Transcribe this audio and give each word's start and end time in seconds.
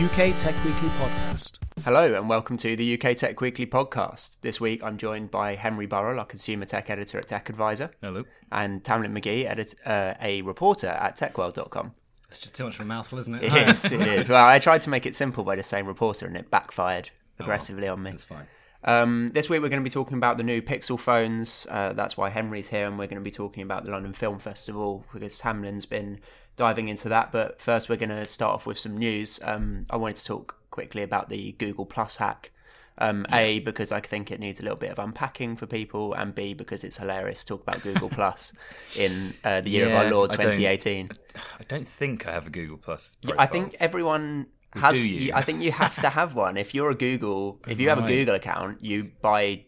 UK 0.00 0.34
Tech 0.38 0.54
Weekly 0.64 0.88
Podcast. 0.88 1.58
Hello 1.84 2.14
and 2.14 2.26
welcome 2.26 2.56
to 2.56 2.74
the 2.74 2.94
UK 2.94 3.14
Tech 3.14 3.38
Weekly 3.42 3.66
podcast. 3.66 4.40
This 4.40 4.58
week 4.58 4.82
I'm 4.82 4.96
joined 4.96 5.30
by 5.30 5.56
Henry 5.56 5.84
Burrell, 5.84 6.18
our 6.18 6.24
consumer 6.24 6.64
tech 6.64 6.88
editor 6.88 7.18
at 7.18 7.28
Tech 7.28 7.50
Advisor. 7.50 7.90
Hello. 8.02 8.24
And 8.50 8.82
Tamlin 8.82 9.12
Magee, 9.12 9.46
edit, 9.46 9.74
uh, 9.84 10.14
a 10.22 10.40
reporter 10.40 10.86
at 10.86 11.18
techworld.com. 11.18 11.92
It's 12.30 12.38
just 12.38 12.54
too 12.54 12.64
much 12.64 12.76
of 12.76 12.80
a 12.80 12.84
mouthful, 12.86 13.18
isn't 13.18 13.34
it? 13.34 13.42
It 13.42 13.68
is, 13.68 13.92
it 13.92 14.00
is. 14.00 14.28
Well, 14.30 14.42
I 14.42 14.58
tried 14.58 14.80
to 14.82 14.90
make 14.90 15.04
it 15.04 15.14
simple 15.14 15.44
by 15.44 15.56
just 15.56 15.68
saying 15.68 15.84
reporter 15.84 16.26
and 16.26 16.34
it 16.34 16.50
backfired 16.50 17.10
aggressively 17.38 17.86
on 17.86 18.02
me. 18.02 18.12
That's 18.12 18.24
fine. 18.24 18.46
Um, 18.82 19.28
this 19.34 19.50
week 19.50 19.60
we're 19.60 19.68
going 19.68 19.82
to 19.82 19.84
be 19.84 19.90
talking 19.90 20.16
about 20.16 20.38
the 20.38 20.44
new 20.44 20.62
Pixel 20.62 20.98
phones. 20.98 21.66
Uh, 21.68 21.92
that's 21.92 22.16
why 22.16 22.30
Henry's 22.30 22.68
here, 22.68 22.86
and 22.86 22.98
we're 22.98 23.06
going 23.06 23.20
to 23.20 23.20
be 23.20 23.30
talking 23.30 23.62
about 23.62 23.84
the 23.84 23.90
London 23.90 24.14
Film 24.14 24.38
Festival 24.38 25.04
because 25.12 25.38
Tamlin's 25.38 25.84
been 25.84 26.20
diving 26.60 26.88
into 26.88 27.08
that. 27.08 27.32
But 27.32 27.58
first, 27.60 27.88
we're 27.88 27.96
going 27.96 28.10
to 28.10 28.26
start 28.26 28.54
off 28.54 28.66
with 28.66 28.78
some 28.78 28.96
news. 28.98 29.40
Um, 29.42 29.86
I 29.88 29.96
wanted 29.96 30.16
to 30.16 30.24
talk 30.26 30.56
quickly 30.70 31.02
about 31.02 31.30
the 31.30 31.52
Google 31.52 31.86
Plus 31.86 32.18
hack. 32.18 32.52
Um, 32.98 33.24
A 33.32 33.60
because 33.60 33.92
I 33.92 34.00
think 34.00 34.30
it 34.30 34.40
needs 34.40 34.60
a 34.60 34.62
little 34.62 34.76
bit 34.76 34.90
of 34.90 34.98
unpacking 34.98 35.56
for 35.56 35.64
people, 35.66 36.12
and 36.12 36.34
B 36.34 36.52
because 36.52 36.84
it's 36.84 36.98
hilarious 36.98 37.40
to 37.44 37.46
talk 37.56 37.62
about 37.62 37.82
Google 37.82 38.10
Plus 38.18 38.52
in 38.94 39.32
uh, 39.42 39.62
the 39.62 39.70
year 39.70 39.86
of 39.86 39.92
our 39.94 40.10
Lord 40.10 40.32
I 40.32 40.36
don't- 40.36 40.52
2018. 40.54 41.10
I 41.34 41.64
don't 41.66 41.88
think 41.88 42.28
I 42.28 42.32
have 42.32 42.46
a 42.46 42.50
Google 42.50 42.76
Plus. 42.76 43.16
I 43.38 43.46
think 43.46 43.74
everyone 43.80 44.48
do 44.74 44.80
has. 44.80 45.06
you? 45.06 45.32
I 45.34 45.40
think 45.40 45.62
you 45.62 45.72
have 45.72 45.96
to 46.02 46.10
have 46.10 46.34
one. 46.34 46.58
If 46.58 46.74
you're 46.74 46.90
a 46.90 46.94
Google, 46.94 47.58
if 47.66 47.80
you 47.80 47.88
have 47.88 47.98
a 48.04 48.06
Google 48.14 48.34
account, 48.34 48.84
you 48.84 49.12
by 49.22 49.64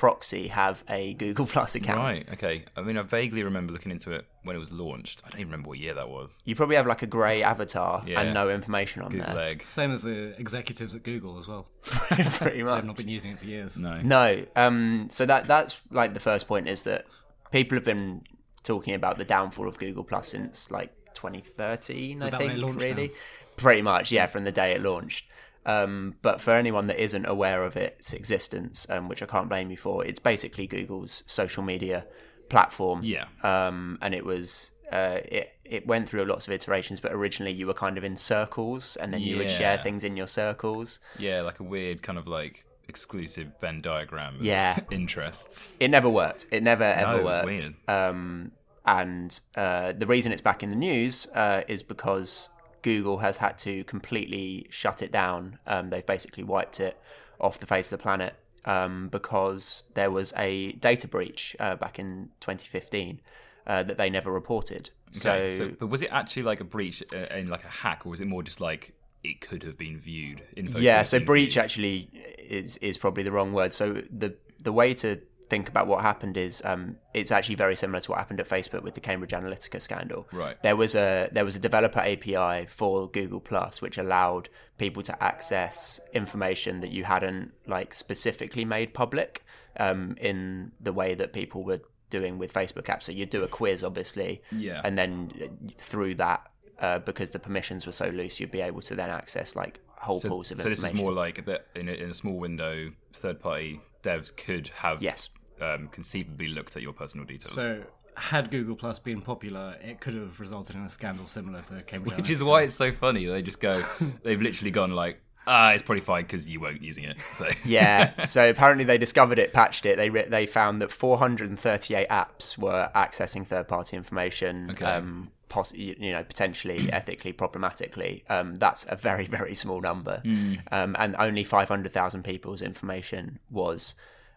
proxy 0.00 0.48
have 0.48 0.82
a 0.88 1.12
Google 1.12 1.44
Plus 1.54 1.74
account. 1.74 1.98
Right. 1.98 2.26
Okay. 2.32 2.64
I 2.74 2.80
mean, 2.80 2.96
I 2.96 3.02
vaguely 3.02 3.42
remember 3.42 3.70
looking 3.74 3.92
into 3.92 4.12
it 4.12 4.24
when 4.44 4.56
it 4.56 4.58
was 4.58 4.72
launched. 4.72 5.20
I 5.26 5.28
don't 5.28 5.40
even 5.40 5.50
remember 5.52 5.68
what 5.68 5.78
year 5.78 5.92
that 5.92 6.08
was. 6.08 6.38
You 6.46 6.54
probably 6.56 6.76
have 6.76 6.86
like 6.86 7.02
a 7.02 7.06
grey 7.06 7.42
avatar 7.42 8.02
Yeah. 8.06 8.22
and 8.22 8.32
no 8.32 8.48
information 8.48 9.02
on 9.02 9.10
Google 9.10 9.34
there. 9.34 9.48
Egg. 9.48 9.62
Same 9.62 9.92
as 9.92 10.00
the 10.00 10.34
executives 10.40 10.94
at 10.94 11.02
Google 11.02 11.36
as 11.36 11.46
well. 11.46 11.68
Pretty 11.82 12.62
much. 12.62 12.76
They've 12.78 12.86
not 12.86 12.96
been 12.96 13.08
using 13.08 13.32
it 13.32 13.40
for 13.40 13.44
years. 13.44 13.76
No. 13.76 14.00
No. 14.00 14.46
Um. 14.56 15.08
So 15.10 15.26
that 15.26 15.46
that's 15.46 15.78
like 15.90 16.14
the 16.14 16.20
first 16.20 16.48
point 16.48 16.66
is 16.66 16.84
that 16.84 17.04
people 17.52 17.76
have 17.76 17.84
been 17.84 18.22
talking 18.62 18.94
about 18.94 19.18
the 19.18 19.26
downfall 19.26 19.68
of 19.68 19.78
Google 19.78 20.02
Plus 20.04 20.28
since 20.28 20.70
like 20.70 20.94
2013. 21.12 22.20
Was 22.20 22.28
I 22.28 22.30
that 22.30 22.40
when 22.40 22.48
think 22.48 22.58
it 22.58 22.64
launched 22.64 22.80
really, 22.80 23.08
now? 23.08 23.14
pretty 23.58 23.82
much 23.82 24.10
yeah, 24.10 24.24
from 24.26 24.44
the 24.44 24.52
day 24.52 24.72
it 24.72 24.80
launched. 24.82 25.26
Um, 25.66 26.14
but 26.22 26.40
for 26.40 26.52
anyone 26.52 26.86
that 26.86 27.02
isn't 27.02 27.26
aware 27.26 27.62
of 27.62 27.76
its 27.76 28.12
existence, 28.12 28.86
um, 28.88 29.08
which 29.08 29.22
I 29.22 29.26
can't 29.26 29.48
blame 29.48 29.70
you 29.70 29.76
for, 29.76 30.04
it's 30.04 30.18
basically 30.18 30.66
Google's 30.66 31.22
social 31.26 31.62
media 31.62 32.06
platform. 32.48 33.00
Yeah. 33.02 33.26
Um, 33.42 33.98
and 34.00 34.14
it 34.14 34.24
was 34.24 34.70
uh, 34.90 35.18
it 35.24 35.54
it 35.64 35.86
went 35.86 36.08
through 36.08 36.24
lots 36.24 36.46
of 36.48 36.52
iterations, 36.52 37.00
but 37.00 37.12
originally 37.12 37.52
you 37.52 37.66
were 37.66 37.74
kind 37.74 37.96
of 37.96 38.04
in 38.04 38.16
circles, 38.16 38.96
and 38.96 39.12
then 39.14 39.20
you 39.20 39.36
would 39.36 39.50
share 39.50 39.78
things 39.78 40.02
in 40.02 40.16
your 40.16 40.26
circles. 40.26 40.98
Yeah, 41.18 41.42
like 41.42 41.60
a 41.60 41.62
weird 41.62 42.02
kind 42.02 42.18
of 42.18 42.26
like 42.26 42.66
exclusive 42.88 43.52
Venn 43.60 43.80
diagram. 43.80 44.36
Of 44.36 44.42
Yeah. 44.42 44.80
Interests. 44.90 45.76
It 45.78 45.88
never 45.88 46.10
worked. 46.10 46.46
It 46.50 46.62
never 46.62 46.84
ever 46.84 47.20
it 47.20 47.24
was 47.24 47.34
worked. 47.34 47.46
weird. 47.46 47.74
Um, 47.88 48.52
and 48.84 49.38
uh, 49.54 49.92
the 49.92 50.06
reason 50.06 50.32
it's 50.32 50.40
back 50.40 50.62
in 50.62 50.70
the 50.70 50.76
news 50.76 51.26
uh, 51.34 51.62
is 51.68 51.82
because 51.82 52.48
Google 52.82 53.18
has 53.18 53.38
had 53.38 53.58
to 53.58 53.84
completely 53.84 54.66
shut 54.70 55.02
it 55.02 55.12
down. 55.12 55.58
Um, 55.66 55.90
they've 55.90 56.04
basically 56.04 56.44
wiped 56.44 56.80
it 56.80 57.00
off 57.40 57.58
the 57.58 57.66
face 57.66 57.90
of 57.92 57.98
the 57.98 58.02
planet 58.02 58.34
um, 58.64 59.08
because 59.08 59.84
there 59.94 60.10
was 60.10 60.32
a 60.36 60.72
data 60.72 61.08
breach 61.08 61.56
uh, 61.58 61.76
back 61.76 61.98
in 61.98 62.30
2015 62.40 63.20
uh, 63.66 63.82
that 63.82 63.98
they 63.98 64.10
never 64.10 64.30
reported. 64.30 64.90
Okay, 65.16 65.56
So, 65.56 65.70
but 65.78 65.88
was 65.88 66.02
it 66.02 66.10
actually 66.12 66.44
like 66.44 66.60
a 66.60 66.64
breach 66.64 67.02
uh, 67.12 67.34
in 67.34 67.48
like 67.48 67.64
a 67.64 67.68
hack, 67.68 68.06
or 68.06 68.10
was 68.10 68.20
it 68.20 68.26
more 68.26 68.42
just 68.42 68.60
like 68.60 68.94
it 69.24 69.40
could 69.40 69.62
have 69.64 69.76
been 69.76 69.98
viewed? 69.98 70.42
Info 70.56 70.78
yeah, 70.78 71.02
so 71.02 71.18
breach 71.18 71.54
viewed? 71.54 71.64
actually 71.64 72.10
is 72.38 72.76
is 72.78 72.96
probably 72.96 73.22
the 73.22 73.32
wrong 73.32 73.52
word. 73.52 73.74
So 73.74 74.02
the 74.10 74.36
the 74.62 74.72
way 74.72 74.94
to 74.94 75.20
think 75.50 75.68
about 75.68 75.86
what 75.88 76.00
happened 76.02 76.36
is 76.36 76.62
um, 76.64 76.96
it's 77.12 77.30
actually 77.32 77.56
very 77.56 77.74
similar 77.76 78.00
to 78.00 78.10
what 78.10 78.18
happened 78.18 78.40
at 78.40 78.48
Facebook 78.48 78.82
with 78.82 78.94
the 78.94 79.00
Cambridge 79.00 79.32
Analytica 79.32 79.82
scandal. 79.82 80.28
Right. 80.32 80.56
There 80.62 80.76
was 80.76 80.94
a 80.94 81.28
there 81.32 81.44
was 81.44 81.56
a 81.56 81.58
developer 81.58 81.98
API 82.00 82.66
for 82.68 83.10
Google 83.10 83.40
Plus 83.40 83.82
which 83.82 83.98
allowed 83.98 84.48
people 84.78 85.02
to 85.02 85.22
access 85.22 86.00
information 86.14 86.80
that 86.80 86.90
you 86.92 87.04
hadn't 87.04 87.52
like 87.66 87.92
specifically 87.92 88.64
made 88.64 88.94
public 88.94 89.44
um, 89.78 90.16
in 90.20 90.72
the 90.80 90.92
way 90.92 91.14
that 91.14 91.32
people 91.32 91.64
were 91.64 91.80
doing 92.10 92.38
with 92.38 92.52
Facebook 92.52 92.84
apps. 92.84 93.04
So 93.04 93.12
you'd 93.12 93.30
do 93.30 93.42
a 93.44 93.48
quiz, 93.48 93.82
obviously, 93.84 94.42
Yeah. 94.52 94.80
and 94.84 94.96
then 94.98 95.32
uh, 95.42 95.46
through 95.78 96.14
that. 96.16 96.46
Uh, 96.78 96.98
because 96.98 97.28
the 97.28 97.38
permissions 97.38 97.84
were 97.84 97.92
so 97.92 98.06
loose, 98.08 98.40
you'd 98.40 98.50
be 98.50 98.62
able 98.62 98.80
to 98.80 98.94
then 98.94 99.10
access 99.10 99.54
like 99.54 99.80
whole 99.96 100.18
So, 100.18 100.30
pools 100.30 100.50
of 100.50 100.58
information. 100.58 100.76
so 100.76 100.82
this 100.86 100.94
is 100.94 100.98
more 100.98 101.12
like 101.12 101.44
that 101.44 101.66
in 101.74 101.90
a, 101.90 101.92
in 101.92 102.08
a 102.08 102.14
small 102.14 102.38
window, 102.38 102.92
third-party 103.12 103.82
devs 104.02 104.34
could 104.34 104.68
have 104.68 105.02
Yes. 105.02 105.28
Um, 105.60 105.88
conceivably 105.88 106.48
looked 106.48 106.76
at 106.76 106.82
your 106.82 106.92
personal 106.92 107.26
details. 107.26 107.54
So, 107.54 107.82
had 108.16 108.50
Google 108.50 108.76
Plus 108.76 108.98
been 108.98 109.22
popular, 109.22 109.76
it 109.82 110.00
could 110.00 110.14
have 110.14 110.40
resulted 110.40 110.76
in 110.76 110.82
a 110.82 110.90
scandal 110.90 111.26
similar 111.26 111.62
to 111.62 111.82
Cambridge 111.82 112.16
Which 112.16 112.30
is 112.30 112.42
why 112.42 112.62
it's 112.62 112.74
so 112.74 112.92
funny. 112.92 113.24
They 113.24 113.42
just 113.42 113.60
go, 113.60 113.84
they've 114.22 114.40
literally 114.40 114.70
gone 114.70 114.92
like, 114.92 115.20
ah, 115.46 115.72
it's 115.72 115.82
probably 115.82 116.02
fine 116.02 116.22
because 116.22 116.48
you 116.48 116.60
weren't 116.60 116.82
using 116.82 117.04
it. 117.04 117.16
So 117.34 117.48
yeah. 117.64 118.24
So 118.24 118.50
apparently 118.50 118.84
they 118.84 118.98
discovered 118.98 119.38
it, 119.38 119.52
patched 119.52 119.86
it. 119.86 119.96
They 119.96 120.10
re- 120.10 120.28
they 120.28 120.46
found 120.46 120.82
that 120.82 120.90
438 120.90 122.08
apps 122.08 122.58
were 122.58 122.90
accessing 122.94 123.46
third-party 123.46 123.96
information. 123.96 124.70
Okay. 124.70 124.84
Um, 124.84 125.30
poss- 125.48 125.74
you 125.74 125.96
you 125.98 126.12
know, 126.12 126.22
potentially 126.24 126.88
ethically 126.92 127.32
problematically. 127.32 128.24
Um, 128.28 128.54
that's 128.56 128.86
a 128.88 128.96
very 128.96 129.26
very 129.26 129.54
small 129.54 129.80
number, 129.80 130.22
um, 130.70 130.96
and 130.98 131.16
only 131.18 131.44
500,000 131.44 132.22
people's 132.22 132.62
information 132.62 133.38
was 133.50 133.94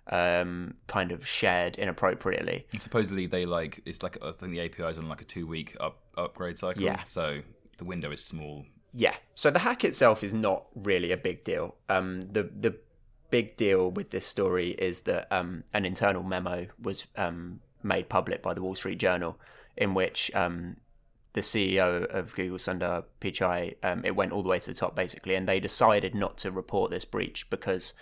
um, 0.08 0.75
kind 0.88 1.12
of 1.12 1.25
shared 1.25 1.78
inappropriately. 1.78 2.66
And 2.72 2.81
supposedly 2.81 3.25
they 3.25 3.46
like 3.46 3.81
it's 3.86 4.03
like 4.03 4.18
I 4.24 4.31
think 4.31 4.52
the 4.52 4.62
API 4.62 4.84
is 4.84 4.97
on 4.97 5.08
like 5.09 5.22
a 5.22 5.25
two 5.25 5.48
week 5.48 5.75
up 5.80 6.00
upgrade 6.18 6.60
cycle. 6.60 6.81
Yeah. 6.81 7.04
So 7.06 7.42
the 7.77 7.86
window 7.86 8.12
is 8.12 8.24
small. 8.24 8.66
Yeah. 8.94 9.16
So 9.36 9.50
the 9.50 9.60
hack 9.60 9.83
itself 9.83 10.24
is 10.24 10.33
not 10.33 10.66
really 10.75 11.12
a 11.12 11.18
big 11.18 11.44
deal. 11.44 11.75
Um, 11.89 12.22
the 12.22 12.44
the 12.44 12.75
big 13.30 13.56
deal 13.56 13.89
with 13.89 14.12
this 14.12 14.27
story 14.27 14.72
is 14.72 15.01
that 15.01 15.27
um, 15.31 15.63
an 15.74 15.86
internal 15.86 16.22
memo 16.22 16.68
was 16.80 17.07
um, 17.16 17.62
made 17.81 18.07
public 18.07 18.44
by 18.44 18.54
the 18.54 18.62
Wall 18.62 18.75
Street 18.75 19.00
Journal, 19.00 19.39
in 19.75 19.95
which 19.95 20.30
um, 20.36 20.77
the 21.33 21.42
CEO 21.42 22.06
of 22.06 22.36
Google, 22.36 22.60
Sundar 22.60 23.06
Pichai, 23.19 23.75
um, 23.81 24.06
it 24.06 24.16
went 24.16 24.31
all 24.31 24.44
the 24.44 24.50
way 24.50 24.60
to 24.60 24.69
the 24.69 24.75
top 24.75 24.95
basically, 24.95 25.33
and 25.36 25.50
they 25.50 25.60
decided 25.60 26.13
not 26.13 26.38
to 26.38 26.51
report 26.51 26.92
this 26.92 27.06
breach 27.06 27.50
because, 27.50 27.94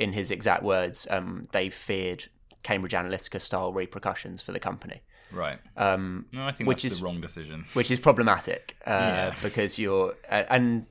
in 0.00 0.12
his 0.14 0.30
exact 0.30 0.62
words, 0.62 1.06
um, 1.10 1.42
they 1.52 1.68
feared 1.70 2.24
Cambridge 2.62 2.92
Analytica 2.92 3.40
style 3.40 3.72
repercussions 3.72 4.42
for 4.42 4.52
the 4.52 4.58
company 4.60 5.02
Right. 5.32 5.58
um, 5.76 6.26
No, 6.32 6.44
I 6.46 6.52
think 6.52 6.66
which 6.68 6.82
that's 6.82 6.94
is- 6.94 6.98
the 7.00 7.04
wrong 7.06 7.20
decision. 7.20 7.64
which 7.74 7.90
is 7.90 8.00
problematic 8.00 8.76
uh, 8.86 8.90
Yeah. 8.90 9.34
because 9.42 9.78
you're 9.78 10.14
uh, 10.30 10.44
and 10.50 10.86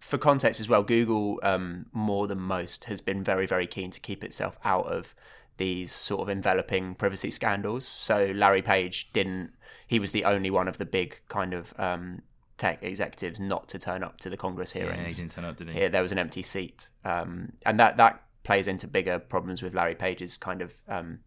for 0.00 0.18
context 0.18 0.60
as 0.60 0.68
well 0.68 0.82
google 0.82 1.40
um, 1.42 1.86
more 1.92 2.26
than 2.28 2.40
most 2.40 2.84
has 2.84 3.00
been 3.00 3.22
very 3.24 3.46
very 3.46 3.66
keen 3.66 3.90
to 3.90 4.00
keep 4.00 4.22
itself 4.24 4.58
out 4.64 4.86
of 4.86 5.14
these 5.58 5.90
sort 5.92 6.20
of 6.22 6.28
enveloping 6.28 6.94
privacy 6.94 7.30
scandals. 7.30 7.86
So 7.88 8.26
Larry 8.34 8.60
Page 8.60 9.10
didn't. 9.14 9.52
He 9.86 9.98
was 9.98 10.12
the 10.12 10.24
only 10.26 10.50
one 10.50 10.68
of 10.68 10.76
the 10.76 10.84
big 10.84 11.20
kind 11.28 11.54
of 11.54 11.72
um, 11.78 12.20
tech 12.58 12.82
executives 12.82 13.40
not 13.40 13.66
to 13.68 13.78
turn 13.78 14.02
up 14.04 14.18
to 14.20 14.28
the 14.28 14.36
Congress 14.36 14.74
Yeah, 14.74 14.82
hearings. 14.82 15.16
he 15.16 15.22
didn't 15.22 15.32
turn 15.32 15.46
up, 15.46 15.56
did 15.56 15.70
he? 15.70 15.80
Yeah, 15.80 15.88
there 15.88 16.02
was 16.02 16.12
an 16.12 16.18
empty 16.18 16.42
seat, 16.42 16.90
um, 17.06 17.52
and 17.64 17.80
that 17.80 17.96
that 17.96 18.22
plays 18.46 18.68
into 18.68 18.86
bigger 18.86 19.18
problems 19.18 19.60
with 19.60 19.74
Larry 19.74 19.96
Page's 19.96 20.38
kind 20.38 20.62
of 20.62 20.80
um, 20.88 21.18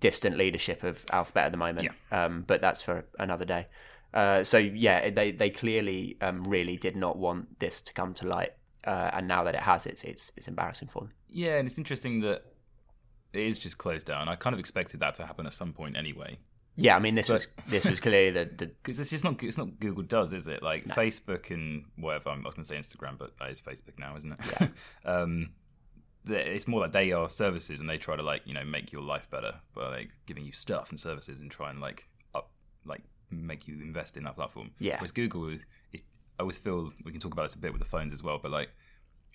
distant 0.00 0.36
leadership 0.36 0.82
of 0.82 1.02
Alphabet 1.10 1.46
at 1.46 1.50
the 1.50 1.56
moment. 1.56 1.88
Um, 2.12 2.44
but 2.46 2.60
that's 2.60 2.82
for 2.82 3.06
another 3.18 3.46
day. 3.46 3.68
Uh, 4.12 4.44
so 4.44 4.58
yeah, 4.58 5.08
they 5.08 5.32
they 5.32 5.48
clearly 5.48 6.18
um, 6.20 6.44
really 6.44 6.76
did 6.76 6.94
not 6.94 7.16
want 7.16 7.58
this 7.58 7.80
to 7.80 7.94
come 7.94 8.12
to 8.12 8.28
light, 8.28 8.52
uh, 8.86 9.10
and 9.14 9.26
now 9.26 9.42
that 9.44 9.54
it 9.54 9.62
has, 9.62 9.86
it's 9.86 10.04
it's 10.04 10.30
it's 10.36 10.46
embarrassing 10.46 10.88
for 10.88 11.00
them. 11.00 11.12
Yeah, 11.30 11.56
and 11.56 11.66
it's 11.66 11.78
interesting 11.78 12.20
that 12.20 12.44
it 13.32 13.40
is 13.40 13.56
just 13.56 13.78
closed 13.78 14.06
down. 14.06 14.28
I 14.28 14.34
kind 14.36 14.52
of 14.52 14.60
expected 14.60 15.00
that 15.00 15.14
to 15.14 15.24
happen 15.24 15.46
at 15.46 15.54
some 15.54 15.72
point 15.72 15.96
anyway. 15.96 16.38
Yeah, 16.76 16.96
I 16.96 16.98
mean 16.98 17.14
this 17.14 17.30
was 17.30 17.48
this 17.68 17.86
was 17.86 18.00
clearly 18.00 18.30
the, 18.30 18.44
the 18.44 18.66
Because 18.82 18.98
it's 18.98 19.10
just 19.10 19.24
not 19.24 19.42
it's 19.42 19.56
not 19.56 19.80
Google 19.80 20.02
does, 20.02 20.34
is 20.34 20.46
it? 20.46 20.62
Like 20.62 20.86
Facebook 20.88 21.50
and 21.50 21.84
whatever. 21.96 22.28
I'm 22.28 22.42
not 22.42 22.54
going 22.54 22.64
to 22.64 22.68
say 22.68 22.76
Instagram, 22.76 23.16
but 23.18 23.38
that 23.38 23.50
is 23.50 23.62
Facebook 23.62 23.98
now, 23.98 24.14
isn't 24.16 24.32
it? 24.32 24.38
Yeah. 24.60 24.68
um, 25.10 25.38
the- 25.40 25.48
it's 26.26 26.68
more 26.68 26.80
like 26.80 26.92
they 26.92 27.12
are 27.12 27.28
services, 27.28 27.80
and 27.80 27.88
they 27.88 27.98
try 27.98 28.16
to 28.16 28.22
like 28.22 28.42
you 28.44 28.54
know 28.54 28.64
make 28.64 28.92
your 28.92 29.02
life 29.02 29.30
better 29.30 29.54
by 29.74 29.88
like 29.88 30.10
giving 30.26 30.44
you 30.44 30.52
stuff 30.52 30.90
and 30.90 30.98
services, 30.98 31.40
and 31.40 31.50
try 31.50 31.70
and 31.70 31.80
like 31.80 32.08
up 32.34 32.50
like 32.84 33.02
make 33.30 33.66
you 33.66 33.80
invest 33.80 34.16
in 34.16 34.24
that 34.24 34.36
platform. 34.36 34.70
Yeah. 34.78 34.96
Whereas 34.96 35.12
Google, 35.12 35.48
is, 35.48 35.64
it, 35.92 36.02
I 36.38 36.42
always 36.42 36.58
feel 36.58 36.92
we 37.04 37.12
can 37.12 37.20
talk 37.20 37.32
about 37.32 37.42
this 37.42 37.54
a 37.54 37.58
bit 37.58 37.72
with 37.72 37.80
the 37.80 37.88
phones 37.88 38.12
as 38.12 38.22
well, 38.22 38.38
but 38.42 38.50
like 38.50 38.70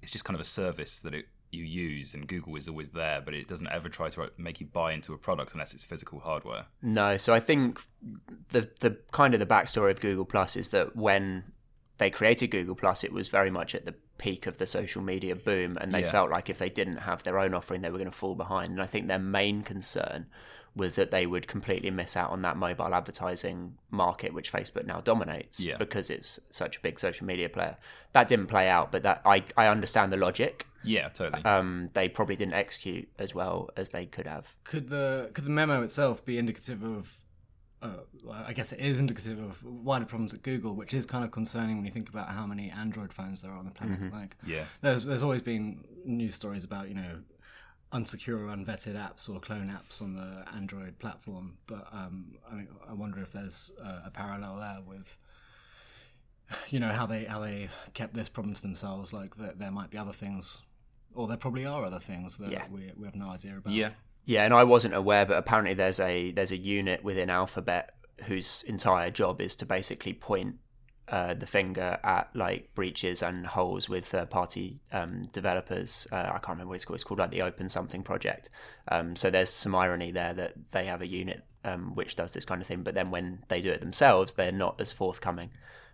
it's 0.02 0.12
just 0.12 0.26
kind 0.26 0.36
of 0.36 0.42
a 0.42 0.46
service 0.46 1.00
that 1.00 1.14
it 1.14 1.26
you 1.52 1.64
use, 1.64 2.14
and 2.14 2.28
Google 2.28 2.56
is 2.56 2.68
always 2.68 2.90
there, 2.90 3.22
but 3.22 3.34
it 3.34 3.48
doesn't 3.48 3.70
ever 3.70 3.90
try 3.90 4.10
to 4.10 4.30
make 4.38 4.60
you 4.60 4.66
buy 4.66 4.94
into 4.94 5.14
a 5.14 5.18
product 5.18 5.54
unless 5.54 5.74
it's 5.74 5.84
physical 5.84 6.20
hardware. 6.20 6.66
No, 6.82 7.18
so 7.18 7.34
I 7.34 7.40
think 7.40 7.82
the 8.50 8.70
the 8.80 8.98
kind 9.12 9.34
of 9.34 9.40
the 9.40 9.46
backstory 9.46 9.92
of 9.92 10.02
Google 10.02 10.26
Plus 10.26 10.56
is 10.56 10.70
that 10.70 10.96
when 10.96 11.52
they 11.98 12.10
created 12.10 12.48
Google 12.52 12.76
Plus, 12.76 13.04
it 13.04 13.14
was 13.14 13.28
very 13.28 13.50
much 13.50 13.74
at 13.76 13.86
the 13.86 13.96
peak 14.18 14.48
of 14.48 14.58
the 14.58 14.66
social 14.66 15.02
media 15.02 15.36
boom, 15.36 15.78
and 15.80 15.94
they 15.94 16.02
Yeah. 16.02 16.12
felt 16.12 16.30
like 16.30 16.50
if 16.50 16.58
they 16.60 16.70
didn't 16.70 16.98
have 16.98 17.24
their 17.24 17.38
own 17.40 17.54
offering, 17.54 17.82
they 17.82 17.90
were 17.90 17.98
going 17.98 18.10
to 18.10 18.16
fall 18.16 18.36
behind. 18.36 18.72
And 18.74 18.82
I 18.82 18.86
think 18.86 19.08
their 19.08 19.20
main 19.20 19.64
concern 19.64 20.28
was 20.76 20.96
that 20.96 21.10
they 21.10 21.26
would 21.26 21.48
completely 21.48 21.90
miss 21.90 22.16
out 22.16 22.30
on 22.30 22.44
that 22.44 22.56
mobile 22.56 22.94
advertising 22.94 23.78
market, 23.90 24.32
which 24.34 24.52
Facebook 24.52 24.86
now 24.86 25.02
dominates 25.02 25.60
Yeah. 25.60 25.78
because 25.78 26.10
it's 26.12 26.40
such 26.52 26.78
a 26.78 26.80
big 26.82 27.00
social 27.00 27.26
media 27.26 27.50
player. 27.50 27.78
That 28.14 28.28
didn't 28.28 28.46
play 28.48 28.70
out, 28.70 28.92
but 28.92 29.02
that 29.04 29.22
I 29.26 29.44
I 29.56 29.68
understand 29.68 30.12
the 30.14 30.18
logic. 30.18 30.68
Yeah, 30.84 31.10
totally. 31.10 31.44
Um, 31.44 31.90
they 31.96 32.08
probably 32.08 32.36
didn't 32.36 32.54
execute 32.54 33.10
as 33.18 33.34
well 33.34 33.70
as 33.76 33.90
they 33.90 34.06
could 34.06 34.28
have. 34.28 34.56
Could 34.64 34.90
the 34.90 35.32
could 35.34 35.46
the 35.46 35.50
memo 35.50 35.82
itself 35.82 36.24
be 36.24 36.38
indicative 36.38 36.84
of? 36.84 37.16
Uh, 37.82 37.98
I 38.32 38.54
guess 38.54 38.72
it 38.74 38.80
is 38.80 39.00
indicative 39.00 39.38
of 39.40 39.64
wider 39.64 40.06
problems 40.06 40.34
at 40.34 40.42
Google, 40.42 40.74
which 40.76 40.94
is 40.96 41.06
kind 41.06 41.24
of 41.24 41.30
concerning 41.32 41.76
when 41.76 41.86
you 41.86 41.92
think 41.92 42.10
about 42.10 42.30
how 42.30 42.46
many 42.48 42.72
Android 42.72 43.14
phones 43.14 43.42
there 43.44 43.52
are 43.52 43.58
on 43.58 43.66
the 43.66 43.72
planet. 43.72 44.12
Like, 44.12 44.36
Yeah. 44.46 44.66
there's 44.82 45.06
there's 45.06 45.22
always 45.22 45.44
been 45.44 45.84
news 46.04 46.34
stories 46.36 46.64
about 46.64 46.88
you 46.90 46.96
know 46.96 47.20
unsecure 47.92 48.40
or 48.40 48.48
unvetted 48.56 48.96
apps 48.96 49.30
or 49.30 49.40
clone 49.40 49.68
apps 49.68 50.02
on 50.02 50.16
the 50.16 50.44
Android 50.56 50.98
platform, 51.00 51.58
but 51.68 51.88
um, 51.94 52.34
I 52.52 52.56
mean, 52.56 52.68
I 52.90 52.94
wonder 52.94 53.22
if 53.22 53.32
there's 53.32 53.72
uh, 53.82 54.02
a 54.06 54.10
parallel 54.12 54.58
there 54.58 54.80
with 54.86 55.18
you 56.70 56.80
know 56.80 56.90
how 56.90 57.06
they 57.06 57.26
how 57.26 57.40
they 57.40 57.70
kept 57.94 58.14
this 58.14 58.28
problem 58.30 58.56
to 58.56 58.62
themselves. 58.62 59.14
Like 59.14 59.36
that 59.38 59.60
there 59.60 59.72
might 59.72 59.90
be 59.92 59.98
other 59.98 60.14
things, 60.14 60.64
or 61.14 61.28
there 61.28 61.38
probably 61.38 61.66
are 61.66 61.86
other 61.86 62.00
things 62.00 62.38
that 62.40 62.50
Yeah. 62.52 62.66
we 62.72 62.92
we 62.98 63.06
have 63.06 63.16
no 63.16 63.30
idea 63.30 63.58
about. 63.58 63.74
yeah. 63.74 63.92
Yeah, 64.28 64.44
and 64.44 64.54
I 64.54 64.66
wasn't 64.66 64.94
aware, 64.94 65.26
but 65.26 65.38
apparently 65.38 65.74
there's 65.74 66.02
a 66.02 66.32
there's 66.32 66.52
a 66.52 66.58
unit 66.58 67.02
within 67.04 67.30
Alphabet 67.30 67.94
whose 68.26 68.62
entire 68.68 69.10
job 69.10 69.40
is 69.40 69.56
to 69.56 69.66
basically 69.66 70.12
point 70.14 70.58
uh, 71.08 71.34
the 71.34 71.46
finger 71.48 71.98
at 72.04 72.30
like 72.36 72.76
breaches 72.76 73.24
and 73.24 73.48
holes 73.48 73.88
with 73.88 74.06
third 74.06 74.30
party 74.30 74.82
um, 74.92 75.30
developers. 75.32 76.08
Uh, 76.12 76.16
I 76.28 76.40
can't 76.40 76.50
remember 76.50 76.72
what 76.72 76.76
it's 76.76 76.84
called. 76.86 76.96
It's 76.96 77.06
called 77.06 77.20
like 77.20 77.32
the 77.32 77.42
Open 77.42 77.70
Something 77.70 78.04
Project. 78.04 78.50
Um, 78.92 79.16
so 79.16 79.30
there's 79.30 79.50
some 79.50 79.74
irony 79.74 80.12
there 80.12 80.34
that 80.34 80.56
they 80.72 80.86
have 80.88 81.02
a 81.02 81.08
unit 81.08 81.46
um, 81.64 81.96
which 81.96 82.18
does 82.18 82.34
this 82.34 82.44
kind 82.44 82.60
of 82.62 82.68
thing, 82.68 82.84
but 82.84 82.96
then 82.96 83.12
when 83.12 83.44
they 83.48 83.62
do 83.62 83.72
it 83.72 83.80
themselves, 83.80 84.34
they're 84.34 84.52
not 84.52 84.82
as 84.82 84.92
forthcoming. 84.92 85.52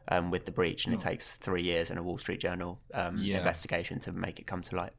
Um, 0.09 0.31
with 0.31 0.43
the 0.43 0.51
breach, 0.51 0.85
and 0.85 0.93
it 0.93 0.99
takes 0.99 1.37
three 1.37 1.63
years 1.63 1.89
and 1.89 1.97
a 1.97 2.03
Wall 2.03 2.17
Street 2.17 2.41
Journal 2.41 2.81
um, 2.93 3.15
Yeah. 3.19 3.37
investigation 3.37 3.99
to 3.99 4.11
make 4.11 4.37
it 4.37 4.45
come 4.45 4.61
to 4.63 4.75
light. 4.75 4.91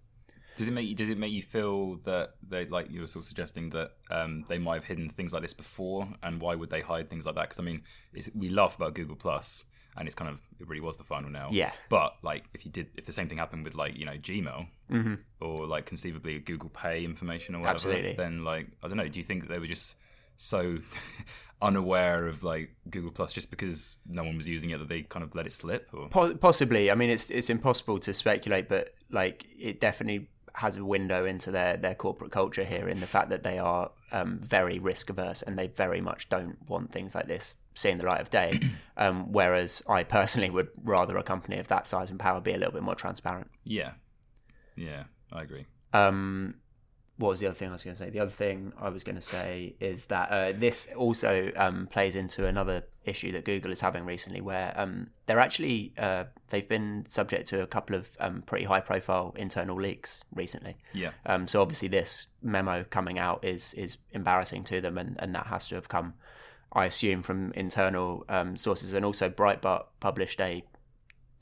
Does 0.57 0.69
it 0.69 0.73
make 0.73 0.89
you? 0.89 0.95
Does 0.95 1.09
it 1.09 1.19
make 1.19 1.33
you 1.33 1.43
feel 1.43 1.97
that 2.05 2.35
they 2.49 2.67
like 2.67 2.91
you 2.91 3.01
were 3.01 3.07
sort 3.07 3.25
of 3.25 3.29
suggesting 3.29 3.71
that 3.71 3.93
um, 4.11 4.45
they 4.49 4.59
might 4.59 4.75
have 4.77 4.85
hidden 4.85 5.09
things 5.09 5.33
like 5.33 5.43
this 5.43 5.55
before, 5.55 6.09
and 6.23 6.41
why 6.41 6.55
would 6.55 6.71
they 6.71 6.81
hide 6.81 7.11
things 7.11 7.27
like 7.27 7.35
that? 7.35 7.43
Because 7.49 7.59
I 7.61 7.63
mean, 7.63 7.83
it's, 8.13 8.31
we 8.35 8.49
laugh 8.51 8.77
about 8.77 8.95
Google 8.95 9.17
Plus, 9.17 9.65
and 9.97 10.07
it's 10.07 10.15
kind 10.15 10.31
of 10.31 10.41
it 10.61 10.69
really 10.69 10.81
was 10.81 10.97
the 10.97 11.05
final 11.05 11.29
nail. 11.31 11.49
Yeah. 11.51 11.73
But 11.89 12.17
like, 12.23 12.45
if 12.55 12.65
you 12.65 12.71
did, 12.71 12.89
if 12.97 13.05
the 13.07 13.13
same 13.13 13.29
thing 13.29 13.39
happened 13.39 13.65
with 13.65 13.75
like 13.75 13.97
you 13.97 14.05
know 14.07 14.13
Gmail, 14.13 14.67
Mm-hmm. 14.93 15.15
or 15.41 15.67
like 15.67 15.87
conceivably 15.87 16.39
Google 16.41 16.69
Pay 16.69 17.05
information 17.07 17.55
or 17.55 17.61
whatever, 17.61 17.77
Absolutely. 17.77 18.13
then 18.13 18.45
like 18.45 18.69
I 18.83 18.89
don't 18.89 18.97
know. 18.99 19.09
Do 19.09 19.19
you 19.19 19.25
think 19.25 19.43
that 19.43 19.49
they 19.49 19.59
were 19.59 19.67
just 19.67 19.95
so 20.37 20.79
unaware 21.63 22.27
of 22.27 22.43
like 22.45 22.71
Google 22.91 23.11
Plus 23.11 23.33
just 23.33 23.51
because 23.51 23.97
no 24.07 24.23
one 24.25 24.37
was 24.37 24.49
using 24.49 24.71
it 24.71 24.79
that 24.79 24.89
they 24.89 25.03
kind 25.03 25.23
of 25.25 25.35
let 25.35 25.47
it 25.47 25.53
slip? 25.53 25.89
Or 25.93 26.09
Po- 26.09 26.35
possibly. 26.35 26.91
I 26.91 26.95
mean, 26.95 27.11
it's 27.11 27.31
it's 27.31 27.51
impossible 27.51 27.99
to 28.01 28.13
speculate, 28.13 28.69
but 28.69 28.95
like 29.11 29.47
it 29.59 29.81
definitely 29.81 30.29
has 30.55 30.77
a 30.77 30.85
window 30.85 31.25
into 31.25 31.51
their 31.51 31.77
their 31.77 31.95
corporate 31.95 32.31
culture 32.31 32.65
here 32.65 32.89
in 32.89 33.01
the 33.01 33.07
fact 33.07 33.29
that 33.31 33.43
they 33.43 33.59
are 33.59 33.91
um, 34.13 34.39
very 34.39 34.79
risk 34.79 35.11
averse 35.11 35.43
and 35.43 35.59
they 35.59 35.67
very 35.67 36.01
much 36.01 36.29
don't 36.29 36.59
want 36.69 36.93
things 36.93 37.15
like 37.15 37.27
this 37.27 37.57
seeing 37.75 37.99
the 37.99 38.07
light 38.07 38.21
of 38.21 38.31
day. 38.31 38.61
um, 38.97 39.33
whereas 39.33 39.83
I 39.89 40.05
personally 40.05 40.51
would 40.51 40.69
rather 40.83 41.17
a 41.17 41.23
company 41.23 41.59
of 41.59 41.69
that 41.69 41.89
size 41.89 42.09
and 42.09 42.21
power 42.21 42.41
be 42.41 42.53
a 42.53 42.57
little 42.57 42.73
bit 42.73 42.83
more 42.83 42.95
transparent. 42.95 43.51
yeah, 43.65 43.93
yeah, 44.77 45.05
I 45.33 45.43
agree. 45.43 45.67
Um, 45.93 46.57
what 47.17 47.29
was 47.29 47.41
the 47.41 47.47
other 47.47 47.55
thing 47.55 47.69
I 47.69 47.73
was 47.73 47.85
going 47.85 47.97
to 47.97 48.03
say? 48.03 48.11
The 48.11 48.19
other 48.19 48.31
thing 48.31 48.73
I 48.81 48.89
was 48.89 49.05
going 49.05 49.15
to 49.15 49.23
say 49.23 49.77
is 49.79 50.07
that 50.07 50.31
uh, 50.31 50.53
this 50.53 50.89
also 50.97 51.53
um, 51.55 51.87
plays 51.87 52.17
into 52.17 52.45
another 52.45 52.85
issue 53.05 53.31
that 53.33 53.45
Google 53.45 53.71
is 53.71 53.81
having 53.81 54.05
recently, 54.05 54.41
where 54.41 54.75
um, 54.77 55.11
they're 55.27 55.39
actually 55.39 55.93
uh, 55.97 56.25
they've 56.49 56.69
been 56.69 57.05
subject 57.07 57.47
to 57.49 57.63
a 57.63 57.69
couple 57.69 57.95
of 57.95 58.09
um, 58.19 58.43
pretty 58.43 58.65
high-profile 58.65 59.33
internal 59.37 59.77
leaks 59.77 60.25
recently. 60.35 60.77
Yeah. 60.93 61.13
Um, 61.25 61.47
so 61.47 61.63
obviously, 61.63 61.87
this 61.87 62.27
memo 62.43 62.85
coming 62.91 63.19
out 63.19 63.45
is 63.45 63.75
is 63.75 63.97
embarrassing 64.11 64.65
to 64.65 64.81
them, 64.81 64.99
and, 64.99 65.17
and 65.21 65.35
that 65.37 65.47
has 65.47 65.69
to 65.69 65.77
have 65.77 65.89
come, 65.89 66.15
I 66.73 66.87
assume, 66.87 67.23
from 67.23 67.53
internal 67.53 68.25
um, 68.29 68.57
sources. 68.57 68.93
And 68.93 69.05
also, 69.05 69.31
Breitbart 69.31 69.85
published 70.01 70.41
a 70.41 70.65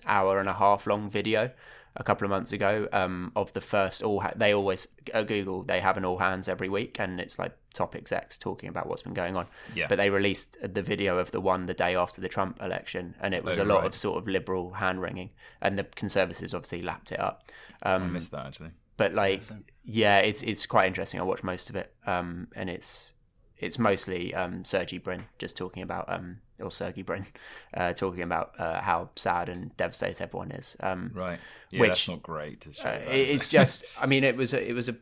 hour 0.05 0.38
and 0.38 0.49
a 0.49 0.55
half 0.55 0.87
long 0.87 1.09
video 1.09 1.50
a 1.96 2.02
couple 2.02 2.25
of 2.25 2.30
months 2.30 2.52
ago 2.52 2.88
um, 2.92 3.32
of 3.37 3.52
the 3.52 3.61
first 3.61 4.02
all 4.02 4.20
ha- 4.20 4.32
they 4.34 4.52
always 4.54 4.87
at 5.12 5.26
Google 5.26 5.62
they 5.62 5.80
have 5.80 5.96
an 5.96 6.04
all 6.04 6.18
hands 6.18 6.49
every 6.49 6.68
week 6.68 6.99
and 6.99 7.20
it's 7.20 7.38
like 7.38 7.52
top 7.75 7.94
execs 7.94 8.38
talking 8.38 8.68
about 8.68 8.87
what's 8.87 9.02
been 9.02 9.14
going 9.14 9.37
on 9.37 9.46
Yeah. 9.75 9.87
but 9.88 9.96
they 9.96 10.08
released 10.11 10.56
the 10.62 10.82
video 10.82 11.18
of 11.18 11.30
the 11.32 11.40
one 11.40 11.66
the 11.66 11.75
day 11.75 11.94
after 11.94 12.20
the 12.20 12.28
Trump 12.28 12.61
election 12.62 13.14
and 13.20 13.34
it 13.34 13.44
was 13.44 13.58
Oh, 13.58 13.62
a 13.62 13.66
lot 13.66 13.78
right. 13.78 13.87
of 13.87 13.94
sort 13.94 14.16
of 14.18 14.26
liberal 14.28 14.72
hand 14.75 15.00
wringing 15.02 15.30
and 15.61 15.78
the 15.78 15.84
conservatives 15.84 16.54
obviously 16.54 16.82
lapped 16.82 17.12
it 17.12 17.20
up 17.20 17.50
I 17.82 17.92
um, 17.94 18.12
missed 18.12 18.30
that 18.32 18.46
actually. 18.46 18.70
but 18.96 19.12
like 19.14 19.42
yeah 19.84 20.18
it's 20.18 20.42
it's 20.42 20.64
quite 20.66 20.87
interesting 20.87 21.20
I 21.20 21.25
watched 21.25 21.44
most 21.44 21.68
of 21.70 21.76
it 21.76 21.94
um, 22.06 22.49
and 22.56 22.70
it's 22.70 23.12
it's 23.58 23.78
mostly 23.78 24.34
um, 24.34 24.64
Sergey 24.64 24.99
Brin 24.99 25.26
just 25.38 25.56
talking 25.56 25.82
about 25.82 26.11
um, 26.12 26.38
or 26.62 26.71
Sergey 26.71 27.02
Brin 27.02 27.26
uh, 27.75 27.92
talking 27.92 28.23
about 28.23 28.52
uh, 28.59 28.81
how 28.81 29.11
sad 29.16 29.49
and 29.49 29.76
devastated 29.76 30.23
everyone 30.23 30.50
is 30.52 30.76
um, 30.81 31.11
Right. 31.14 31.38
Yeah, 31.71 31.81
Which- 31.81 31.88
that's 31.90 32.09
not 32.09 32.23
great. 32.23 32.61
To 32.62 32.73
show 32.73 32.88
uh, 32.88 32.92
that, 32.92 33.09
it- 33.09 33.28
is 33.28 33.37
it's 33.37 33.49
just 33.49 33.85
i 34.00 34.07
mean 34.07 34.25
it 34.25 34.37
was 34.37 34.52
a, 34.54 34.69
it 34.69 34.73
was 34.73 34.88
a 34.88 34.97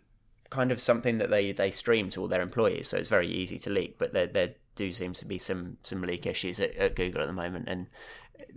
kind 0.50 0.72
of 0.72 0.80
something 0.80 1.18
that 1.18 1.30
they 1.30 1.52
they 1.52 1.70
stream 1.70 2.10
to 2.10 2.20
all 2.20 2.26
their 2.28 2.40
employees 2.42 2.88
so 2.88 2.96
it's 2.96 3.08
very 3.08 3.28
easy 3.28 3.56
to 3.58 3.70
leak 3.70 3.98
but 3.98 4.12
there 4.12 4.26
there 4.26 4.54
do 4.74 4.92
seem 4.92 5.12
to 5.12 5.24
be 5.24 5.38
some 5.38 5.76
some 5.84 6.02
leak 6.02 6.26
issues 6.26 6.58
at, 6.58 6.74
at 6.74 6.96
google 6.96 7.20
at 7.22 7.26
the 7.26 7.32
moment 7.32 7.68
and 7.68 7.88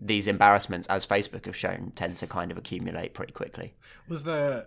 these 0.02 0.26
embarrassments 0.28 0.88
as 0.88 1.06
facebook 1.06 1.46
have 1.46 1.56
shown 1.56 1.92
tend 1.96 2.18
to 2.18 2.26
kind 2.26 2.50
of 2.52 2.58
accumulate 2.58 3.14
pretty 3.14 3.32
quickly 3.34 3.76
Was 4.10 4.24
there? 4.24 4.66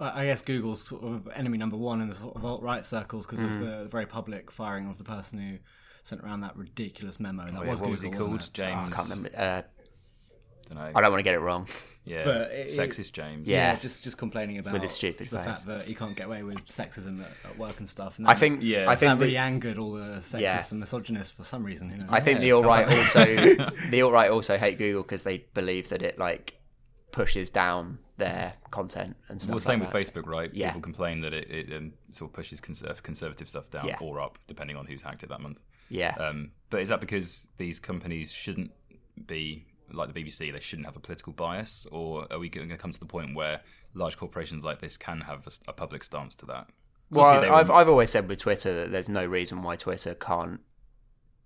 I 0.00 0.22
I 0.22 0.24
guess 0.26 0.40
Google's 0.42 0.82
sort 0.88 1.04
of 1.04 1.28
enemy 1.34 1.58
number 1.58 1.76
one 1.76 2.00
in 2.00 2.08
the 2.08 2.14
sort 2.14 2.34
of 2.34 2.44
alt 2.44 2.62
right 2.62 2.84
circles 2.84 3.26
because 3.26 3.40
Mm. 3.40 3.50
of 3.54 3.60
the 3.60 3.84
very 3.88 4.06
public 4.06 4.50
firing 4.50 4.88
of 4.88 4.96
the 4.98 5.04
person 5.04 5.38
who 5.38 5.58
sent 6.04 6.22
around 6.22 6.40
that 6.40 6.56
ridiculous 6.56 7.20
memo. 7.20 7.44
That 7.44 7.54
Oh, 7.58 7.62
yeah, 7.62 7.70
was 7.70 7.80
what 7.80 7.86
Google, 7.86 7.90
was 7.90 8.02
he 8.02 8.08
wasn't 8.08 8.26
called? 8.28 8.40
it? 8.40 8.48
Oh, 8.48 8.50
James. 8.52 8.92
i 8.92 8.96
can't 8.96 9.08
remember 9.08 9.30
uh, 9.36 9.62
Don't 10.68 10.78
know. 10.78 10.92
i 10.94 11.00
don't 11.00 11.10
want 11.10 11.18
to 11.20 11.22
get 11.24 11.34
it 11.34 11.40
wrong 11.40 11.66
yeah. 12.04 12.24
But 12.24 12.50
it- 12.50 12.68
Sexist 12.68 13.12
James. 13.12 13.46
Yeah. 13.48 13.76
just 13.76 14.02
just 14.02 14.18
complaining 14.18 14.58
about 14.58 14.72
With 14.72 14.82
his 14.82 14.92
stupid 14.92 15.28
the 15.30 15.36
face. 15.36 15.44
fact 15.46 15.66
that 15.66 15.86
he 15.86 15.94
can't 15.94 16.16
get 16.16 16.26
away 16.26 16.42
with 16.42 16.64
sexism 16.66 17.20
at, 17.22 17.30
at 17.50 17.58
work 17.58 17.78
and 17.78 17.88
stuff. 17.88 18.18
And 18.18 18.26
i 18.26 18.34
think 18.34 18.60
Yeah. 18.62 18.86
i 18.88 18.96
think 18.96 19.10
that 19.10 19.18
really 19.18 19.32
the, 19.32 19.38
angered 19.38 19.78
all 19.78 19.92
the 19.92 20.16
sexists 20.20 20.40
Yeah. 20.40 20.62
and 20.70 20.80
misogynists 20.80 21.30
for 21.32 21.44
some 21.44 21.62
reason. 21.64 21.88
Who 21.90 21.98
knows? 21.98 22.08
I 22.10 22.20
think 22.20 22.40
the 22.40 22.46
Yeah, 22.48 22.54
alt 22.54 22.64
right 22.64 22.88
also 22.88 23.24
the 23.90 24.02
alt 24.02 24.12
right 24.12 24.30
also 24.30 24.56
hate 24.58 24.78
Google 24.78 25.02
because 25.02 25.22
they 25.22 25.38
believe 25.54 25.88
that 25.90 26.02
it 26.02 26.18
like 26.18 26.54
pushes 27.12 27.50
down 27.50 27.98
their 28.18 28.52
content 28.70 29.16
and 29.28 29.40
stuff. 29.40 29.50
Well, 29.52 29.58
same 29.60 29.80
like 29.80 29.92
with. 29.92 30.12
Facebook, 30.12 30.26
right? 30.26 30.52
Yeah. 30.52 30.68
People 30.68 30.82
complain 30.82 31.20
that 31.22 31.32
it, 31.32 31.50
it 31.50 31.76
um, 31.76 31.92
sort 32.10 32.30
of 32.30 32.34
pushes 32.34 32.60
conservative 32.60 33.48
stuff 33.48 33.70
down 33.70 33.86
Yeah. 33.86 33.96
or 34.00 34.20
up, 34.20 34.38
depending 34.46 34.76
on 34.76 34.86
who's 34.86 35.02
hacked 35.02 35.22
it 35.22 35.28
that 35.30 35.40
month. 35.40 35.62
Yeah, 35.88 36.14
Um, 36.18 36.52
but 36.70 36.80
is 36.80 36.88
that 36.88 37.00
because 37.00 37.48
these 37.58 37.78
companies 37.78 38.32
shouldn't 38.32 38.70
be 39.26 39.66
like 39.92 40.12
the 40.12 40.22
BBC? 40.24 40.52
They 40.52 40.60
shouldn't 40.60 40.86
have 40.86 40.96
a 40.96 41.00
political 41.00 41.32
bias, 41.32 41.86
or 41.92 42.26
are 42.30 42.38
we 42.38 42.48
going 42.48 42.68
to 42.70 42.76
come 42.78 42.92
to 42.92 42.98
the 43.00 43.06
point 43.06 43.34
where 43.34 43.60
large 43.94 44.16
corporations 44.16 44.64
like 44.64 44.80
this 44.80 44.96
can 44.96 45.20
have 45.20 45.46
a 45.68 45.72
public 45.72 46.02
stance 46.02 46.34
to 46.36 46.46
that? 46.46 46.68
well, 47.10 47.52
I've 47.54 47.70
I've 47.70 47.88
always 47.90 48.08
said 48.08 48.26
with 48.28 48.38
Twitter 48.38 48.72
that 48.74 48.90
there's 48.92 49.10
no 49.10 49.26
reason 49.26 49.62
why 49.62 49.76
Twitter 49.76 50.14
can't 50.14 50.60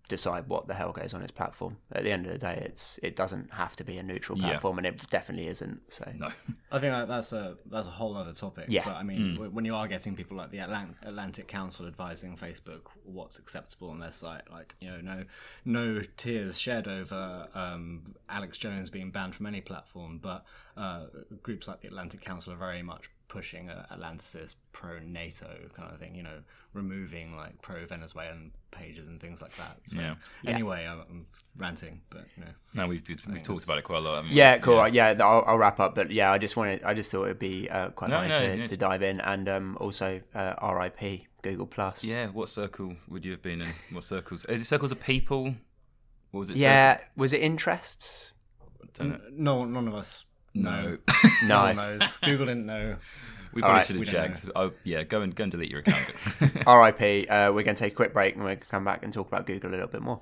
decide 0.08 0.46
what 0.48 0.68
the 0.68 0.74
hell 0.74 0.92
goes 0.92 1.12
on 1.14 1.22
its 1.22 1.32
platform. 1.32 1.76
At 1.92 2.04
the 2.04 2.10
end 2.12 2.26
of 2.26 2.32
the 2.32 2.38
day, 2.38 2.62
it's 2.64 2.98
it 3.02 3.16
doesn't 3.16 3.52
have 3.54 3.74
to 3.76 3.84
be 3.84 3.98
a 3.98 4.02
neutral 4.02 4.38
Yeah. 4.38 4.50
platform, 4.50 4.78
and 4.78 4.86
it 4.86 5.08
definitely 5.10 5.48
isn't. 5.48 5.92
So 5.92 6.10
no. 6.16 6.26
I 6.72 6.78
think 6.78 6.92
that 6.92 7.08
that's 7.08 7.32
a 7.32 7.56
that's 7.66 7.86
a 7.86 7.90
whole 7.90 8.16
other 8.16 8.32
topic. 8.32 8.66
Yeah. 8.68 8.84
But 8.84 8.96
I 8.96 9.02
mean, 9.02 9.34
w 9.34 9.50
when 9.50 9.64
you 9.64 9.74
are 9.74 9.88
getting 9.88 10.14
people 10.14 10.36
like 10.36 10.50
the 10.50 10.58
Atlant- 10.58 10.96
Atlantic 11.02 11.48
Council 11.48 11.86
advising 11.86 12.36
Facebook 12.36 12.82
what's 13.04 13.38
acceptable 13.38 13.90
on 13.90 13.98
their 14.00 14.12
site, 14.12 14.50
like 14.50 14.74
you 14.80 14.88
know, 14.90 15.00
no 15.00 15.24
no 15.64 16.00
tears 16.16 16.58
shed 16.58 16.86
over 16.88 17.48
um, 17.54 18.14
Alex 18.28 18.58
Jones 18.58 18.90
being 18.90 19.10
banned 19.10 19.34
from 19.34 19.46
any 19.46 19.60
platform, 19.60 20.18
but 20.18 20.44
uh, 20.76 21.06
groups 21.42 21.66
like 21.68 21.80
the 21.80 21.88
Atlantic 21.88 22.20
Council 22.20 22.52
are 22.52 22.56
very 22.56 22.82
much 22.82 23.10
pushing 23.28 23.68
a 23.70 23.86
Atlanticist 23.92 24.54
pro 24.72 24.98
NATO 25.00 25.48
kind 25.74 25.92
of 25.92 25.98
thing. 25.98 26.14
You 26.14 26.22
know, 26.22 26.38
removing 26.72 27.36
like 27.36 27.60
pro 27.62 27.84
Venezuelan 27.86 28.52
pages 28.70 29.06
and 29.06 29.20
things 29.20 29.40
like 29.42 29.54
that. 29.56 29.78
So, 29.86 29.98
Yeah. 29.98 30.14
Anyway, 30.46 30.86
I'm, 30.86 31.00
I'm 31.00 31.26
ranting, 31.56 32.02
but 32.10 32.26
you 32.36 32.44
know. 32.44 32.50
No, 32.74 32.86
we've, 32.86 33.02
we've, 33.08 33.24
we've 33.32 33.42
talked 33.42 33.64
about 33.64 33.78
it 33.78 33.84
quite 33.84 33.98
a 33.98 34.00
lot. 34.00 34.16
haven't 34.16 34.30
we? 34.30 34.36
yeah, 34.36 34.58
cool. 34.58 34.86
Yeah, 34.88 35.14
I'll, 35.20 35.44
I'll 35.46 35.58
wrap 35.58 35.80
up. 35.80 35.94
But 35.94 36.10
yeah, 36.10 36.30
I 36.30 36.38
just 36.38 36.56
wanted, 36.56 36.82
I 36.84 36.92
just 36.94 37.10
thought 37.10 37.24
it'd 37.24 37.38
be 37.38 37.68
uh, 37.70 37.88
quite 37.90 38.10
No, 38.10 38.16
funny 38.16 38.28
no, 38.28 38.34
to, 38.38 38.56
no. 38.58 38.66
to 38.66 38.76
dive 38.76 39.02
in, 39.02 39.20
and 39.20 39.48
um, 39.48 39.78
also 39.80 40.20
uh, 40.34 40.54
RIP 40.62 41.22
Google 41.42 41.66
Plus. 41.66 42.04
Yeah, 42.04 42.26
what 42.28 42.48
circle 42.48 42.94
would 43.08 43.24
you 43.24 43.32
have 43.32 43.42
been 43.42 43.62
in? 43.62 43.68
What 43.92 44.04
circles? 44.04 44.44
Is 44.44 44.60
it 44.60 44.66
circles 44.66 44.92
of 44.92 45.00
people? 45.00 45.54
Or 46.32 46.40
was 46.40 46.50
it 46.50 46.58
yeah. 46.58 47.00
Was 47.16 47.32
it 47.32 47.40
interests? 47.40 48.34
circles? 48.94 49.20
No, 49.32 49.64
none 49.64 49.88
of 49.88 49.94
us. 49.94 50.25
No. 50.56 50.96
No 50.96 50.98
No. 51.46 51.62
one 51.62 51.76
knows. 51.76 52.16
Google 52.18 52.46
didn't 52.46 52.66
know. 52.66 52.96
we 53.52 53.62
All 53.62 53.68
probably 53.68 53.78
right. 53.78 53.86
should 53.86 53.96
have 53.96 54.06
checked. 54.36 54.50
Oh, 54.56 54.72
yeah, 54.84 55.02
go 55.02 55.20
and 55.22 55.34
go 55.34 55.44
and 55.44 55.52
delete 55.52 55.70
your 55.70 55.80
account. 55.80 56.04
RIP. 56.40 57.26
Uh, 57.30 57.52
we're 57.54 57.62
going 57.62 57.74
to 57.74 57.74
take 57.74 57.92
a 57.92 57.96
quick 57.96 58.12
break, 58.12 58.34
and 58.34 58.42
we're 58.42 58.50
going 58.50 58.60
to 58.60 58.66
come 58.66 58.84
back 58.84 59.02
and 59.02 59.12
talk 59.12 59.28
about 59.28 59.46
Google 59.46 59.70
a 59.70 59.72
little 59.72 59.86
bit 59.86 60.02
more. 60.02 60.20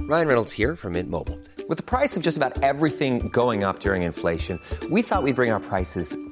Ryan 0.00 0.28
Reynolds 0.28 0.52
here 0.52 0.76
from 0.76 0.92
Mint 0.92 1.10
Mobile. 1.10 1.38
With 1.68 1.78
the 1.78 1.82
price 1.82 2.16
of 2.16 2.22
just 2.22 2.36
about 2.36 2.62
everything 2.62 3.28
going 3.30 3.64
up 3.64 3.80
during 3.80 4.02
inflation, 4.02 4.60
we 4.88 5.02
thought 5.02 5.24
we'd 5.24 5.34
bring 5.34 5.50
our 5.50 5.58
prices 5.58 6.16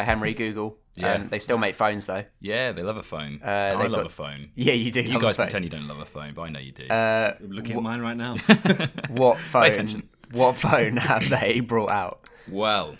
Uh, 0.00 0.04
Henry 0.04 0.34
Google. 0.34 0.78
Yeah. 0.94 1.14
Um, 1.14 1.28
they 1.30 1.38
still 1.38 1.56
make 1.58 1.74
phones 1.74 2.04
though. 2.06 2.24
yeah, 2.40 2.72
they 2.72 2.82
love 2.82 2.98
a 2.98 3.02
phone. 3.02 3.40
Uh, 3.42 3.48
I 3.78 3.82
they've 3.82 3.90
love 3.90 4.02
got- 4.02 4.06
a 4.12 4.14
phone. 4.14 4.50
Yeah, 4.54 4.74
you 4.74 4.90
do. 4.90 5.00
You 5.02 5.14
love 5.14 5.22
guys 5.22 5.34
a 5.34 5.36
phone. 5.38 5.46
pretend 5.46 5.64
you 5.64 5.70
don't 5.70 5.88
love 5.88 5.98
a 6.00 6.04
phone, 6.04 6.34
but 6.34 6.42
I 6.42 6.48
know 6.50 6.60
you 6.60 6.72
do. 6.72 6.86
Uh, 6.88 7.34
I'm 7.40 7.50
looking 7.50 7.76
at 7.76 7.82
mine 7.82 8.00
right 8.02 8.16
now. 8.16 8.36
what 9.08 9.38
phone? 9.38 9.64
attention. 9.66 10.08
What 10.32 10.56
phone 10.56 10.96
have 10.98 11.28
they 11.30 11.60
brought 11.60 11.90
out? 11.90 12.28
well, 12.48 12.96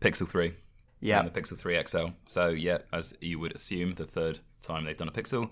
Pixel 0.00 0.28
3. 0.28 0.54
Yeah. 1.00 1.20
and 1.20 1.30
the 1.30 1.40
Pixel 1.40 1.58
3 1.58 1.82
XL. 1.86 2.06
So 2.26 2.48
yeah, 2.48 2.78
as 2.92 3.14
you 3.20 3.38
would 3.40 3.54
assume, 3.54 3.94
the 3.94 4.06
third 4.06 4.38
time 4.62 4.84
they've 4.84 4.96
done 4.96 5.08
a 5.08 5.12
Pixel. 5.12 5.50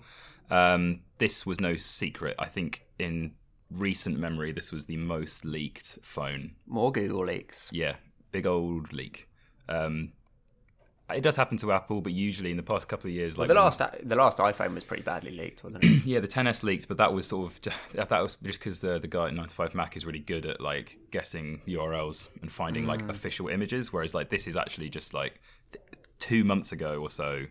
Um, 0.49 1.01
this 1.17 1.45
was 1.45 1.59
no 1.59 1.75
secret. 1.75 2.35
I 2.39 2.47
think 2.47 2.85
in 2.99 3.33
recent 3.69 4.17
memory, 4.19 4.51
this 4.51 4.71
was 4.71 4.85
the 4.85 4.97
most 4.97 5.45
leaked 5.45 5.99
phone. 6.03 6.55
More 6.67 6.91
Google 6.91 7.25
leaks. 7.25 7.69
Yeah, 7.71 7.95
big 8.31 8.45
old 8.47 8.93
leak. 8.93 9.29
Um, 9.69 10.13
it 11.15 11.21
does 11.21 11.35
happen 11.35 11.57
to 11.57 11.71
Apple, 11.71 12.01
but 12.01 12.13
usually 12.13 12.51
in 12.51 12.57
the 12.57 12.63
past 12.63 12.87
couple 12.87 13.07
of 13.09 13.13
years, 13.13 13.37
Well, 13.37 13.47
like 13.47 13.55
the 13.55 13.61
last 13.61 13.81
the 14.03 14.15
last 14.15 14.37
iPhone 14.39 14.73
was 14.73 14.83
pretty 14.83 15.03
badly 15.03 15.31
leaked, 15.31 15.63
wasn't 15.63 15.83
it? 15.83 15.87
yeah, 16.05 16.19
the 16.19 16.27
10s 16.27 16.63
leaked, 16.63 16.87
but 16.87 16.97
that 16.97 17.13
was 17.13 17.27
sort 17.27 17.51
of 17.51 17.73
that 18.09 18.21
was 18.21 18.35
just 18.43 18.59
because 18.59 18.81
the 18.81 18.99
the 18.99 19.07
guy 19.07 19.27
at 19.27 19.33
9to5Mac 19.33 19.95
is 19.95 20.05
really 20.05 20.19
good 20.19 20.45
at 20.45 20.61
like 20.61 20.97
guessing 21.11 21.61
URLs 21.67 22.27
and 22.41 22.51
finding 22.51 22.85
like 22.85 23.01
official 23.09 23.47
images, 23.47 23.91
whereas 23.93 24.13
like 24.13 24.29
this 24.29 24.47
is 24.47 24.55
actually 24.55 24.89
just 24.89 25.13
like 25.13 25.39
th- 25.71 25.83
two 26.19 26.43
months 26.43 26.71
ago 26.71 27.01
or 27.01 27.09
so, 27.09 27.45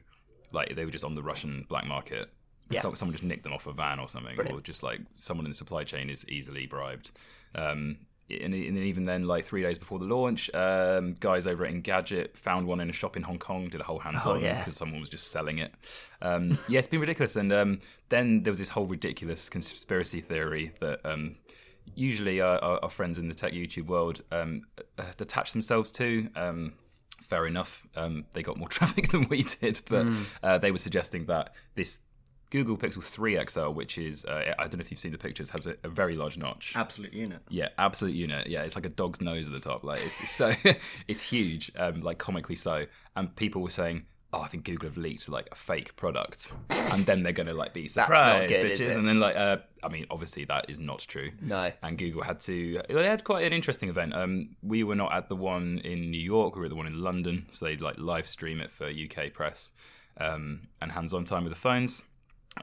like 0.52 0.75
they 0.75 0.85
were 0.85 0.90
just 0.90 1.05
on 1.05 1.14
the 1.14 1.23
Russian 1.23 1.67
black 1.69 1.87
market. 1.87 2.31
Yeah. 2.71 2.83
So, 2.83 2.95
someone 2.95 3.14
just 3.14 3.25
nicked 3.25 3.43
them 3.43 3.52
off 3.52 3.67
a 3.67 3.73
van 3.73 3.99
or 3.99 4.09
something, 4.09 4.38
or 4.38 4.61
just 4.61 4.85
like 4.85 5.00
someone 5.17 5.45
in 5.45 5.50
the 5.50 5.57
supply 5.57 5.83
chain 5.83 6.09
is 6.09 6.25
easily 6.29 6.67
bribed. 6.67 7.11
Um, 7.57 7.99
and, 8.31 8.55
and 8.55 8.79
even 8.79 9.05
then, 9.05 9.27
like 9.27 9.45
three 9.45 9.63
days 9.63 9.79
before 9.79 9.99
the 9.99 10.05
launch, 10.05 10.51
um, 10.55 11.15
guys 11.21 11.47
over 11.47 11.65
at 11.65 11.73
Engadget 11.73 12.37
found 12.37 12.67
one 12.67 12.81
in 12.81 12.89
a 12.91 12.93
shop 12.93 13.17
in 13.17 13.23
Hong 13.23 13.39
Kong, 13.39 13.69
did 13.69 13.81
a 13.81 13.85
whole 13.85 13.99
hands 13.99 14.25
on 14.27 14.37
Oh, 14.37 14.41
yeah. 14.41 14.59
because 14.59 14.77
someone 14.77 15.01
was 15.01 15.09
just 15.09 15.31
selling 15.31 15.59
it. 15.59 15.73
Um, 16.23 16.59
yeah, 16.69 16.79
it's 16.79 16.89
been 16.89 17.01
ridiculous. 17.01 17.37
And 17.37 17.53
um, 17.53 17.79
then 18.09 18.43
there 18.43 18.51
was 18.51 18.59
this 18.59 18.71
whole 18.71 18.87
ridiculous 18.87 19.49
conspiracy 19.49 20.21
theory 20.21 20.73
that 20.81 21.01
um, 21.05 21.37
usually 21.95 22.41
our, 22.41 22.59
our, 22.63 22.85
our 22.85 22.91
friends 22.91 23.19
in 23.19 23.29
the 23.29 23.35
tech 23.35 23.53
YouTube 23.53 23.87
world 23.87 24.23
um, 24.33 24.63
uh, 24.99 25.05
detach 25.17 25.53
themselves 25.53 25.91
to. 25.93 26.29
Um, 26.37 26.73
fair 27.23 27.47
enough. 27.47 27.87
Um, 27.97 28.25
they 28.33 28.43
got 28.43 28.57
more 28.57 28.69
traffic 28.79 29.09
than 29.09 29.29
we 29.29 29.43
did, 29.45 29.81
but 29.89 30.07
uh, 30.43 30.59
they 30.59 30.71
were 30.73 30.79
suggesting 30.79 31.27
that 31.27 31.55
this 31.75 32.01
Google 32.50 32.76
Pixel 32.76 33.02
3 33.02 33.38
XL, 33.49 33.69
which 33.69 33.97
is, 33.97 34.25
uh, 34.25 34.54
I 34.59 34.64
don't 34.64 34.76
know 34.78 34.80
if 34.80 34.90
you've 34.90 35.00
seen 35.00 35.12
the 35.12 35.19
pictures, 35.19 35.50
has 35.50 35.66
a, 35.66 35.76
a 35.85 35.88
very 35.88 36.16
large 36.16 36.37
notch. 36.37 36.73
Absolute 36.75 37.12
unit. 37.12 37.40
Yeah, 37.49 37.69
absolute 37.78 38.14
unit. 38.14 38.49
Yeah, 38.49 38.62
it's 38.62 38.75
like 38.75 38.87
a 38.87 38.90
dog's 38.90 39.21
nose 39.21 39.47
at 39.47 39.52
the 39.52 39.61
top. 39.61 39.85
Like 39.85 40.04
it's, 40.04 40.21
it's 40.21 40.33
so 40.33 40.52
it's 41.09 41.23
huge, 41.23 41.71
um, 41.76 42.00
like 42.00 42.19
comically 42.19 42.57
so. 42.57 42.87
And 43.16 43.35
people 43.37 43.62
were 43.62 43.71
saying, 43.71 44.04
"Oh, 44.33 44.40
I 44.40 44.49
think 44.49 44.64
Google 44.64 44.88
have 44.88 44.97
leaked 44.97 45.28
like 45.28 45.49
a 45.52 45.54
fake 45.54 45.95
product," 45.95 46.52
and 46.71 47.07
then 47.07 47.23
they're 47.23 47.33
gonna 47.33 47.54
like 47.54 47.73
be 47.73 47.87
surprised, 47.99 48.52
good, 48.52 48.73
bitches. 48.73 48.80
it? 48.80 48.97
And 48.97 49.07
then 49.07 49.21
like, 49.21 49.37
uh, 49.37 49.59
I 49.85 49.88
mean, 49.88 50.07
obviously 50.11 50.45
that 50.47 50.69
is 50.69 50.80
not 50.80 50.99
true. 51.00 51.30
No. 51.40 51.71
And 51.85 51.97
Google 51.97 52.23
had 52.23 52.40
to. 52.40 52.83
They 52.88 53.07
had 53.07 53.23
quite 53.23 53.45
an 53.45 53.52
interesting 53.52 53.88
event. 53.88 54.12
Um, 54.14 54.57
we 54.62 54.83
were 54.83 54.97
not 54.97 55.12
at 55.12 55.28
the 55.28 55.37
one 55.37 55.80
in 55.85 56.11
New 56.11 56.21
York. 56.21 56.57
We 56.57 56.61
were 56.61 56.66
at 56.66 56.71
the 56.71 56.76
one 56.76 56.88
in 56.88 57.00
London. 57.00 57.47
So 57.52 57.66
they'd 57.66 57.80
like 57.80 57.99
live 57.99 58.26
stream 58.26 58.61
it 58.61 58.73
for 58.73 58.87
UK 58.87 59.33
press 59.33 59.71
um, 60.19 60.69
and 60.83 60.92
hands-on 60.92 61.25
time 61.25 61.45
with 61.45 61.52
the 61.52 61.59
phones. 61.59 62.02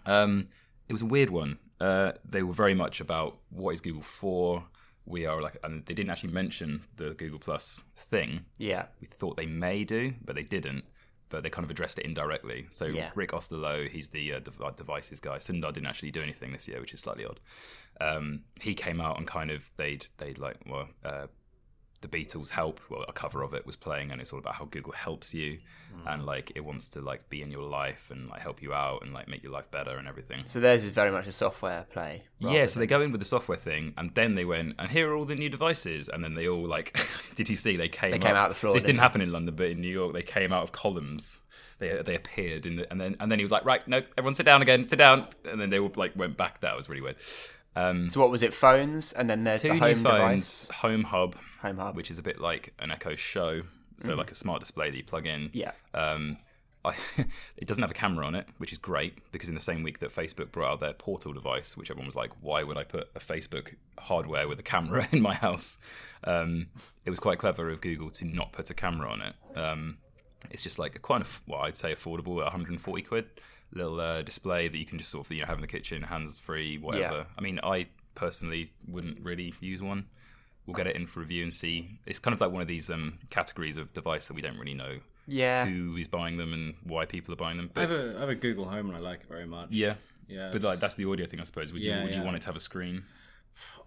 Um, 0.05 0.47
it 0.87 0.93
was 0.93 1.01
a 1.01 1.05
weird 1.05 1.29
one. 1.29 1.57
Uh, 1.79 2.13
they 2.23 2.43
were 2.43 2.53
very 2.53 2.73
much 2.73 2.99
about 3.01 3.37
what 3.49 3.71
is 3.71 3.81
Google 3.81 4.01
for, 4.01 4.63
we 5.05 5.25
are 5.25 5.41
like, 5.41 5.57
and 5.63 5.85
they 5.85 5.93
didn't 5.93 6.09
actually 6.09 6.33
mention 6.33 6.83
the 6.95 7.13
Google 7.13 7.39
Plus 7.39 7.83
thing. 7.95 8.45
Yeah. 8.57 8.85
We 8.99 9.07
thought 9.07 9.37
they 9.37 9.45
may 9.45 9.83
do, 9.83 10.13
but 10.23 10.35
they 10.35 10.43
didn't. 10.43 10.83
But 11.29 11.43
they 11.43 11.49
kind 11.49 11.65
of 11.65 11.71
addressed 11.71 11.99
it 11.99 12.05
indirectly. 12.05 12.67
So 12.69 12.85
Yeah. 12.85 13.11
Rick 13.13 13.31
Osterloh, 13.31 13.89
he's 13.89 14.09
the 14.09 14.33
uh, 14.33 14.39
dev- 14.39 14.75
devices 14.77 15.19
guy. 15.19 15.37
Sundar 15.39 15.73
didn't 15.73 15.87
actually 15.87 16.11
do 16.11 16.21
anything 16.21 16.51
this 16.53 16.67
year, 16.67 16.79
which 16.79 16.93
is 16.93 17.01
slightly 17.01 17.25
odd. 17.25 17.39
Um, 17.99 18.43
he 18.61 18.73
came 18.73 19.01
out 19.01 19.17
and 19.17 19.27
kind 19.27 19.51
of 19.51 19.69
they'd 19.75 20.05
they'd 20.17 20.37
like 20.37 20.57
well. 20.65 20.87
Uh, 21.03 21.27
the 22.01 22.07
Beatles 22.07 22.49
help, 22.49 22.79
well, 22.89 23.03
a 23.07 23.13
cover 23.13 23.41
of 23.43 23.53
it 23.53 23.65
was 23.65 23.75
playing, 23.75 24.11
and 24.11 24.21
it's 24.21 24.31
all 24.33 24.39
about 24.39 24.55
how 24.55 24.65
Google 24.65 24.93
helps 24.93 25.33
you, 25.33 25.59
and 26.05 26.25
like 26.25 26.51
it 26.55 26.63
wants 26.63 26.89
to 26.89 27.01
like 27.01 27.27
be 27.29 27.41
in 27.41 27.49
your 27.51 27.63
life 27.63 28.11
and 28.11 28.29
like 28.29 28.41
help 28.41 28.61
you 28.61 28.71
out 28.73 29.01
and 29.03 29.13
like 29.13 29.27
make 29.27 29.41
your 29.41 29.51
life 29.51 29.69
better 29.71 29.97
and 29.97 30.07
everything. 30.07 30.43
So 30.45 30.59
theirs 30.59 30.83
is 30.83 30.91
very 30.91 31.09
much 31.11 31.25
a 31.27 31.31
software 31.31 31.85
play. 31.91 32.23
Yeah, 32.39 32.65
so 32.67 32.73
than- 32.73 32.81
they 32.81 32.87
go 32.87 33.01
in 33.01 33.11
with 33.11 33.19
the 33.21 33.25
software 33.25 33.57
thing, 33.57 33.93
and 33.97 34.13
then 34.13 34.35
they 34.35 34.45
went, 34.45 34.75
and 34.79 34.91
here 34.91 35.09
are 35.11 35.15
all 35.15 35.25
the 35.25 35.35
new 35.35 35.49
devices, 35.49 36.07
and 36.09 36.23
then 36.23 36.35
they 36.35 36.47
all 36.47 36.65
like, 36.65 36.99
did 37.35 37.49
you 37.49 37.55
see 37.55 37.75
they 37.77 37.89
came? 37.89 38.11
They 38.11 38.19
came 38.19 38.35
up- 38.35 38.43
out 38.43 38.49
the 38.49 38.55
floor, 38.55 38.73
This 38.73 38.83
didn't 38.83 38.95
didn't 38.97 39.01
happen 39.03 39.21
in 39.21 39.31
London, 39.31 39.55
but 39.55 39.67
in 39.71 39.79
New 39.79 39.87
York, 39.91 40.13
they 40.13 40.23
came 40.23 40.53
out 40.53 40.63
of 40.63 40.71
columns. 40.71 41.39
They 41.79 42.01
they 42.03 42.15
appeared 42.15 42.65
in 42.65 42.75
the, 42.77 42.89
and 42.91 42.99
then 43.01 43.15
and 43.19 43.31
then 43.31 43.37
he 43.39 43.43
was 43.43 43.51
like, 43.51 43.63
right, 43.65 43.87
no, 43.87 44.01
everyone 44.17 44.33
sit 44.35 44.45
down 44.45 44.61
again, 44.61 44.87
sit 44.87 44.97
down, 44.97 45.27
and 45.49 45.59
then 45.61 45.69
they 45.69 45.79
all 45.79 45.91
like 45.95 46.15
went 46.15 46.35
back. 46.37 46.59
That 46.61 46.75
was 46.75 46.89
really 46.89 47.01
weird. 47.01 47.17
Um, 47.75 48.07
So 48.09 48.19
what 48.19 48.31
was 48.31 48.41
it? 48.41 48.51
Phones, 48.53 49.13
and 49.13 49.29
then 49.29 49.43
there's 49.43 49.61
two 49.61 49.67
the 49.67 49.73
new 49.75 49.79
home 49.79 50.03
phones, 50.03 50.61
device. 50.63 50.77
Home 50.81 51.03
Hub, 51.03 51.35
Home 51.61 51.77
Hub. 51.77 51.95
which 51.95 52.11
is 52.11 52.17
a 52.19 52.23
bit 52.23 52.39
like 52.39 52.73
an 52.79 52.91
Echo 52.91 53.15
Show, 53.15 53.61
so 53.97 54.09
Mm. 54.09 54.17
like 54.17 54.31
a 54.31 54.35
smart 54.35 54.59
display 54.59 54.89
that 54.91 54.97
you 54.97 55.03
plug 55.03 55.25
in. 55.25 55.49
Yeah. 55.53 55.71
Um, 55.93 56.37
I, 56.85 56.95
it 57.57 57.67
doesn't 57.67 57.81
have 57.81 57.91
a 57.91 57.95
camera 57.95 58.25
on 58.25 58.35
it, 58.35 58.47
which 58.59 58.71
is 58.71 58.77
great 58.77 59.19
because 59.31 59.49
in 59.49 59.55
the 59.55 59.61
same 59.61 59.83
week 59.83 59.99
that 59.99 60.13
Facebook 60.15 60.51
brought 60.51 60.71
out 60.73 60.79
their 60.79 60.93
Portal 60.93 61.33
device, 61.33 61.75
which 61.75 61.89
everyone 61.89 62.05
was 62.05 62.15
like, 62.15 62.31
"Why 62.41 62.63
would 62.63 62.77
I 62.77 62.83
put 62.83 63.09
a 63.15 63.19
Facebook 63.19 63.75
hardware 63.99 64.47
with 64.47 64.59
a 64.59 64.63
camera 64.63 65.07
in 65.11 65.21
my 65.21 65.33
house?" 65.33 65.79
Um, 66.23 66.67
it 67.05 67.09
was 67.09 67.19
quite 67.19 67.39
clever 67.39 67.69
of 67.69 67.81
Google 67.81 68.09
to 68.11 68.25
not 68.25 68.51
put 68.53 68.69
a 68.69 68.73
camera 68.73 69.09
on 69.09 69.21
it. 69.21 69.35
Um, 69.57 69.97
it's 70.51 70.61
just 70.63 70.77
like 70.79 70.95
a 70.95 70.99
quite, 70.99 71.21
a, 71.21 71.25
well, 71.47 71.61
I'd 71.61 71.75
say 71.77 71.93
affordable, 71.93 72.35
140 72.35 73.01
quid 73.01 73.25
little 73.73 73.99
uh, 73.99 74.21
display 74.21 74.69
that 74.69 74.77
you 74.77 74.85
can 74.85 74.97
just 74.97 75.09
sort 75.09 75.25
of 75.25 75.31
you 75.31 75.41
know 75.41 75.47
have 75.47 75.57
in 75.57 75.61
the 75.61 75.67
kitchen, 75.67 76.03
hands 76.03 76.39
free, 76.39 76.77
whatever. 76.77 77.15
Yeah. 77.17 77.23
I 77.37 77.41
mean, 77.41 77.59
I 77.63 77.87
personally 78.15 78.71
wouldn't 78.87 79.19
really 79.21 79.53
use 79.59 79.81
one. 79.81 80.05
We'll 80.67 80.75
get 80.75 80.85
it 80.87 80.95
in 80.95 81.07
for 81.07 81.21
review 81.21 81.41
and 81.43 81.51
see. 81.53 81.97
It's 82.05 82.19
kind 82.19 82.33
of 82.35 82.41
like 82.41 82.51
one 82.51 82.61
of 82.61 82.67
these 82.67 82.89
um, 82.91 83.17
categories 83.31 83.77
of 83.77 83.91
device 83.93 84.27
that 84.27 84.33
we 84.35 84.41
don't 84.41 84.57
really 84.59 84.73
know 84.75 84.99
Yeah. 85.25 85.65
who 85.65 85.95
is 85.97 86.07
buying 86.07 86.37
them 86.37 86.53
and 86.53 86.75
why 86.83 87.05
people 87.05 87.33
are 87.33 87.37
buying 87.37 87.57
them. 87.57 87.71
I 87.75 87.79
have 87.81 87.91
a 87.91 88.15
I 88.17 88.19
have 88.19 88.29
a 88.29 88.35
Google 88.35 88.65
Home 88.65 88.87
and 88.87 88.95
I 88.95 88.99
like 88.99 89.21
it 89.21 89.27
very 89.29 89.47
much. 89.47 89.69
yeah, 89.71 89.95
Yeah, 90.27 90.49
But 90.51 90.61
like 90.63 90.79
that's 90.79 90.95
the 90.95 91.05
audio 91.09 91.25
thing, 91.25 91.39
I 91.39 91.43
suppose. 91.45 91.71
Would 91.73 91.81
you 91.83 91.89
Yeah, 91.91 92.03
would 92.03 92.13
you 92.13 92.21
want 92.21 92.35
it 92.35 92.41
to 92.41 92.47
have 92.47 92.55
a 92.57 92.59
screen? 92.59 93.03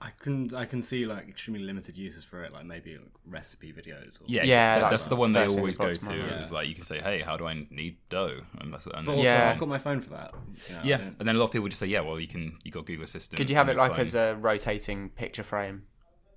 I 0.00 0.10
can 0.18 0.52
I 0.52 0.64
can 0.64 0.82
see 0.82 1.06
like 1.06 1.28
extremely 1.28 1.62
limited 1.62 1.96
uses 1.96 2.24
for 2.24 2.42
it, 2.42 2.52
like 2.52 2.64
maybe 2.64 2.92
like, 2.94 3.02
recipe 3.24 3.72
videos. 3.72 4.20
Or 4.20 4.24
Yeah, 4.26 4.42
Yeah, 4.42 4.74
exactly. 4.76 4.80
that's 4.80 4.90
that's 4.90 5.04
the 5.06 5.14
one 5.16 5.32
they 5.32 5.46
always 5.46 5.78
go 5.78 5.92
to 5.92 5.98
to. 5.98 6.06
mind. 6.08 6.30
It 6.32 6.40
was 6.40 6.50
like 6.50 6.66
you 6.66 6.74
can 6.74 6.82
say, 6.84 6.98
"Hey, 6.98 7.20
how 7.20 7.36
do 7.36 7.46
I 7.46 7.66
need 7.70 7.98
dough?" 8.08 8.40
And 8.58 8.72
that's 8.72 8.84
what. 8.86 8.96
And 8.96 9.04
But 9.06 9.12
then- 9.12 9.18
also, 9.20 9.30
Yeah. 9.30 9.50
I've 9.52 9.60
got 9.60 9.68
my 9.68 9.78
phone 9.78 10.00
for 10.00 10.10
that. 10.10 10.34
you 10.68 10.74
know, 10.74 10.80
yeah, 10.82 10.96
and 11.18 11.28
then 11.28 11.36
a 11.36 11.38
lot 11.38 11.44
of 11.44 11.52
people 11.52 11.68
just 11.68 11.78
say, 11.78 11.86
"Yeah, 11.86 12.00
well, 12.00 12.18
you 12.18 12.26
can. 12.26 12.58
You 12.64 12.72
got 12.72 12.84
Google 12.86 13.04
Assistant." 13.04 13.36
Could 13.38 13.48
you 13.50 13.54
have 13.54 13.68
it 13.68 13.76
like 13.76 13.92
phone." 13.92 14.00
as 14.00 14.14
a 14.16 14.36
rotating 14.40 15.10
picture 15.10 15.44
frame? 15.44 15.84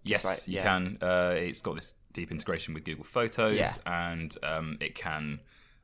Yes, 0.03 0.25
like- 0.25 0.47
you 0.47 0.55
yeah. 0.55 0.63
can. 0.63 0.97
Uh, 1.01 1.35
it's 1.37 1.61
got 1.61 1.75
this 1.75 1.95
deep 2.11 2.31
integration 2.31 2.73
with 2.73 2.83
Google 2.83 3.03
Photos, 3.05 3.57
Yeah. 3.57 3.73
and 3.85 4.35
um, 4.43 4.77
it 4.81 4.95
can 4.95 5.39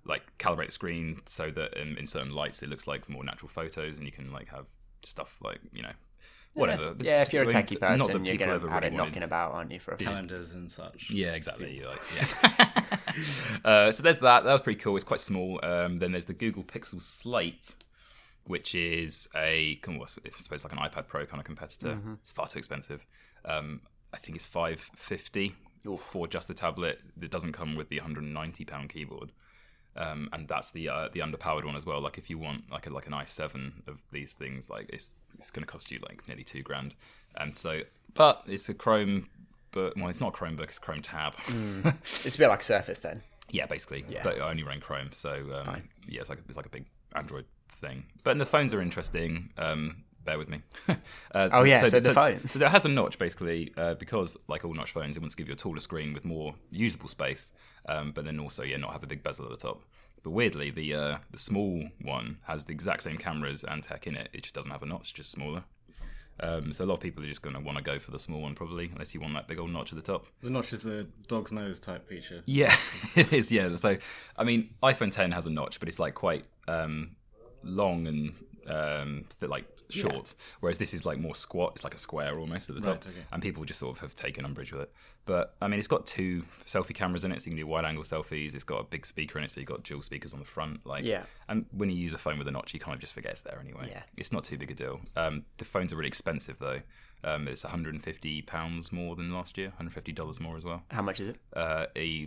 like 0.05 0.23
calibrate 0.37 0.67
the 0.67 0.71
screen 0.71 1.21
so 1.25 1.51
that 1.51 1.73
in, 1.79 1.97
in 1.97 2.07
certain 2.07 2.33
lights 2.33 2.63
it 2.63 2.69
looks 2.69 2.87
like 2.87 3.07
more 3.09 3.23
natural 3.23 3.49
photos, 3.49 3.97
and 3.97 4.05
you 4.05 4.11
can 4.11 4.31
like 4.31 4.47
have 4.49 4.65
stuff 5.03 5.39
like 5.41 5.59
you 5.73 5.81
know 5.83 5.91
whatever. 6.53 6.93
But- 6.93 7.05
Yeah, 7.05 7.21
if 7.21 7.31
you're 7.33 7.43
a 7.43 7.45
mean, 7.45 7.55
techie 7.55 7.71
not 7.73 7.79
that 7.81 7.99
person, 7.99 8.25
you're 8.25 8.37
going 8.37 8.49
to 8.49 8.53
have 8.53 8.63
really 8.63 8.87
it 8.87 8.93
knocking 8.93 9.23
about, 9.23 9.53
aren't 9.53 9.71
you, 9.71 9.79
for 9.79 9.93
a 9.93 9.97
few 9.97 10.07
calendars 10.07 10.51
and 10.53 10.71
such. 10.71 11.09
Yeah, 11.11 11.33
exactly. 11.33 11.81
Like, 11.81 11.99
yeah. 12.15 12.81
uh, 13.65 13.91
so 13.91 14.03
there's 14.03 14.19
that. 14.19 14.43
That 14.43 14.51
was 14.53 14.61
pretty 14.61 14.79
cool. 14.79 14.95
It's 14.95 15.05
quite 15.05 15.19
small. 15.19 15.59
Um, 15.63 15.97
then 15.97 16.11
there's 16.11 16.25
the 16.25 16.33
Google 16.33 16.63
Pixel 16.63 17.01
Slate, 17.01 17.75
which 18.45 18.75
is 18.75 19.29
a, 19.35 19.75
come 19.81 19.95
on, 19.95 20.01
I 20.03 20.29
suppose 20.39 20.63
like 20.63 20.73
an 20.73 20.79
iPad 20.79 21.07
Pro 21.07 21.25
kind 21.25 21.39
of 21.39 21.45
competitor. 21.45 21.89
Mm-hmm. 21.89 22.13
It's 22.21 22.31
far 22.31 22.47
too 22.47 22.57
expensive. 22.57 23.05
Um, 23.45 23.81
I 24.13 24.17
think 24.17 24.35
it's 24.35 24.47
five 24.47 24.89
fifty 24.95 25.55
for 25.97 26.27
just 26.27 26.47
the 26.47 26.53
tablet. 26.53 26.99
It 27.21 27.31
doesn't 27.31 27.53
come 27.53 27.75
with 27.75 27.89
the 27.89 27.97
190 27.97 28.65
pound 28.65 28.89
keyboard. 28.89 29.31
Um, 29.95 30.29
and 30.33 30.47
that's 30.47 30.71
the 30.71 30.87
uh, 30.87 31.09
the 31.11 31.19
underpowered 31.19 31.65
one 31.65 31.75
as 31.75 31.85
well. 31.85 31.99
Like 31.99 32.17
if 32.17 32.29
you 32.29 32.37
want 32.37 32.71
like 32.71 32.87
a, 32.87 32.89
like 32.89 33.07
an 33.07 33.13
i7 33.13 33.87
of 33.87 33.99
these 34.11 34.33
things, 34.33 34.69
like 34.69 34.89
it's 34.89 35.13
it's 35.37 35.51
going 35.51 35.63
to 35.63 35.67
cost 35.67 35.91
you 35.91 35.99
like 36.07 36.27
nearly 36.27 36.43
two 36.43 36.61
grand. 36.61 36.95
And 37.35 37.57
so, 37.57 37.81
but 38.13 38.43
it's 38.45 38.69
a 38.69 38.73
Chrome, 38.73 39.27
but 39.71 39.97
well, 39.97 40.07
it's 40.07 40.21
not 40.21 40.35
a 40.35 40.37
Chromebook, 40.37 40.65
it's 40.65 40.77
a 40.77 40.81
Chrome 40.81 41.01
tab. 41.01 41.33
It's 42.23 42.35
a 42.35 42.37
bit 42.37 42.47
like 42.47 42.63
Surface 42.63 42.99
then. 42.99 43.21
Yeah, 43.49 43.65
basically. 43.65 44.05
Yeah. 44.07 44.21
But 44.23 44.39
I 44.39 44.49
only 44.49 44.63
run 44.63 44.79
Chrome, 44.79 45.09
so 45.11 45.31
um, 45.31 45.83
yeah, 46.07 46.21
it's 46.21 46.29
like 46.29 46.39
it's 46.47 46.57
like 46.57 46.67
a 46.67 46.69
big 46.69 46.85
Android 47.15 47.45
thing. 47.71 48.05
But 48.23 48.37
the 48.37 48.45
phones 48.45 48.73
are 48.73 48.81
interesting. 48.81 49.49
Um, 49.57 50.03
bear 50.29 50.37
with 50.37 50.49
me. 50.49 50.61
uh, 51.33 51.49
Oh, 51.51 51.63
yeah, 51.63 51.83
so 51.83 51.99
the 51.99 52.13
phones. 52.13 52.51
So 52.51 52.65
it 52.65 52.71
has 52.71 52.85
a 52.85 52.89
notch 52.89 53.17
basically 53.17 53.73
uh, 53.77 53.95
because, 53.95 54.37
like 54.47 54.63
all 54.63 54.73
notch 54.73 54.91
phones, 54.91 55.17
it 55.17 55.21
wants 55.21 55.35
to 55.35 55.41
give 55.41 55.47
you 55.47 55.53
a 55.53 55.57
taller 55.57 55.79
screen 55.79 56.13
with 56.13 56.23
more 56.25 56.53
usable 56.71 57.07
space, 57.07 57.51
um, 57.87 58.11
but 58.11 58.25
then 58.25 58.39
also 58.39 58.63
yeah, 58.63 58.77
not 58.77 58.91
have 58.91 59.03
a 59.03 59.07
big 59.07 59.23
bezel 59.23 59.45
at 59.45 59.51
the 59.51 59.57
top. 59.57 59.83
But 60.23 60.31
weirdly, 60.31 60.69
the 60.69 60.93
uh, 60.93 61.17
the 61.31 61.39
small 61.39 61.83
one 62.01 62.37
has 62.43 62.65
the 62.65 62.73
exact 62.73 63.03
same 63.03 63.17
cameras 63.17 63.63
and 63.63 63.81
tech 63.81 64.05
in 64.05 64.15
it. 64.15 64.29
It 64.33 64.43
just 64.43 64.53
doesn't 64.53 64.71
have 64.71 64.83
a 64.83 64.85
notch, 64.85 65.13
just 65.13 65.31
smaller. 65.31 65.63
Um, 66.41 66.71
so 66.71 66.85
a 66.85 66.87
lot 66.87 66.93
of 66.95 66.99
people 67.01 67.21
are 67.23 67.27
just 67.27 67.41
going 67.41 67.55
to 67.55 67.61
want 67.61 67.77
to 67.77 67.83
go 67.83 67.99
for 67.99 68.11
the 68.11 68.19
small 68.19 68.41
one 68.41 68.55
probably, 68.55 68.89
unless 68.93 69.13
you 69.13 69.19
want 69.19 69.33
that 69.33 69.47
big 69.47 69.59
old 69.59 69.71
notch 69.71 69.91
at 69.91 69.97
the 69.97 70.01
top. 70.13 70.27
The 70.41 70.49
notch 70.49 70.71
is 70.71 70.85
a 70.85 71.03
dog's 71.27 71.51
nose 71.51 71.79
type 71.79 72.07
feature. 72.07 72.43
Yeah, 72.45 72.73
it 73.15 73.33
is. 73.33 73.51
Yeah. 73.51 73.75
So, 73.75 73.97
I 74.37 74.43
mean, 74.45 74.69
iPhone 74.81 75.11
10 75.11 75.31
has 75.31 75.45
a 75.45 75.49
notch, 75.49 75.79
but 75.79 75.89
it's 75.89 75.99
like 75.99 76.13
quite 76.15 76.45
um, 76.67 77.17
long 77.61 78.07
and 78.07 78.35
um, 78.67 79.25
th- 79.39 79.49
like 79.49 79.65
short. 79.89 80.35
Whereas 80.59 80.77
this 80.77 80.93
is 80.93 81.05
like 81.05 81.17
more 81.19 81.35
squat. 81.35 81.73
It's 81.75 81.83
like 81.83 81.93
a 81.95 81.97
square 81.99 82.37
almost 82.37 82.69
at 82.69 82.75
the 82.75 82.81
top, 82.81 82.95
Right, 83.05 83.07
okay. 83.07 83.25
and 83.31 83.41
people 83.41 83.63
just 83.65 83.79
sort 83.79 83.95
of 83.95 84.01
have 84.01 84.15
taken 84.15 84.45
umbrage 84.45 84.71
with 84.71 84.81
it. 84.81 84.93
But 85.25 85.55
I 85.61 85.67
mean, 85.67 85.77
it's 85.79 85.87
got 85.87 86.05
two 86.07 86.43
selfie 86.65 86.93
cameras 86.95 87.23
in 87.23 87.31
it, 87.31 87.41
so 87.41 87.45
you 87.45 87.51
can 87.51 87.57
do 87.57 87.67
wide 87.67 87.85
angle 87.85 88.03
selfies. 88.03 88.55
It's 88.55 88.63
got 88.63 88.79
a 88.79 88.83
big 88.83 89.05
speaker 89.05 89.37
in 89.37 89.43
it, 89.45 89.51
so 89.51 89.59
you've 89.59 89.69
got 89.69 89.83
dual 89.83 90.01
speakers 90.01 90.33
on 90.33 90.39
the 90.39 90.45
front. 90.45 90.85
Like, 90.85 91.03
Yeah. 91.05 91.23
And 91.47 91.65
when 91.71 91.89
you 91.89 91.95
use 91.97 92.13
a 92.13 92.17
phone 92.17 92.37
with 92.39 92.47
a 92.47 92.51
notch, 92.51 92.73
you 92.73 92.79
kind 92.79 92.95
of 92.95 93.01
just 93.01 93.13
forget 93.13 93.31
it's 93.33 93.41
there 93.41 93.59
anyway. 93.59 93.87
Yeah. 93.89 94.03
It's 94.17 94.31
not 94.31 94.43
too 94.43 94.57
big 94.57 94.71
a 94.71 94.73
deal. 94.73 95.01
Um, 95.15 95.45
the 95.57 95.65
phones 95.65 95.93
are 95.93 95.97
really 95.97 96.07
expensive 96.07 96.57
though. 96.59 96.79
Um, 97.21 97.49
it's 97.49 97.65
150 97.65 98.41
pounds 98.43 98.93
more 98.93 99.15
than 99.17 99.31
last 99.33 99.57
year. 99.57 99.67
150 99.67 100.13
dollars 100.13 100.39
more 100.39 100.55
as 100.55 100.63
well 100.63 100.83
How 100.89 101.01
much 101.01 101.19
is 101.19 101.29
it? 101.31 101.35
uh, 101.53 101.87
a 101.95 102.25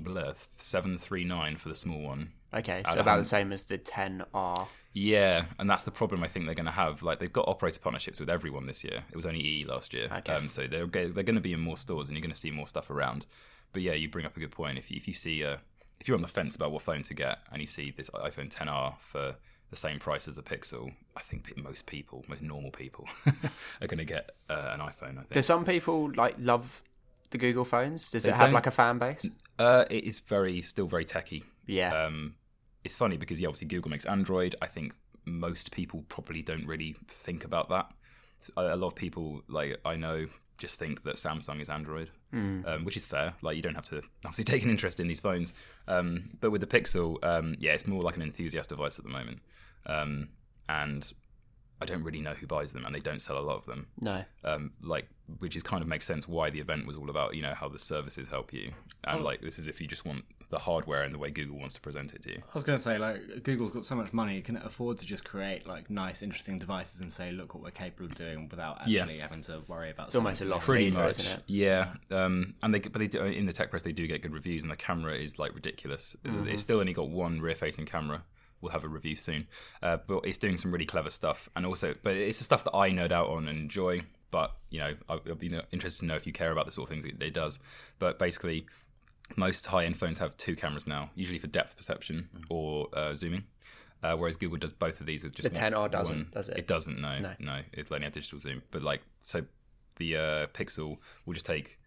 739 0.51 1.57
for 1.57 1.69
the 1.69 1.75
small 1.75 2.01
one. 2.03 2.31
Okay, 2.55 2.83
so 2.93 3.01
about 3.01 3.17
the 3.19 3.25
same 3.25 3.53
as 3.53 3.63
the 3.65 3.79
10R. 3.79 4.67
Yeah, 4.95 5.47
and 5.59 5.69
that's 5.71 5.85
the 5.85 5.91
problem 5.91 6.23
I 6.23 6.29
think 6.29 6.45
they're 6.47 6.55
going 6.55 6.67
to 6.67 6.71
have. 6.73 7.03
Like 7.03 7.19
they've 7.19 7.33
got 7.33 7.49
operator 7.49 7.81
partnerships 7.81 8.21
with 8.21 8.29
everyone 8.29 8.67
this 8.67 8.85
year. 8.85 9.03
It 9.11 9.17
was 9.17 9.25
only 9.27 9.41
EE 9.41 9.65
last 9.65 9.95
year, 9.95 10.09
Okay. 10.19 10.33
um, 10.35 10.49
so 10.49 10.67
they're 10.67 10.87
they're 10.87 11.09
going 11.23 11.35
to 11.35 11.41
be 11.41 11.53
in 11.55 11.61
more 11.61 11.77
stores 11.79 12.09
and 12.09 12.17
you're 12.17 12.23
going 12.23 12.33
to 12.35 12.39
see 12.39 12.51
more 12.51 12.67
stuff 12.67 12.91
around. 12.91 13.25
But 13.73 13.83
yeah, 13.83 13.95
you 13.95 14.09
bring 14.11 14.27
up 14.27 14.37
a 14.37 14.41
good 14.41 14.51
point. 14.51 14.77
If 14.77 14.91
you, 14.91 14.97
if 14.99 15.09
you 15.09 15.15
see 15.15 15.45
uh, 15.45 15.57
if 15.99 16.09
you're 16.09 16.17
on 16.17 16.23
the 16.23 16.29
fence 16.29 16.57
about 16.57 16.73
what 16.73 16.83
phone 16.83 17.03
to 17.05 17.15
get 17.15 17.39
and 17.51 17.61
you 17.61 17.67
see 17.67 17.91
this 17.91 18.11
iPhone 18.11 18.53
10R 18.53 18.99
for 18.99 19.37
the 19.71 19.77
same 19.77 19.99
price 19.99 20.29
as 20.29 20.37
a 20.37 20.43
Pixel, 20.43 20.93
I 21.17 21.21
think 21.23 21.57
most 21.57 21.87
people, 21.87 22.25
most 22.29 22.43
normal 22.43 22.71
people, 22.71 23.09
are 23.81 23.87
going 23.87 23.97
to 23.99 24.05
get 24.05 24.33
uh, 24.51 24.73
an 24.75 24.81
iPhone. 24.81 25.13
I 25.17 25.21
think. 25.23 25.31
Do 25.33 25.41
some 25.41 25.65
people 25.65 26.13
like 26.15 26.35
love 26.39 26.83
the 27.31 27.39
Google 27.39 27.65
phones? 27.65 28.11
Does 28.11 28.25
They 28.25 28.31
it 28.31 28.35
have 28.35 28.53
like 28.53 28.67
a 28.67 28.71
fan 28.71 28.99
base? 28.99 29.25
Uh, 29.59 29.87
it 29.89 30.05
is 30.05 30.19
very 30.21 30.61
still 30.61 30.87
very 30.87 31.07
techy. 31.07 31.45
Yeah. 31.67 31.95
Um, 32.07 32.35
it's 32.85 32.97
funny 32.97 33.17
because 33.17 33.41
yeah, 33.41 33.49
obviously 33.49 33.69
Google 33.69 33.91
makes 33.91 34.05
Android. 34.05 34.55
I 34.63 34.67
think 34.67 34.95
most 35.25 35.71
people 35.73 36.05
probably 36.09 36.43
don't 36.43 36.67
really 36.67 36.97
think 37.09 37.45
about 37.45 37.69
that. 37.69 37.91
A 38.57 38.77
lot 38.77 38.89
of 38.89 38.95
people, 38.97 39.43
like 39.49 39.79
I 39.85 39.95
know, 39.97 40.27
just 40.59 40.79
think 40.79 41.05
that 41.05 41.15
Samsung 41.17 41.61
is 41.61 41.69
Android, 41.69 42.11
um, 42.33 42.85
which 42.85 42.97
is 42.97 43.05
fair. 43.05 43.35
Like 43.41 43.57
you 43.57 43.63
don't 43.63 43.75
have 43.77 43.85
to 43.87 44.03
obviously 44.25 44.45
take 44.53 44.63
an 44.65 44.71
interest 44.71 44.99
in 45.01 45.07
these 45.07 45.21
phones. 45.21 45.55
Um, 45.87 46.31
but 46.41 46.51
with 46.51 46.61
the 46.61 46.67
Pixel, 46.67 47.23
um, 47.25 47.55
yeah, 47.59 47.73
it's 47.73 47.87
more 47.87 48.03
like 48.03 48.17
an 48.17 48.23
enthusiast 48.23 48.71
device 48.71 48.99
at 48.99 49.05
the 49.05 49.11
moment, 49.11 49.39
um, 49.87 50.29
and 50.69 51.13
I 51.81 51.85
don't 51.85 52.03
really 52.05 52.21
know 52.21 52.35
who 52.35 52.47
buys 52.47 52.73
them, 52.73 52.85
and 52.85 52.95
they 52.95 53.01
don't 53.01 53.21
sell 53.21 53.39
a 53.39 53.41
lot 53.43 53.57
of 53.57 53.67
them 53.67 53.87
No. 54.01 54.25
um, 54.45 54.73
like 54.83 55.07
which 55.39 55.57
is 55.57 55.63
kind 55.63 55.83
of 55.83 55.89
makes 55.89 56.05
sense 56.05 56.29
why 56.29 56.51
the 56.51 56.61
event 56.61 56.87
was 56.87 56.97
all 56.97 57.11
about 57.11 57.35
you 57.35 57.43
know 57.43 57.55
how 57.55 57.69
the 57.69 57.79
services 57.79 58.29
help 58.29 58.53
you 58.53 58.71
and 59.05 59.25
like 59.25 59.41
this 59.41 59.59
is 59.59 59.67
if 59.67 59.81
you 59.81 59.87
just 59.87 60.05
want 60.05 60.25
the 60.53 60.59
hardware 60.61 61.03
and 61.03 61.13
the 61.13 61.19
way 61.19 61.31
Google 61.31 61.59
wants 61.59 61.75
to 61.75 61.81
present 61.81 62.13
it 62.15 62.23
to 62.23 62.29
you. 62.31 62.37
I 62.47 62.55
was 62.55 62.63
going 62.63 62.77
to 62.79 62.83
say, 62.83 62.97
like, 62.99 63.43
Google's 63.43 63.73
got 63.73 63.85
so 63.85 63.97
much 63.97 64.13
money, 64.13 64.41
can 64.43 64.57
it 64.57 64.63
afford 64.65 64.99
to 64.99 65.07
just 65.07 65.25
create 65.25 65.67
like 65.67 65.91
nice, 65.91 66.23
interesting 66.23 66.61
devices 66.61 67.01
and 67.01 67.11
say, 67.11 67.33
look 67.33 67.55
what 67.55 67.65
we're 67.65 67.71
capable 67.71 68.05
of 68.07 68.15
doing 68.15 68.49
without 68.49 68.87
Yeah. 68.87 69.01
actually 69.01 69.19
having 69.19 69.43
to 69.43 69.63
worry 69.67 69.91
about? 69.91 70.07
It's 70.07 70.15
almost 70.15 70.35
a 70.35 70.39
something 70.39 70.51
lost 70.55 70.67
Pretty 70.67 70.85
leader, 70.85 70.99
much, 70.99 71.19
isn't 71.19 71.33
it? 71.39 71.43
yeah. 71.49 71.95
Um, 72.13 72.55
and 72.63 72.73
they 72.73 72.79
but 72.79 72.99
they 73.01 73.09
do, 73.09 73.23
in 73.25 73.47
the 73.47 73.53
tech 73.53 73.71
press 73.71 73.83
they 73.83 73.93
do 73.93 74.07
get 74.07 74.23
good 74.23 74.33
reviews 74.35 74.63
and 74.63 74.71
the 74.71 74.77
camera 74.77 75.15
is 75.17 75.39
like 75.39 75.55
ridiculous. 75.55 76.15
Mm-hmm. 76.25 76.49
It's 76.49 76.63
still 76.63 76.79
only 76.81 76.93
got 76.93 77.09
one 77.09 77.41
rear-facing 77.41 77.87
camera. 77.87 78.23
We'll 78.61 78.73
have 78.73 78.85
a 78.85 78.89
review 78.89 79.17
soon, 79.17 79.49
uh, 79.83 79.97
but 80.07 80.21
it's 80.25 80.39
doing 80.39 80.57
some 80.57 80.71
really 80.71 80.87
clever 80.87 81.11
stuff 81.11 81.49
and 81.57 81.67
also, 81.67 81.95
but 82.05 82.15
it's 82.15 82.39
the 82.39 82.45
stuff 82.45 82.63
that 82.65 82.77
I 82.77 82.91
nerd 82.91 83.11
out 83.11 83.29
on 83.29 83.49
and 83.49 83.59
enjoy. 83.59 84.03
but 84.31 84.53
you 84.71 84.79
know, 84.81 84.95
I- 85.11 85.15
I'd 85.31 85.39
be 85.39 85.49
interested 85.73 86.01
to 86.01 86.07
know 86.07 86.15
if 86.15 86.27
you 86.27 86.33
care 86.33 86.53
about 86.53 86.65
the 86.67 86.73
sort 86.73 86.85
of 86.87 86.91
things 86.91 87.05
it, 87.05 87.21
it 87.23 87.35
does. 87.35 87.59
But 87.99 88.19
basically, 88.19 88.65
most 89.37 89.67
high-end 89.67 89.97
phones 89.97 90.19
have 90.19 90.37
two 90.37 90.55
cameras 90.57 90.87
now, 90.87 91.11
usually 91.15 91.39
for 91.39 91.47
depth 91.47 91.77
perception 91.77 92.29
or 92.49 92.89
uh, 92.95 93.15
zooming. 93.15 93.45
Uh, 94.03 94.17
whereas 94.17 94.37
Google 94.37 94.59
does 94.59 94.73
both 94.73 95.01
of 95.01 95.07
these 95.07 95.23
with 95.23 95.35
just 95.37 95.53
The 95.53 95.61
10R 95.61 95.89
doesn't, 95.91 96.17
one- 96.17 96.27
does 96.33 96.49
it? 96.49 96.57
It 96.59 96.67
doesn't. 96.67 97.01
No, 97.01 97.19
No. 97.19 97.35
no. 97.39 97.61
It 97.73 97.87
only 97.93 98.05
has 98.05 98.13
digital 98.15 98.39
zoom. 98.41 98.63
But 98.73 98.83
like, 98.83 99.01
so 99.21 99.45
the 99.97 100.17
uh, 100.17 100.47
Pixel 100.49 100.99
will 101.25 101.35
just 101.35 101.47
take 101.47 101.79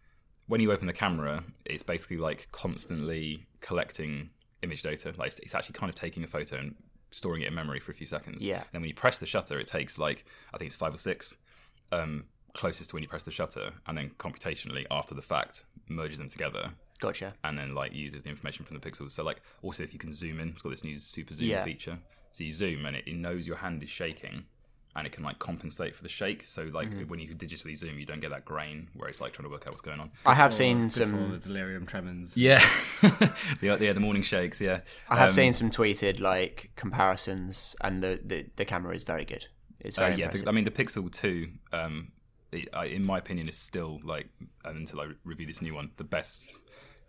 when 0.47 0.61
you 0.61 0.71
open 0.71 0.87
the 0.87 0.93
camera, 0.93 1.43
it's 1.65 1.83
basically 1.83 2.17
like 2.17 2.47
constantly 2.51 3.45
collecting 3.61 4.29
image 4.61 4.81
data. 4.83 5.09
Like 5.17 5.27
it's- 5.27 5.39
it's 5.39 5.55
actually 5.55 5.73
kind 5.73 5.89
of 5.89 5.95
taking 5.95 6.23
a 6.23 6.27
photo 6.27 6.57
and 6.57 6.75
storing 7.11 7.41
it 7.41 7.47
in 7.47 7.53
memory 7.55 7.79
for 7.79 7.91
a 7.91 7.95
few 7.95 8.07
seconds. 8.07 8.43
Yeah. 8.43 8.57
And 8.59 8.65
then 8.73 8.81
when 8.81 8.89
you 8.89 8.95
press 8.95 9.19
the 9.19 9.25
shutter, 9.25 9.59
it 9.59 9.67
takes 9.67 9.97
like 9.99 10.25
I 10.53 10.57
think 10.57 10.67
it's 10.67 10.75
five 10.75 10.93
or 10.93 10.97
six, 10.97 11.35
um, 11.91 12.25
closest 12.53 12.91
to 12.91 12.95
when 12.95 13.03
you 13.03 13.09
press 13.09 13.23
the 13.23 13.31
shutter, 13.31 13.71
and 13.87 13.97
then 13.97 14.11
computationally 14.17 14.85
after 14.89 15.13
the 15.15 15.21
fact 15.21 15.65
merges 15.89 16.17
them 16.19 16.29
together 16.29 16.71
Gotcha. 16.99 17.33
and 17.43 17.57
then 17.57 17.75
like 17.75 17.93
uses 17.93 18.23
the 18.23 18.29
information 18.29 18.65
from 18.65 18.77
the 18.79 18.89
pixels. 18.89 19.11
So 19.11 19.23
like 19.23 19.41
also 19.61 19.83
if 19.83 19.93
you 19.93 19.99
can 19.99 20.13
zoom 20.13 20.39
in, 20.39 20.49
it's 20.49 20.61
got 20.61 20.69
this 20.69 20.83
new 20.83 20.97
super 20.97 21.33
zoom 21.33 21.47
Yeah. 21.47 21.63
feature. 21.65 21.97
So 22.31 22.43
you 22.43 22.51
zoom 22.53 22.85
and 22.85 22.95
it, 22.95 23.03
it 23.07 23.15
knows 23.15 23.45
your 23.47 23.57
hand 23.57 23.81
is 23.83 23.89
shaking 23.89 24.45
and 24.97 25.05
it 25.05 25.11
can 25.11 25.25
like 25.25 25.37
compensate 25.39 25.93
for 25.93 26.03
the 26.03 26.09
shake. 26.09 26.45
So 26.45 26.63
like 26.73 26.89
Mm-hmm. 26.89 27.07
when 27.09 27.19
you 27.19 27.27
digitally 27.35 27.75
zoom, 27.75 27.99
you 27.99 28.05
don't 28.05 28.21
get 28.21 28.29
that 28.31 28.45
grain 28.45 28.87
where 28.93 29.09
it's 29.09 29.19
like 29.19 29.33
trying 29.33 29.43
to 29.43 29.49
work 29.49 29.67
out 29.67 29.73
what's 29.73 29.81
going 29.81 29.99
on. 29.99 30.09
I 30.25 30.35
have 30.35 30.51
Or 30.51 30.55
seen 30.55 30.83
good 30.83 30.93
for 30.93 30.99
some. 30.99 31.31
the 31.31 31.37
delirium 31.37 31.85
tremens. 31.85 32.37
Yeah, 32.37 32.59
the, 33.01 33.77
yeah, 33.81 33.91
the 33.93 33.99
morning 33.99 34.21
shakes. 34.23 34.61
Yeah, 34.61 34.81
I 35.09 35.17
have 35.17 35.29
Um, 35.29 35.35
seen 35.35 35.51
some 35.53 35.69
tweeted 35.69 36.19
like 36.21 36.71
comparisons, 36.77 37.75
and 37.81 38.01
the, 38.01 38.19
the, 38.23 38.45
the 38.55 38.65
camera 38.65 38.95
is 38.95 39.03
very 39.03 39.25
good. 39.25 39.45
It's 39.79 39.97
Uh, 39.97 40.01
very 40.07 40.15
yeah, 40.19 40.29
the- 40.29 40.47
I 40.47 40.51
mean 40.51 40.63
the 40.63 40.71
Pixel 40.71 41.11
Two, 41.11 41.49
um, 41.73 42.11
it, 42.51 42.69
I, 42.73 42.85
in 42.85 43.03
my 43.03 43.17
opinion, 43.17 43.47
is 43.49 43.57
still 43.57 43.99
like 44.03 44.27
until 44.63 45.01
I 45.01 45.07
review 45.25 45.45
this 45.45 45.61
new 45.61 45.73
one, 45.73 45.91
the 45.97 46.03
best. 46.05 46.57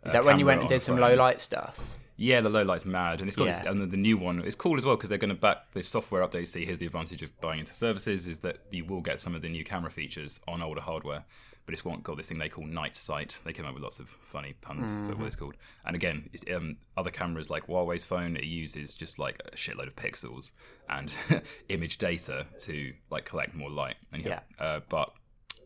Is 0.04 0.12
that 0.12 0.24
when 0.24 0.38
you 0.38 0.46
went 0.46 0.60
and 0.60 0.68
did 0.68 0.82
some 0.82 0.96
low 0.98 1.14
light 1.14 1.40
stuff? 1.40 1.78
Yeah, 2.18 2.40
the 2.40 2.48
low 2.48 2.62
light's 2.62 2.86
mad, 2.86 3.20
and 3.20 3.28
it's 3.28 3.36
got 3.36 3.44
Yeah. 3.46 3.58
this, 3.62 3.70
and 3.70 3.80
the, 3.82 3.86
the 3.86 3.96
new 3.98 4.16
one 4.16 4.42
is 4.42 4.54
cool 4.54 4.78
as 4.78 4.86
well 4.86 4.96
because 4.96 5.10
they're 5.10 5.18
going 5.18 5.34
to 5.34 5.40
back 5.40 5.70
the 5.74 5.82
software 5.82 6.26
updates. 6.26 6.48
See, 6.48 6.64
here's 6.64 6.78
the 6.78 6.86
advantage 6.86 7.22
of 7.22 7.38
buying 7.42 7.60
into 7.60 7.74
services 7.74 8.26
is 8.26 8.38
that 8.38 8.58
you 8.70 8.86
will 8.86 9.02
get 9.02 9.20
some 9.20 9.34
of 9.34 9.42
the 9.42 9.50
new 9.50 9.64
camera 9.64 9.90
features 9.90 10.40
on 10.48 10.62
older 10.62 10.80
hardware, 10.80 11.24
but 11.66 11.74
it's 11.74 11.82
got 11.82 12.02
got 12.02 12.16
this 12.16 12.28
thing 12.28 12.38
they 12.38 12.48
call 12.48 12.64
night 12.64 12.96
sight. 12.96 13.36
They 13.44 13.52
came 13.52 13.66
up 13.66 13.74
with 13.74 13.82
lots 13.82 13.98
of 13.98 14.08
funny 14.08 14.54
puns 14.62 14.92
for 14.96 15.02
Mm-hmm. 15.02 15.18
what 15.18 15.26
it's 15.26 15.36
called. 15.36 15.56
And 15.84 15.94
again, 15.94 16.30
it's, 16.32 16.42
um, 16.54 16.78
other 16.96 17.10
cameras 17.10 17.50
like 17.50 17.66
Huawei's 17.66 18.04
phone, 18.06 18.34
it 18.36 18.44
uses 18.44 18.94
just 18.94 19.18
like 19.18 19.38
a 19.52 19.54
shitload 19.54 19.88
of 19.88 19.96
pixels 19.96 20.52
and 20.88 21.14
image 21.68 21.98
data 21.98 22.46
to 22.60 22.94
like 23.10 23.26
collect 23.26 23.54
more 23.54 23.68
light. 23.68 23.96
And 24.14 24.22
have, 24.24 24.42
uh, 24.58 24.80
but 24.88 25.12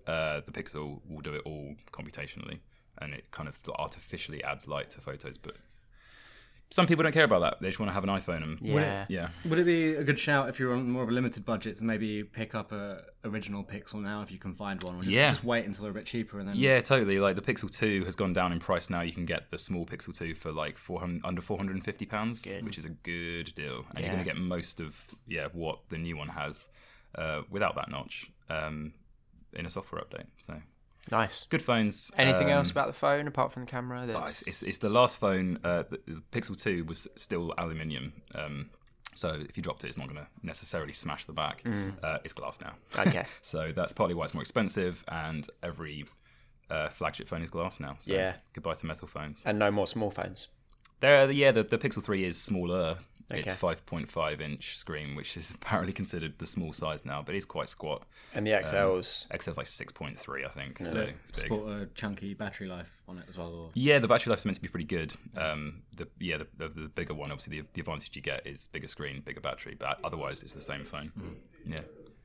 uh, 0.08 0.40
the 0.44 0.50
Pixel 0.50 1.00
will 1.08 1.20
do 1.20 1.34
it 1.34 1.42
all 1.44 1.76
computationally, 1.92 2.58
and 3.00 3.14
it 3.14 3.30
kind 3.30 3.48
of 3.48 3.56
artificially 3.78 4.42
adds 4.44 4.66
light 4.68 4.90
to 4.90 5.00
photos, 5.00 5.38
but 5.38 5.56
some 6.72 6.86
people 6.86 7.02
don't 7.02 7.10
care 7.12 7.24
about 7.24 7.40
that. 7.40 7.60
They 7.60 7.66
just 7.66 7.80
want 7.80 7.90
to 7.90 7.94
have 7.94 8.04
an 8.04 8.10
iPhone 8.10 8.44
and 8.44 8.60
Yeah. 8.60 9.04
yeah. 9.08 9.30
Would 9.44 9.58
it 9.58 9.64
be 9.64 9.94
a 9.94 10.04
good 10.04 10.20
shout 10.20 10.48
if 10.48 10.60
you're 10.60 10.72
on 10.72 10.88
more 10.88 11.02
of 11.02 11.08
a 11.08 11.12
limited 11.12 11.44
budget 11.44 11.78
to 11.78 11.84
maybe 11.84 12.22
pick 12.22 12.54
up 12.54 12.70
a 12.70 13.02
original 13.24 13.64
Pixel 13.64 14.00
now 14.00 14.22
if 14.22 14.30
you 14.30 14.38
can 14.38 14.54
find 14.54 14.80
one, 14.84 14.94
or 14.94 15.00
just, 15.00 15.10
Yeah. 15.10 15.30
just 15.30 15.42
wait 15.42 15.66
until 15.66 15.82
they're 15.82 15.90
a 15.90 15.94
bit 15.94 16.06
cheaper 16.06 16.38
and 16.38 16.48
then 16.48 16.54
Yeah, 16.54 16.80
totally. 16.80 17.18
Like 17.18 17.34
the 17.34 17.42
Pixel 17.42 17.68
2 17.68 18.04
has 18.04 18.14
gone 18.14 18.32
down 18.32 18.52
in 18.52 18.60
price 18.60 18.88
now. 18.88 19.00
You 19.00 19.12
can 19.12 19.24
get 19.24 19.50
the 19.50 19.58
small 19.58 19.84
Pixel 19.84 20.16
2 20.16 20.36
for 20.36 20.52
like 20.52 20.78
400, 20.78 21.22
under 21.24 21.42
450 21.42 22.06
pounds, 22.06 22.46
which 22.62 22.78
is 22.78 22.84
a 22.84 22.90
good 22.90 23.52
deal. 23.56 23.84
And 23.96 24.04
you're 24.04 24.14
going 24.14 24.24
to 24.24 24.30
get 24.32 24.36
most 24.40 24.78
of 24.78 25.08
yeah 25.26 25.48
what 25.52 25.80
the 25.88 25.98
new 25.98 26.16
one 26.16 26.28
has 26.28 26.68
uh, 27.16 27.42
without 27.50 27.74
that 27.74 27.90
notch 27.90 28.30
um, 28.48 28.92
in 29.54 29.66
a 29.66 29.70
software 29.70 30.00
update. 30.02 30.26
So 30.38 30.62
Nice. 31.10 31.46
good 31.50 31.62
phones. 31.62 32.10
Anything 32.16 32.46
Um, 32.48 32.58
else 32.58 32.70
about 32.70 32.86
the 32.86 32.92
phone 32.92 33.26
apart 33.26 33.52
from 33.52 33.64
the 33.64 33.70
camera? 33.70 34.02
Oh, 34.02 34.06
That's... 34.06 34.42
it's, 34.42 34.48
it's, 34.48 34.62
it's 34.62 34.78
the 34.78 34.90
last 34.90 35.18
phone. 35.18 35.58
Uh, 35.64 35.84
the, 35.88 36.00
the 36.06 36.22
Pixel 36.32 36.60
2 36.60 36.84
was 36.84 37.08
still 37.16 37.52
aluminium. 37.58 38.12
Um, 38.34 38.70
so 39.14 39.28
if 39.48 39.56
you 39.56 39.62
dropped 39.62 39.82
it, 39.84 39.88
it's 39.88 39.98
not 39.98 40.06
going 40.08 40.20
to 40.20 40.28
necessarily 40.42 40.92
smash 40.92 41.26
the 41.26 41.32
back. 41.32 41.64
Uh, 42.02 42.18
it's 42.24 42.32
glass 42.32 42.60
now. 42.60 42.74
Okay. 42.96 43.24
so 43.42 43.72
that's 43.74 43.92
partly 43.92 44.14
why 44.14 44.24
it's 44.24 44.34
more 44.34 44.42
expensive, 44.42 45.04
and 45.08 45.48
every 45.62 46.04
uh, 46.70 46.88
flagship 46.90 47.26
phone 47.28 47.42
is 47.42 47.50
glass 47.50 47.80
now. 47.80 47.96
So 47.98 48.12
Yeah. 48.12 48.34
Goodbye 48.52 48.74
to 48.74 48.86
metal 48.86 49.08
phones. 49.08 49.42
and 49.44 49.58
no 49.58 49.70
more 49.70 49.86
small 49.88 50.10
phones. 50.10 50.48
There, 51.00 51.30
yeah, 51.30 51.50
the, 51.50 51.62
the 51.64 51.78
Pixel 51.78 52.02
3 52.04 52.24
is 52.24 52.40
smaller. 52.40 52.98
It's 53.30 53.52
Okay. 53.62 53.76
5.5 53.88 54.40
inch 54.40 54.76
screen, 54.76 55.14
which 55.14 55.36
is 55.36 55.50
apparently 55.54 55.92
considered 55.92 56.38
the 56.38 56.46
small 56.46 56.72
size 56.72 57.04
now, 57.04 57.22
but 57.22 57.34
it's 57.34 57.44
quite 57.44 57.68
squat. 57.68 58.04
And 58.34 58.46
the 58.46 58.50
XLs. 58.52 59.26
XL's 59.28 59.56
like 59.56 59.66
6.3, 59.66 60.44
I 60.44 60.48
think. 60.48 60.78
So 60.78 61.00
it's 61.02 61.30
big. 61.38 61.46
sport 61.46 61.68
a 61.70 61.86
chunky 61.94 62.34
battery 62.34 62.66
life 62.68 62.88
on 63.08 63.18
it 63.18 63.24
as 63.28 63.38
well. 63.38 63.52
Or... 63.54 63.70
Yeah, 63.74 63.98
the 63.98 64.08
battery 64.08 64.30
life 64.30 64.40
is 64.40 64.44
meant 64.46 64.56
to 64.56 64.62
be 64.62 64.68
pretty 64.68 64.86
good. 64.86 65.14
Um, 65.36 65.82
the 65.96 66.08
yeah, 66.18 66.38
the, 66.38 66.46
the, 66.56 66.68
the 66.68 66.88
bigger 66.88 67.14
one, 67.14 67.30
obviously, 67.30 67.60
the, 67.60 67.66
the 67.74 67.80
advantage 67.80 68.14
you 68.16 68.22
get 68.22 68.46
is 68.46 68.68
bigger 68.68 68.88
screen, 68.88 69.20
bigger 69.24 69.40
battery, 69.40 69.76
but 69.78 69.98
otherwise 70.04 70.42
it's 70.42 70.54
the 70.54 70.60
same 70.60 70.84
phone. 70.84 71.12
Yeah, 71.66 71.80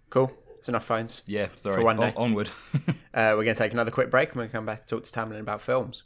Cool. 0.10 0.32
It's 0.58 0.70
enough 0.70 0.86
phones. 0.86 1.22
yeah. 1.28 1.48
Sorry, 1.56 1.78
For 1.78 1.84
one 1.84 2.00
On- 2.00 2.10
day. 2.10 2.14
onward. 2.18 2.50
Uh, 3.16 3.32
we're 3.38 3.46
going 3.46 3.56
to 3.56 3.64
take 3.64 3.72
another 3.72 3.92
quick 3.92 4.12
break 4.12 4.28
and 4.32 4.36
we're 4.36 4.42
going 4.42 4.50
to 4.50 4.58
come 4.58 4.66
back 4.66 4.86
to 4.86 4.96
talk 4.96 5.04
to 5.04 5.10
Tamlin 5.10 5.40
about 5.40 5.62
films. 5.62 6.04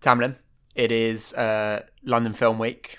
Tamlin, 0.00 0.34
it 0.74 0.90
is 0.92 1.32
uh, 1.34 1.82
London 2.04 2.32
Film 2.34 2.58
Week 2.58 2.98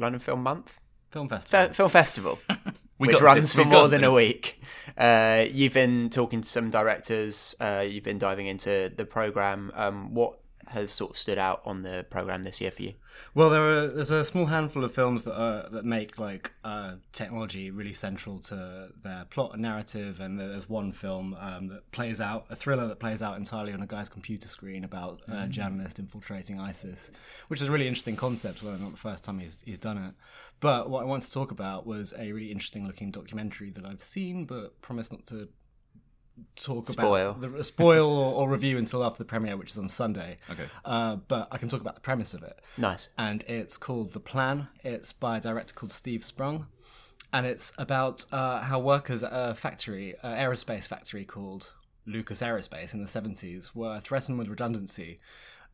London 0.00 0.20
Film 0.20 0.42
Month? 0.42 0.80
Film 1.08 1.28
festival. 1.28 1.68
Fe- 1.68 1.72
Film 1.74 1.90
Festival, 1.90 2.38
We 2.98 3.08
which 3.08 3.20
runs 3.20 3.40
this, 3.46 3.52
for 3.52 3.64
we 3.64 3.70
more 3.70 3.88
than 3.88 4.04
a 4.04 4.12
week. 4.12 4.60
Uh, 4.96 5.44
you've 5.50 5.74
been 5.74 6.08
talking 6.08 6.40
to 6.40 6.48
some 6.48 6.70
directors, 6.70 7.54
uh, 7.60 7.84
you've 7.86 8.04
been 8.04 8.18
diving 8.18 8.46
into 8.46 8.92
the 8.96 9.04
programme. 9.04 9.72
Um, 9.74 10.14
what 10.14 10.38
has 10.72 10.90
sort 10.90 11.12
of 11.12 11.18
stood 11.18 11.38
out 11.38 11.62
on 11.64 11.82
the 11.82 12.04
programme 12.10 12.42
this 12.42 12.60
year 12.60 12.70
for 12.70 12.82
you? 12.82 12.94
Well, 13.34 13.50
there 13.50 13.62
are 13.62 13.86
there's 13.86 14.10
a 14.10 14.24
small 14.24 14.46
handful 14.46 14.84
of 14.84 14.92
films 14.92 15.22
that 15.24 15.38
are 15.38 15.68
that 15.70 15.84
make 15.84 16.18
like 16.18 16.52
uh, 16.64 16.94
technology 17.12 17.70
really 17.70 17.92
central 17.92 18.38
to 18.40 18.88
their 19.02 19.26
plot 19.30 19.52
and 19.52 19.62
narrative, 19.62 20.20
and 20.20 20.38
there's 20.38 20.68
one 20.68 20.92
film 20.92 21.36
um, 21.38 21.68
that 21.68 21.90
plays 21.92 22.20
out 22.20 22.46
a 22.50 22.56
thriller 22.56 22.86
that 22.88 22.98
plays 22.98 23.22
out 23.22 23.36
entirely 23.36 23.72
on 23.72 23.80
a 23.80 23.86
guy's 23.86 24.08
computer 24.08 24.48
screen 24.48 24.84
about 24.84 25.20
a 25.28 25.46
journalist 25.46 25.98
infiltrating 25.98 26.58
ISIS, 26.58 27.10
which 27.48 27.60
is 27.62 27.68
a 27.68 27.72
really 27.72 27.88
interesting 27.88 28.16
concept. 28.16 28.62
Although 28.62 28.76
not 28.76 28.92
the 28.92 28.98
first 28.98 29.24
time 29.24 29.38
he's 29.38 29.60
he's 29.64 29.78
done 29.78 29.98
it. 29.98 30.14
But 30.60 30.90
what 30.90 31.02
I 31.02 31.04
wanted 31.04 31.26
to 31.26 31.32
talk 31.32 31.50
about 31.50 31.86
was 31.86 32.14
a 32.16 32.32
really 32.32 32.52
interesting 32.52 32.86
looking 32.86 33.10
documentary 33.10 33.70
that 33.70 33.84
I've 33.84 34.02
seen, 34.02 34.44
but 34.44 34.80
promise 34.80 35.10
not 35.10 35.26
to 35.26 35.48
talk 36.56 36.88
Spoil. 36.88 37.30
about 37.30 37.40
the 37.56 37.64
spoil 37.64 38.10
or, 38.10 38.34
or 38.42 38.48
review 38.48 38.78
until 38.78 39.04
after 39.04 39.18
the 39.18 39.24
premiere, 39.24 39.56
which 39.56 39.70
is 39.70 39.78
on 39.78 39.88
Sunday. 39.88 40.38
Okay. 40.50 40.64
Uh, 40.84 41.16
but 41.16 41.48
I 41.50 41.58
can 41.58 41.68
talk 41.68 41.80
about 41.80 41.94
the 41.94 42.00
premise 42.00 42.34
of 42.34 42.42
it 42.42 42.60
Nice. 42.76 43.08
and 43.18 43.42
it's 43.44 43.76
called 43.76 44.12
The 44.12 44.20
Plan. 44.20 44.68
It's 44.82 45.12
by 45.12 45.38
a 45.38 45.40
director 45.40 45.74
called 45.74 45.92
Steve 45.92 46.24
Sprung, 46.24 46.66
and 47.32 47.46
it's 47.46 47.72
about 47.78 48.24
uh, 48.32 48.60
how 48.62 48.78
workers 48.78 49.22
at 49.22 49.30
a 49.32 49.54
factory, 49.54 50.14
an 50.22 50.36
aerospace 50.36 50.84
factory 50.86 51.24
called 51.24 51.72
Lucas 52.06 52.42
Aerospace 52.42 52.92
in 52.94 53.00
the 53.00 53.06
70s, 53.06 53.74
were 53.74 54.00
threatened 54.00 54.38
with 54.38 54.48
redundancy. 54.48 55.20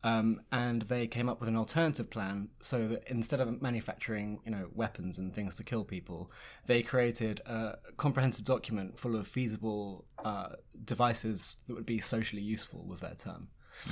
Um, 0.03 0.41
and 0.51 0.83
they 0.83 1.07
came 1.07 1.27
up 1.27 1.41
with 1.41 1.49
an 1.49 1.57
alternative 1.57 2.09
plan 2.09 2.49
so 2.61 2.87
that 2.87 3.03
instead 3.07 3.41
of 3.41 3.61
manufacturing, 3.61 4.39
you 4.45 4.51
know, 4.51 4.69
weapons 4.73 5.17
and 5.17 5.33
things 5.33 5.55
to 5.55 5.63
kill 5.63 5.83
people, 5.83 6.31
they 6.67 6.81
created 6.81 7.41
a 7.45 7.77
comprehensive 7.97 8.45
document 8.45 8.97
full 8.97 9.15
of 9.15 9.27
feasible 9.27 10.05
uh, 10.23 10.49
devices 10.85 11.57
that 11.67 11.73
would 11.73 11.85
be 11.85 11.99
socially 11.99 12.41
useful, 12.41 12.85
was 12.87 13.01
their 13.01 13.15
term. 13.15 13.49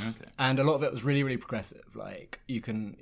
okay. 0.08 0.30
And 0.39 0.60
a 0.60 0.63
lot 0.63 0.76
of 0.76 0.84
it 0.84 0.91
was 0.91 1.04
really, 1.04 1.24
really 1.24 1.38
progressive. 1.38 1.84
Like 1.93 2.39
you 2.48 2.62
can, 2.62 2.98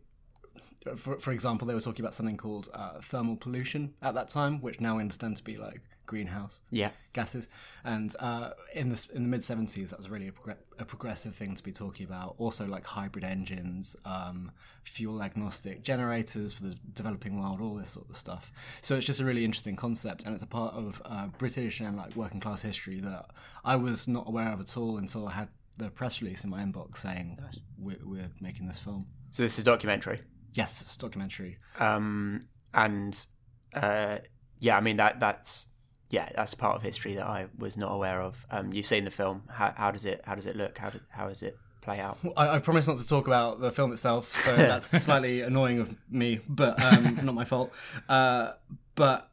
for, 0.95 1.19
for 1.19 1.31
example, 1.31 1.67
they 1.67 1.75
were 1.75 1.81
talking 1.81 2.03
about 2.03 2.15
something 2.15 2.37
called 2.37 2.69
uh, 2.73 3.01
thermal 3.01 3.35
pollution 3.35 3.93
at 4.01 4.15
that 4.15 4.29
time, 4.29 4.61
which 4.61 4.81
now 4.81 4.95
we 4.95 5.01
understand 5.01 5.37
to 5.37 5.43
be 5.43 5.57
like 5.57 5.81
greenhouse 6.05 6.61
Yeah. 6.69 6.91
gases. 7.13 7.47
And 7.83 8.15
uh, 8.19 8.51
in 8.73 8.89
the 8.89 9.07
in 9.13 9.23
the 9.23 9.29
mid 9.29 9.43
seventies, 9.43 9.89
that 9.91 9.97
was 9.97 10.09
really 10.09 10.27
a, 10.27 10.31
progr- 10.31 10.57
a 10.79 10.85
progressive 10.85 11.35
thing 11.35 11.55
to 11.55 11.63
be 11.63 11.71
talking 11.71 12.05
about. 12.05 12.35
Also, 12.37 12.65
like 12.65 12.85
hybrid 12.85 13.23
engines, 13.23 13.95
um, 14.05 14.51
fuel 14.83 15.21
agnostic 15.21 15.83
generators 15.83 16.53
for 16.53 16.63
the 16.63 16.75
developing 16.93 17.39
world, 17.39 17.61
all 17.61 17.75
this 17.75 17.91
sort 17.91 18.09
of 18.09 18.15
stuff. 18.17 18.51
So 18.81 18.95
it's 18.95 19.05
just 19.05 19.19
a 19.19 19.25
really 19.25 19.45
interesting 19.45 19.75
concept, 19.75 20.23
and 20.25 20.33
it's 20.33 20.43
a 20.43 20.47
part 20.47 20.73
of 20.75 21.01
uh, 21.05 21.27
British 21.37 21.79
and 21.79 21.95
like 21.97 22.15
working 22.15 22.39
class 22.39 22.61
history 22.61 22.99
that 23.01 23.27
I 23.63 23.75
was 23.75 24.07
not 24.07 24.27
aware 24.27 24.51
of 24.51 24.59
at 24.61 24.75
all 24.77 24.97
until 24.97 25.27
I 25.27 25.31
had 25.33 25.49
the 25.77 25.89
press 25.89 26.21
release 26.21 26.43
in 26.43 26.49
my 26.49 26.61
inbox 26.63 26.97
saying 26.99 27.37
we're, 27.77 27.97
we're 28.03 28.31
making 28.39 28.67
this 28.67 28.79
film. 28.79 29.07
So 29.31 29.43
this 29.43 29.53
is 29.53 29.59
a 29.59 29.63
documentary. 29.63 30.21
Yes, 30.53 30.81
it's 30.81 30.95
a 30.95 30.99
documentary. 30.99 31.57
um, 31.79 32.47
and 32.73 33.25
uh, 33.73 34.19
yeah, 34.59 34.77
I 34.77 34.81
mean 34.81 34.97
that 34.97 35.19
that's 35.19 35.67
yeah, 36.15 36.29
that's 36.33 36.53
part 36.53 36.77
of 36.77 36.81
history 36.81 37.15
that 37.15 37.27
I 37.27 37.47
was 37.57 37.75
not 37.75 37.91
aware 37.91 38.21
of. 38.21 38.45
Um, 38.49 38.71
you've 38.71 38.85
seen 38.85 39.03
the 39.03 39.11
film. 39.11 39.43
How, 39.49 39.73
how 39.75 39.91
does 39.91 40.05
it 40.05 40.21
how 40.23 40.33
does 40.35 40.45
it 40.45 40.55
look? 40.55 40.77
How 40.77 40.89
did, 40.89 41.01
how 41.09 41.27
does 41.27 41.43
it 41.43 41.57
play 41.81 41.99
out? 41.99 42.17
I, 42.37 42.55
I 42.55 42.59
promise 42.59 42.87
not 42.87 42.99
to 42.99 43.07
talk 43.07 43.27
about 43.27 43.59
the 43.59 43.69
film 43.69 43.91
itself, 43.91 44.31
so 44.31 44.55
that's 44.55 44.87
slightly 45.03 45.41
annoying 45.41 45.79
of 45.79 45.93
me, 46.09 46.39
but 46.47 46.81
um, 46.81 47.19
not 47.23 47.35
my 47.35 47.43
fault. 47.43 47.73
Uh, 48.07 48.53
but 48.95 49.29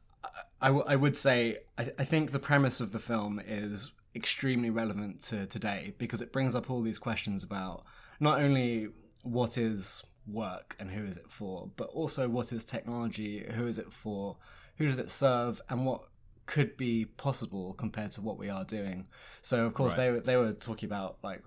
I, 0.61 0.67
w- 0.69 0.85
I 0.89 0.97
would 0.97 1.17
say 1.17 1.59
I, 1.79 1.93
I 2.01 2.05
think 2.05 2.33
the 2.33 2.41
premise 2.41 2.81
of 2.81 2.91
the 2.91 2.99
film 2.99 3.41
is 3.47 3.93
extremely 4.17 4.69
relevant 4.69 5.23
to 5.23 5.47
today 5.47 5.95
because 5.99 6.21
it 6.21 6.33
brings 6.33 6.57
up 6.57 6.69
all 6.69 6.83
these 6.83 6.99
questions 6.99 7.45
about 7.45 7.85
not 8.19 8.41
only 8.41 8.89
what 9.23 9.57
is 9.57 10.03
work 10.27 10.75
and 10.81 10.91
who 10.91 11.05
is 11.05 11.17
it 11.17 11.31
for, 11.31 11.71
but 11.77 11.89
also 11.91 12.29
what 12.29 12.53
is 12.53 12.65
technology, 12.65 13.47
who 13.55 13.69
is 13.69 13.79
it 13.79 13.93
for, 13.93 14.37
who 14.79 14.87
does 14.87 14.99
it 14.99 15.13
serve, 15.13 15.61
and 15.69 15.87
what 15.87 16.03
could 16.47 16.77
be 16.77 17.05
possible 17.05 17.75
compared 17.75 18.13
to 18.13 18.21
what 18.21 18.39
we 18.39 18.49
are 18.51 18.65
doing. 18.65 19.07
So 19.41 19.65
of 19.67 19.75
course 19.75 19.97
Right. 19.97 20.05
they 20.05 20.11
were 20.11 20.21
they 20.21 20.37
were 20.37 20.53
talking 20.53 20.89
about 20.89 21.19
like 21.23 21.43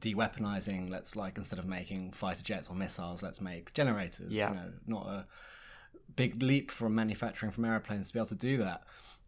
de-weaponizing. 0.00 0.90
Let's 0.90 1.16
like 1.16 1.36
instead 1.38 1.58
of 1.58 1.66
making 1.66 2.12
fighter 2.12 2.42
jets 2.42 2.68
or 2.68 2.74
missiles, 2.76 3.22
let's 3.22 3.40
make 3.40 3.72
generators. 3.74 4.32
Yeah. 4.32 4.50
You 4.50 4.54
know, 4.56 4.72
not 4.86 5.06
a 5.06 5.26
big 6.14 6.42
leap 6.42 6.70
from 6.70 6.94
manufacturing 6.94 7.52
from 7.52 7.64
airplanes 7.64 8.08
to 8.08 8.12
be 8.12 8.18
able 8.18 8.28
to 8.28 8.34
do 8.34 8.58
that. 8.58 8.82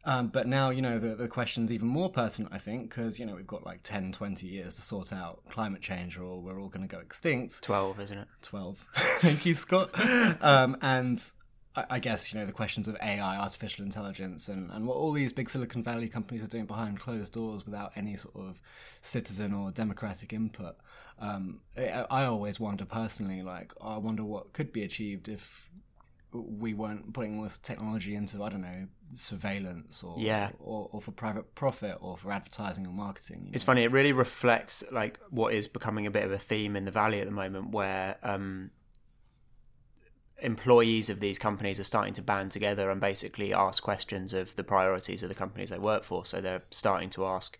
Um, 0.05 0.29
but 0.29 0.47
now, 0.47 0.71
you 0.71 0.81
know, 0.81 0.99
the, 0.99 1.17
the 1.17 1.29
question's 1.29 1.71
even 1.73 1.89
more 1.89 2.09
pertinent, 2.09 2.55
I 2.55 2.59
think, 2.59 2.89
because, 2.89 3.19
you 3.19 3.27
know, 3.27 3.35
we've 3.35 3.47
got 3.47 3.67
like 3.67 3.81
10, 3.83 4.13
20 4.13 4.47
years 4.47 4.77
to 4.77 4.81
sort 4.81 5.13
out 5.13 5.43
climate 5.51 5.83
change 5.83 6.17
or 6.17 6.41
we're 6.41 6.59
all 6.61 6.69
going 6.69 6.87
to 6.87 6.89
go 6.89 7.01
extinct. 7.01 7.61
12, 7.63 8.01
isn't 8.01 8.19
it? 8.19 8.29
12. 8.43 8.87
Thank 8.95 9.45
you, 9.45 9.55
Scott. 9.55 9.91
Um, 10.43 10.79
and 10.83 11.23
I, 11.91 11.99
guess, 11.99 12.33
you 12.33 12.39
know, 12.41 12.47
the 12.47 12.53
questions 12.53 12.89
of 12.89 12.97
AI, 13.03 13.37
artificial 13.39 13.85
intelligence, 13.85 14.49
and, 14.49 14.71
and 14.71 14.87
what 14.87 14.97
all 14.97 15.13
these 15.13 15.33
big 15.33 15.49
Silicon 15.51 15.83
Valley 15.83 16.09
companies 16.09 16.43
are 16.43 16.49
doing 16.49 16.67
behind 16.67 17.01
closed 17.01 17.33
doors 17.33 17.65
without 17.65 17.93
any 17.97 18.17
sort 18.17 18.37
of 18.37 18.61
citizen 19.03 19.53
or 19.53 19.71
democratic 19.71 20.33
input. 20.33 20.77
Um, 21.21 21.61
I, 21.77 22.05
I 22.11 22.25
always 22.25 22.59
wonder 22.61 22.85
personally, 22.85 23.43
like, 23.43 23.73
I 23.83 23.99
wonder 23.99 24.25
what 24.25 24.53
could 24.53 24.73
be 24.73 24.83
achieved 24.83 25.29
if 25.29 25.69
we 26.33 26.75
weren't 26.75 27.15
putting 27.15 27.39
all 27.39 27.45
this 27.45 27.59
technology 27.59 28.15
into, 28.15 28.43
I 28.43 28.51
don't 28.51 28.61
know, 28.61 28.87
surveillance 29.15 30.03
or, 30.03 30.17
Yeah. 30.19 30.51
or, 30.61 30.89
or 30.93 31.01
for 31.01 31.11
private 31.11 31.55
profit 31.55 31.97
or 32.01 32.17
for 32.19 32.31
advertising 32.31 32.87
or 32.87 32.93
marketing. 32.93 33.45
you 33.47 33.51
It's 33.55 33.65
funny. 33.65 33.83
It 33.83 33.91
really 33.93 34.13
reflects 34.13 34.85
like 34.93 35.19
what 35.31 35.55
is 35.55 35.67
becoming 35.67 36.07
a 36.07 36.11
bit 36.11 36.25
of 36.25 36.33
a 36.33 36.39
theme 36.39 36.77
in 36.77 36.85
the 36.85 36.91
valley 36.91 37.21
at 37.21 37.27
the 37.27 37.33
moment, 37.33 37.71
where 37.71 38.17
um, 38.23 38.71
employees 40.41 41.11
of 41.11 41.21
these 41.21 41.39
companies 41.39 41.81
are 41.81 41.85
starting 41.85 42.15
to 42.15 42.23
band 42.23 42.51
together 42.53 42.91
and 42.91 43.01
basically 43.01 43.53
ask 43.53 43.83
questions 43.83 44.33
of 44.33 44.55
the 44.57 44.65
priorities 44.65 45.23
of 45.23 45.29
the 45.29 45.35
companies 45.35 45.71
they 45.71 45.79
work 45.79 46.03
for. 46.03 46.25
So 46.25 46.41
they're 46.41 46.63
starting 46.71 47.11
to 47.11 47.27
ask. 47.27 47.59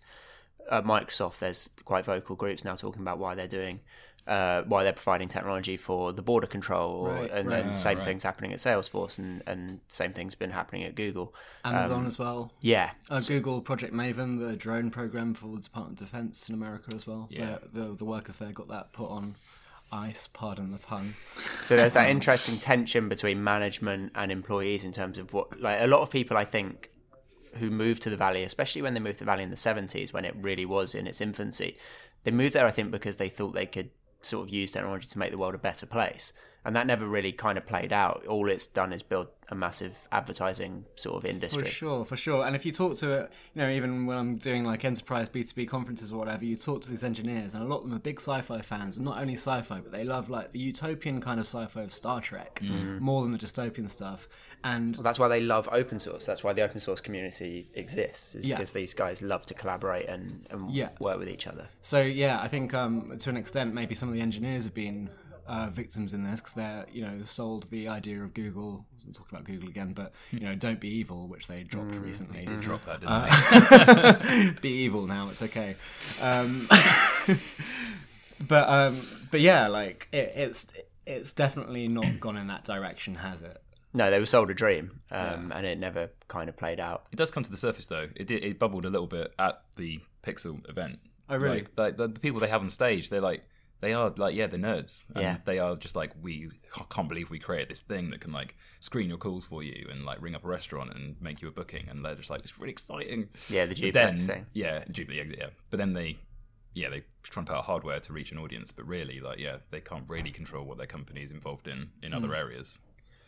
At 0.71 0.85
Microsoft, 0.85 1.39
there's 1.39 1.69
quite 1.83 2.05
vocal 2.05 2.35
groups 2.35 2.63
now 2.63 2.75
talking 2.75 3.01
about 3.01 3.17
why 3.17 3.33
they're 3.35 3.47
doing. 3.47 3.79
Uh, 4.27 4.61
why 4.67 4.83
they're 4.83 4.93
providing 4.93 5.27
technology 5.27 5.75
for 5.75 6.13
the 6.13 6.21
border 6.21 6.45
control, 6.45 6.91
or, 6.91 7.09
Right, 7.13 7.31
and, 7.31 7.47
right. 7.49 7.61
and 7.65 7.71
Ah, 7.71 7.75
same 7.75 7.97
right. 7.97 8.05
things 8.05 8.21
happening 8.21 8.53
at 8.53 8.59
Salesforce, 8.59 9.17
and, 9.17 9.41
and 9.47 9.79
same 9.87 10.13
things 10.13 10.35
been 10.35 10.51
happening 10.51 10.83
at 10.83 10.93
Google. 10.93 11.33
Amazon 11.65 12.01
Um, 12.01 12.05
as 12.05 12.19
well. 12.19 12.51
Yeah, 12.61 12.91
Uh, 13.09 13.19
Google 13.21 13.59
Project 13.61 13.91
Maven, 13.91 14.37
the 14.37 14.55
drone 14.55 14.91
program 14.91 15.33
for 15.33 15.55
the 15.55 15.63
Department 15.63 15.99
of 15.99 16.07
Defense 16.07 16.47
in 16.47 16.53
America 16.53 16.91
as 16.95 17.07
well. 17.07 17.27
Yeah. 17.31 17.57
The, 17.73 17.79
the, 17.85 17.93
the 17.95 18.05
workers 18.05 18.37
there 18.37 18.51
got 18.51 18.67
that 18.67 18.93
put 18.93 19.09
on 19.09 19.35
ice, 19.91 20.27
pardon 20.27 20.71
the 20.71 20.77
pun. 20.77 21.13
So 21.61 21.75
there's 21.75 21.93
that 21.93 22.05
um, 22.05 22.11
interesting 22.11 22.57
tension 22.57 23.09
between 23.09 23.43
management 23.43 24.11
and 24.15 24.31
employees 24.31 24.83
in 24.83 24.91
terms 24.91 25.17
of 25.17 25.33
what, 25.33 25.59
like 25.59 25.81
a 25.81 25.87
lot 25.87 26.01
of 26.01 26.09
people, 26.09 26.37
I 26.37 26.45
think, 26.45 26.91
who 27.55 27.69
moved 27.69 28.01
to 28.03 28.09
the 28.09 28.17
valley, 28.17 28.43
especially 28.43 28.81
when 28.81 28.93
they 28.93 28.99
moved 28.99 29.19
to 29.19 29.25
the 29.25 29.31
valley 29.31 29.43
in 29.43 29.49
the 29.49 29.55
70s 29.55 30.13
when 30.13 30.25
it 30.25 30.35
really 30.37 30.65
was 30.65 30.93
in 30.93 31.07
its 31.07 31.21
infancy, 31.21 31.77
they 32.23 32.31
moved 32.31 32.53
there, 32.53 32.65
I 32.65 32.71
think, 32.71 32.91
because 32.91 33.17
they 33.17 33.29
thought 33.29 33.53
they 33.53 33.65
could 33.65 33.89
sort 34.21 34.47
of 34.47 34.53
use 34.53 34.71
technology 34.71 35.07
to 35.07 35.19
make 35.19 35.31
the 35.31 35.37
world 35.37 35.55
a 35.55 35.59
better 35.59 35.85
place. 35.85 36.33
And 36.69 36.75
that 36.75 36.85
never 36.85 37.07
really 37.07 37.31
kind 37.31 37.57
of 37.57 37.65
played 37.65 37.91
out. 37.91 38.27
All 38.27 38.47
it's 38.47 38.67
done 38.67 38.93
is 38.93 39.01
build 39.01 39.25
a 39.49 39.55
massive 39.55 40.07
advertising 40.11 40.85
sort 40.95 41.15
of 41.15 41.25
industry. 41.25 41.63
For 41.63 41.67
sure, 41.67 42.05
for 42.05 42.15
sure. 42.15 42.45
And 42.45 42.55
if 42.55 42.63
you 42.63 42.71
talk 42.71 42.95
to 42.97 43.11
it, 43.11 43.31
you 43.55 43.61
know, 43.63 43.71
even 43.71 44.05
when 44.05 44.15
I'm 44.15 44.35
doing 44.35 44.63
like 44.63 44.85
enterprise 44.85 45.27
B2B 45.29 45.67
conferences 45.67 46.13
or 46.13 46.19
whatever, 46.19 46.45
you 46.45 46.55
talk 46.55 46.81
to 46.83 46.89
these 46.91 47.03
engineers, 47.03 47.55
and 47.55 47.63
a 47.63 47.65
lot 47.65 47.77
of 47.77 47.85
them 47.85 47.95
are 47.95 47.99
big 47.99 48.19
sci 48.19 48.39
fi 48.41 48.61
fans, 48.61 48.97
and 48.97 49.05
not 49.07 49.19
only 49.19 49.33
sci 49.33 49.61
fi, 49.63 49.79
but 49.79 49.91
they 49.91 50.03
love 50.03 50.29
like 50.29 50.51
the 50.51 50.59
utopian 50.59 51.19
kind 51.21 51.39
of 51.39 51.47
sci 51.47 51.65
fi 51.65 51.81
of 51.81 51.91
Star 51.91 52.21
Trek 52.21 52.61
more 52.99 53.23
than 53.23 53.31
the 53.31 53.39
dystopian 53.39 53.89
stuff. 53.89 54.29
And 54.63 54.95
Well, 54.95 55.01
that's 55.03 55.17
why 55.17 55.27
they 55.27 55.41
love 55.41 55.67
open 55.71 55.97
source. 55.97 56.27
That's 56.27 56.43
why 56.43 56.53
the 56.53 56.61
open 56.61 56.79
source 56.79 57.01
community 57.01 57.67
exists, 57.73 58.35
is 58.35 58.45
Yeah. 58.45 58.57
because 58.57 58.73
these 58.73 58.93
guys 58.93 59.23
love 59.23 59.43
to 59.47 59.55
collaborate 59.55 60.07
and, 60.07 60.45
and 60.51 60.69
Yeah. 60.69 60.89
work 60.99 61.17
with 61.17 61.29
each 61.29 61.47
other. 61.47 61.67
So 61.81 61.99
yeah, 61.99 62.39
I 62.39 62.47
think 62.47 62.75
um, 62.75 63.17
to 63.17 63.29
an 63.31 63.37
extent, 63.37 63.73
maybe 63.73 63.95
some 63.95 64.07
of 64.07 64.13
the 64.13 64.21
engineers 64.21 64.65
have 64.65 64.75
been 64.75 65.09
uh, 65.49 65.69
victims 65.71 66.13
in 66.13 66.23
this 66.23 66.39
because 66.39 66.53
they're 66.53 66.85
you 66.91 67.01
know 67.01 67.19
sold 67.25 67.69
the 67.71 67.87
idea 67.87 68.21
of 68.23 68.33
Google. 68.33 68.85
I 68.91 68.95
wasn't 68.95 69.15
talking 69.15 69.35
about 69.37 69.45
Google 69.47 69.67
again, 69.69 69.93
but 69.93 70.13
you 70.31 70.39
know, 70.41 70.55
don't 70.55 70.79
be 70.79 70.87
evil, 70.89 71.27
which 71.27 71.47
they 71.47 71.63
dropped 71.63 71.95
recently. 71.95 72.45
Did 72.45 72.61
drop 72.61 72.83
that, 72.85 73.01
didn't 73.01 73.11
Uh, 73.11 74.53
be 74.61 74.69
evil 74.69 75.07
now. 75.07 75.29
It's 75.29 75.41
okay. 75.41 75.75
Um, 76.21 76.67
but 78.47 78.69
um, 78.69 79.01
but 79.31 79.41
yeah, 79.41 79.67
like 79.67 80.07
it, 80.11 80.33
it's 80.35 80.67
it's 81.05 81.31
definitely 81.31 81.87
not 81.87 82.19
gone 82.19 82.37
in 82.37 82.47
that 82.47 82.63
direction, 82.65 83.15
has 83.15 83.41
it? 83.41 83.61
No, 83.93 84.11
they 84.11 84.19
were 84.19 84.27
sold 84.27 84.51
a 84.51 84.53
dream, 84.53 84.99
um, 85.09 85.51
and 85.55 85.65
it 85.65 85.79
never 85.79 86.11
kind 86.27 86.47
of 86.47 86.55
played 86.55 86.79
out. 86.79 87.07
It 87.11 87.15
does 87.15 87.31
come 87.31 87.41
to 87.43 87.49
the 87.49 87.57
surface 87.57 87.87
though. 87.87 88.07
It 88.15 88.27
did, 88.27 88.43
it 88.43 88.59
bubbled 88.59 88.85
a 88.85 88.89
little 88.89 89.07
bit 89.07 89.33
at 89.39 89.63
the 89.77 89.99
Pixel 90.23 90.67
event. 90.69 90.99
Oh, 91.27 91.37
really? 91.37 91.61
Like, 91.61 91.71
like 91.77 91.97
the, 91.97 92.07
the 92.07 92.19
people 92.19 92.39
they 92.39 92.47
have 92.49 92.61
on 92.61 92.69
stage, 92.69 93.09
they're 93.09 93.19
like 93.21 93.43
they 93.81 93.93
are 93.93 94.13
like 94.17 94.35
yeah, 94.35 94.47
they're 94.47 94.59
nerds. 94.59 95.05
And 95.15 95.21
Yeah. 95.23 95.37
They 95.45 95.59
are 95.59 95.75
just 95.75 95.95
like 95.95 96.11
we 96.21 96.49
can't 96.89 97.07
believe 97.09 97.29
we 97.29 97.39
created 97.39 97.69
this 97.69 97.81
thing 97.81 98.09
that 98.11 98.21
can 98.21 98.31
like 98.31 98.55
screen 98.79 99.09
your 99.09 99.17
calls 99.17 99.45
for 99.45 99.63
you 99.63 99.87
and 99.91 100.05
like 100.05 100.21
ring 100.21 100.35
up 100.35 100.43
a 100.43 100.47
restaurant 100.47 100.93
and 100.93 101.15
make 101.21 101.41
you 101.41 101.47
a 101.47 101.51
booking. 101.51 101.87
And 101.89 102.03
they're 102.03 102.15
just 102.15 102.29
like 102.29 102.41
it's 102.41 102.57
really 102.59 102.71
exciting. 102.71 103.29
Yeah, 103.49 103.65
the 103.65 103.75
But 103.75 103.81
Duplex 103.81 104.25
then, 104.25 104.35
thing. 104.35 104.45
Yeah, 104.53 104.83
Jubilee. 104.91 105.35
Yeah, 105.37 105.47
but 105.69 105.77
then 105.77 105.93
they. 105.93 106.17
Yeah, 106.75 106.89
they 106.89 107.01
try 107.23 107.41
and 107.41 107.47
put 107.47 107.55
out 107.57 107.63
hardware 107.65 107.99
to 107.99 108.13
reach 108.13 108.31
an 108.31 108.37
audience, 108.37 108.71
but 108.71 108.85
really, 108.87 109.19
like, 109.19 109.39
yeah, 109.39 109.57
they 109.71 109.81
can't 109.81 110.03
really 110.07 110.29
control 110.29 110.63
what 110.65 110.77
their 110.77 110.85
company 110.87 111.23
is 111.23 111.31
involved 111.31 111.67
in 111.67 111.89
in 112.03 112.11
Hmm. 112.11 112.17
other 112.23 112.35
areas. 112.35 112.77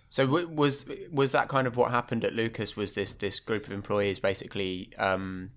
So 0.10 0.28
was 0.28 0.86
was 1.12 1.32
that 1.32 1.48
kind 1.48 1.66
of 1.68 1.76
what 1.76 1.90
happened 1.90 2.24
at 2.24 2.34
Lucas? 2.34 2.78
Was 2.78 2.94
this 2.94 3.16
this 3.16 3.40
group 3.40 3.66
of 3.66 3.72
employees 3.72 4.20
basically 4.20 4.92
um, 4.98 5.52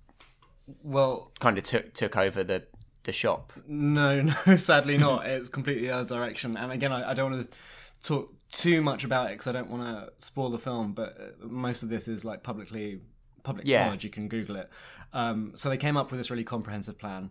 Well, 0.82 1.30
kind 1.40 1.58
of 1.58 1.64
took 1.64 1.92
took 1.92 2.16
over 2.16 2.42
the 2.42 2.64
the 3.04 3.12
shop? 3.12 3.52
No, 3.66 4.20
no, 4.46 4.56
sadly 4.56 4.98
not. 4.98 5.24
It's 5.34 5.48
completely 5.48 5.86
the 5.88 5.94
other 5.94 6.08
direction. 6.16 6.56
And 6.56 6.72
again, 6.72 6.92
I, 6.92 7.10
I 7.10 7.14
don't 7.14 7.32
want 7.32 7.50
to 7.50 7.56
talk 8.02 8.34
too 8.52 8.82
much 8.82 9.04
about 9.04 9.26
it 9.26 9.34
because 9.34 9.46
I 9.46 9.52
don't 9.52 9.70
want 9.70 9.82
to 9.84 10.12
spoil 10.24 10.50
the 10.50 10.58
film. 10.58 10.92
But 10.92 11.16
uh, 11.20 11.46
most 11.46 11.82
of 11.82 11.88
this 11.88 12.08
is 12.08 12.24
like 12.24 12.42
publicly 12.42 13.00
public 13.42 13.66
Yeah. 13.66 13.84
knowledge. 13.86 14.04
You 14.04 14.10
can 14.10 14.28
Google 14.28 14.56
it. 14.56 14.70
Um, 15.12 15.52
so 15.54 15.68
they 15.68 15.76
came 15.76 15.96
up 15.96 16.10
with 16.10 16.18
this 16.20 16.30
really 16.30 16.44
comprehensive 16.44 16.98
plan. 16.98 17.30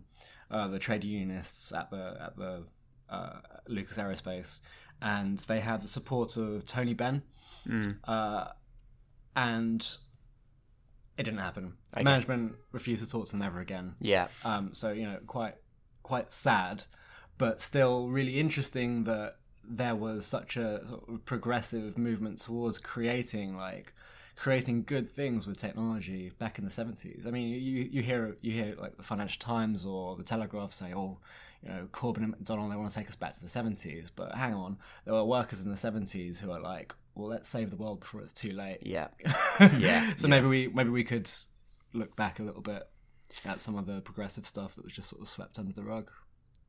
Uh, 0.50 0.68
the 0.68 0.78
trade 0.78 1.02
unionists 1.04 1.72
at 1.72 1.90
the 1.90 2.16
at 2.20 2.36
the 2.36 2.64
uh, 3.10 3.40
Lucas 3.66 3.96
Aerospace, 3.98 4.60
and 5.02 5.38
they 5.40 5.60
had 5.60 5.82
the 5.82 5.88
support 5.88 6.36
of 6.36 6.64
Tony 6.66 6.94
Benn, 6.94 7.22
uh, 8.04 8.48
and 9.34 9.86
it 11.16 11.22
didn't 11.24 11.40
happen. 11.40 11.74
Management 12.02 12.54
refused 12.72 13.04
to 13.04 13.10
talk 13.10 13.26
to 13.26 13.32
them 13.32 13.42
ever 13.42 13.60
again. 13.60 13.94
Yeah, 14.00 14.28
Um, 14.44 14.74
so 14.74 14.92
you 14.92 15.04
know, 15.06 15.18
quite 15.26 15.54
quite 16.04 16.32
sad, 16.32 16.84
but 17.36 17.60
still 17.60 18.06
really 18.06 18.38
interesting 18.38 19.02
that 19.04 19.38
there 19.66 19.96
was 19.96 20.24
such 20.24 20.56
a 20.56 20.86
sort 20.86 21.08
of 21.08 21.24
progressive 21.24 21.98
movement 21.98 22.38
towards 22.40 22.78
creating 22.78 23.56
like 23.56 23.92
creating 24.36 24.82
good 24.84 25.10
things 25.10 25.46
with 25.46 25.56
technology 25.56 26.30
back 26.38 26.58
in 26.58 26.64
the 26.64 26.70
seventies. 26.70 27.24
I 27.26 27.30
mean, 27.32 27.48
you 27.48 27.88
you 27.90 28.02
hear 28.02 28.36
you 28.40 28.52
hear 28.52 28.76
like 28.78 28.96
the 28.96 29.02
Financial 29.02 29.40
Times 29.40 29.84
or 29.84 30.14
the 30.14 30.22
Telegraph 30.22 30.72
say, 30.72 30.94
oh. 30.94 31.18
You 31.62 31.70
know, 31.70 31.88
Corbyn 31.92 32.18
and 32.18 32.36
McDonnell, 32.36 32.68
they 32.70 32.76
want 32.76 32.90
to 32.90 32.94
take 32.94 33.08
us 33.08 33.16
back 33.16 33.32
to 33.32 33.40
the 33.40 33.46
70s. 33.46 34.10
But 34.14 34.34
hang 34.34 34.52
on, 34.52 34.76
there 35.06 35.14
were 35.14 35.24
workers 35.24 35.64
in 35.64 35.70
the 35.70 35.78
70s 35.78 36.38
who 36.38 36.50
are 36.50 36.60
like, 36.60 36.94
well, 37.14 37.26
let's 37.26 37.48
save 37.48 37.70
the 37.70 37.76
world 37.78 38.00
before 38.00 38.20
it's 38.20 38.34
too 38.34 38.52
late. 38.52 38.80
yeah, 38.82 39.08
yeah. 39.78 40.14
So 40.16 40.28
maybe 40.28 40.46
we 40.46 40.68
maybe 40.68 40.90
we 40.90 41.04
could 41.04 41.30
look 41.94 42.14
back 42.16 42.38
a 42.38 42.42
little 42.42 42.60
bit 42.60 42.86
at 43.44 43.60
some 43.60 43.76
of 43.76 43.86
the 43.86 44.00
progressive 44.00 44.46
stuff 44.46 44.74
that 44.74 44.84
was 44.84 44.94
just 44.94 45.08
sort 45.10 45.22
of 45.22 45.28
swept 45.28 45.58
under 45.58 45.72
the 45.72 45.82
rug. 45.82 46.10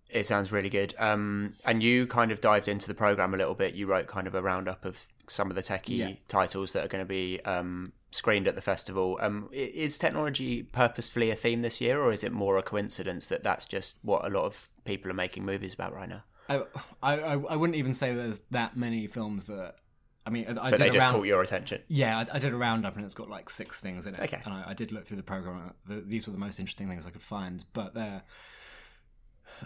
It 0.10 0.26
sounds 0.26 0.52
really 0.52 0.70
good. 0.70 0.94
Um, 1.00 1.56
and 1.66 1.82
you 1.82 2.06
kind 2.08 2.32
of 2.32 2.40
dived 2.40 2.68
into 2.68 2.88
the 2.88 2.94
program 2.94 3.34
a 3.34 3.38
little 3.38 3.56
bit. 3.56 3.74
You 3.74 3.88
wrote 3.88 4.08
kind 4.08 4.28
of 4.28 4.36
a 4.36 4.42
roundup 4.42 4.86
of 4.86 5.08
some 5.28 5.50
of 5.50 5.56
the 5.56 5.64
techie 5.64 5.98
Yeah. 5.98 6.12
titles 6.28 6.74
that 6.74 6.86
are 6.86 6.88
going 6.88 7.02
to 7.02 7.08
be 7.08 7.42
um, 7.44 7.92
screened 8.12 8.48
at 8.48 8.54
the 8.56 8.62
festival. 8.62 9.18
Um, 9.20 9.50
is 9.52 9.98
technology 9.98 10.62
purposefully 10.62 11.32
a 11.32 11.36
theme 11.36 11.64
this 11.64 11.82
year, 11.82 12.00
or 12.02 12.12
is 12.12 12.24
it 12.24 12.32
more 12.32 12.58
a 12.58 12.64
coincidence 12.64 13.26
that 13.28 13.44
that's 13.44 13.66
just 13.66 13.98
what 14.04 14.24
a 14.26 14.30
lot 14.30 14.46
of 14.46 14.70
people 14.86 15.10
are 15.10 15.16
making 15.16 15.44
movies 15.44 15.74
about 15.74 15.94
right 15.94 16.08
now? 16.10 16.24
I 16.48 16.62
I, 17.02 17.14
I 17.20 17.32
I 17.34 17.56
wouldn't 17.56 17.76
even 17.78 17.96
say 17.96 18.14
there's 18.14 18.42
that 18.52 18.78
many 18.78 19.08
films 19.08 19.46
that. 19.48 19.78
I 20.26 20.32
mean, 20.32 20.46
I, 20.48 20.52
I 20.52 20.54
But 20.54 20.72
did 20.72 20.80
they 20.80 20.90
just 20.90 21.04
round, 21.06 21.16
caught 21.18 21.28
your 21.28 21.42
attention. 21.42 21.82
Yeah, 21.88 22.18
I, 22.18 22.38
I 22.38 22.40
did 22.40 22.52
a 22.52 22.58
roundup 22.58 22.96
and 22.96 23.06
it's 23.06 23.14
got 23.14 23.30
like 23.30 23.50
six 23.50 23.80
things 23.80 24.08
in 24.08 24.16
it. 24.16 24.22
Okay. 24.22 24.42
And 24.44 24.54
I, 24.54 24.66
I 24.70 24.74
did 24.74 24.92
look 24.92 25.06
through 25.06 25.18
the 25.18 25.24
program. 25.24 25.74
The, 25.88 26.02
these 26.02 26.26
were 26.26 26.34
the 26.34 26.40
most 26.40 26.60
interesting 26.60 26.88
things 26.88 27.06
I 27.06 27.12
could 27.12 27.22
find, 27.22 27.64
but 27.74 27.94
there, 27.94 28.24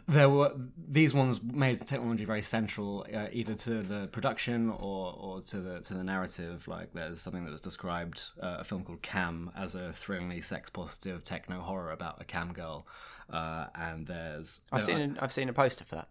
there 0.07 0.29
were 0.29 0.51
these 0.77 1.13
ones 1.13 1.41
made 1.41 1.79
technology 1.79 2.25
very 2.25 2.41
central, 2.41 3.05
uh, 3.13 3.27
either 3.31 3.55
to 3.55 3.81
the 3.81 4.07
production 4.07 4.69
or, 4.69 5.15
or 5.17 5.41
to 5.43 5.61
the 5.61 5.79
to 5.81 5.93
the 5.93 6.03
narrative. 6.03 6.67
Like 6.67 6.93
there's 6.93 7.21
something 7.21 7.45
that 7.45 7.51
was 7.51 7.61
described, 7.61 8.21
uh, 8.41 8.57
a 8.59 8.63
film 8.63 8.83
called 8.83 9.01
Cam, 9.01 9.51
as 9.55 9.75
a 9.75 9.93
thrillingly 9.93 10.41
sex 10.41 10.69
positive 10.69 11.23
techno 11.23 11.61
horror 11.61 11.91
about 11.91 12.21
a 12.21 12.25
cam 12.25 12.53
girl, 12.53 12.85
uh, 13.31 13.67
and 13.73 14.07
there's 14.07 14.61
I've 14.71 14.83
seen 14.83 15.17
I've 15.21 15.33
seen 15.33 15.49
a 15.49 15.53
poster 15.53 15.85
for 15.85 15.95
that. 15.95 16.09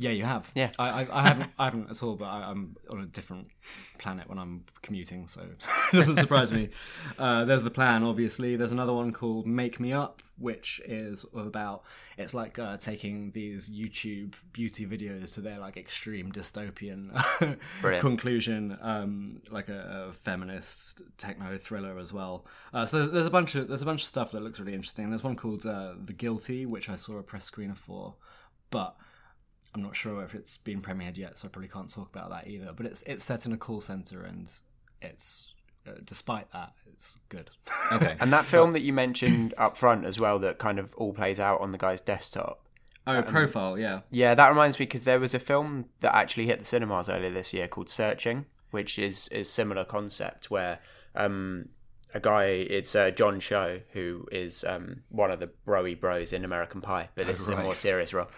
Yeah, 0.00 0.10
you 0.10 0.24
have. 0.24 0.50
Yeah. 0.54 0.70
I, 0.78 1.02
I, 1.02 1.06
I 1.12 1.22
haven't. 1.22 1.50
I 1.58 1.64
haven't 1.64 1.90
at 1.90 2.02
all. 2.04 2.14
But 2.14 2.26
I, 2.26 2.50
I'm 2.50 2.76
on 2.88 3.00
a 3.00 3.06
different 3.06 3.48
planet 3.98 4.28
when 4.28 4.38
I'm 4.38 4.64
commuting, 4.80 5.26
so 5.26 5.40
it 5.92 5.96
doesn't 5.96 6.16
surprise 6.16 6.52
me. 6.52 6.70
Uh, 7.18 7.44
there's 7.44 7.64
the 7.64 7.70
plan, 7.70 8.04
obviously. 8.04 8.54
There's 8.54 8.70
another 8.70 8.92
one 8.92 9.12
called 9.12 9.44
Make 9.44 9.80
Me 9.80 9.92
Up, 9.92 10.22
which 10.38 10.80
is 10.84 11.26
about. 11.34 11.82
It's 12.16 12.32
like 12.32 12.60
uh, 12.60 12.76
taking 12.76 13.32
these 13.32 13.68
YouTube 13.70 14.34
beauty 14.52 14.86
videos 14.86 15.34
to 15.34 15.40
their 15.40 15.58
like 15.58 15.76
extreme 15.76 16.30
dystopian 16.30 17.10
conclusion, 17.98 18.78
um, 18.80 19.42
like 19.50 19.68
a, 19.68 20.06
a 20.10 20.12
feminist 20.12 21.02
techno 21.16 21.58
thriller 21.58 21.98
as 21.98 22.12
well. 22.12 22.46
Uh, 22.72 22.86
so 22.86 22.98
there's, 22.98 23.10
there's 23.10 23.26
a 23.26 23.30
bunch 23.30 23.56
of 23.56 23.66
there's 23.66 23.82
a 23.82 23.86
bunch 23.86 24.02
of 24.02 24.08
stuff 24.08 24.30
that 24.30 24.42
looks 24.44 24.60
really 24.60 24.74
interesting. 24.74 25.10
There's 25.10 25.24
one 25.24 25.34
called 25.34 25.66
uh, 25.66 25.94
The 26.04 26.12
Guilty, 26.12 26.66
which 26.66 26.88
I 26.88 26.94
saw 26.94 27.18
a 27.18 27.22
press 27.24 27.50
screener 27.50 27.76
for, 27.76 28.14
but 28.70 28.96
I'm 29.74 29.82
not 29.82 29.94
sure 29.94 30.22
if 30.22 30.34
it's 30.34 30.56
been 30.56 30.80
premiered 30.80 31.16
yet, 31.16 31.38
so 31.38 31.48
I 31.48 31.50
probably 31.50 31.68
can't 31.68 31.90
talk 31.90 32.08
about 32.08 32.30
that 32.30 32.48
either. 32.48 32.72
But 32.74 32.86
it's 32.86 33.02
it's 33.02 33.24
set 33.24 33.46
in 33.46 33.52
a 33.52 33.56
call 33.56 33.80
center, 33.80 34.22
and 34.22 34.50
it's 35.02 35.54
uh, 35.86 35.92
despite 36.04 36.50
that, 36.52 36.72
it's 36.92 37.18
good. 37.28 37.50
Okay. 37.90 38.16
And 38.20 38.30
that 38.34 38.44
film 38.44 38.74
that 38.74 38.82
you 38.82 38.92
mentioned 38.92 39.54
up 39.56 39.74
front 39.74 40.04
as 40.04 40.20
well, 40.20 40.38
that 40.40 40.58
kind 40.58 40.78
of 40.78 40.94
all 40.96 41.14
plays 41.14 41.40
out 41.40 41.62
on 41.62 41.70
the 41.70 41.78
guy's 41.78 42.02
desktop. 42.02 42.60
oh, 43.06 43.22
profile, 43.22 43.78
yeah. 43.78 44.00
Yeah, 44.10 44.34
that 44.34 44.50
reminds 44.50 44.78
me 44.78 44.84
because 44.84 45.04
there 45.04 45.18
was 45.18 45.32
a 45.32 45.38
film 45.38 45.86
that 46.00 46.14
actually 46.14 46.44
hit 46.44 46.58
the 46.58 46.66
cinemas 46.66 47.08
earlier 47.08 47.30
this 47.30 47.54
year 47.54 47.66
called 47.66 47.88
Searching, 47.88 48.44
which 48.72 48.98
is 48.98 49.28
is 49.28 49.48
similar 49.48 49.86
concept 49.86 50.50
where 50.50 50.80
um, 51.14 51.70
a 52.12 52.20
guy 52.20 52.44
it's 52.44 52.94
uh, 52.94 53.10
John 53.10 53.40
Cho 53.40 53.80
who 53.92 54.26
is 54.30 54.64
um, 54.64 55.04
one 55.08 55.30
of 55.30 55.40
the 55.40 55.50
broy 55.66 55.98
bros 55.98 56.34
in 56.34 56.44
American 56.44 56.82
Pie, 56.82 57.08
but 57.14 57.26
this 57.26 57.40
is 57.40 57.48
a 57.48 57.56
more 57.56 57.74
serious 57.74 58.12
role. 58.12 58.28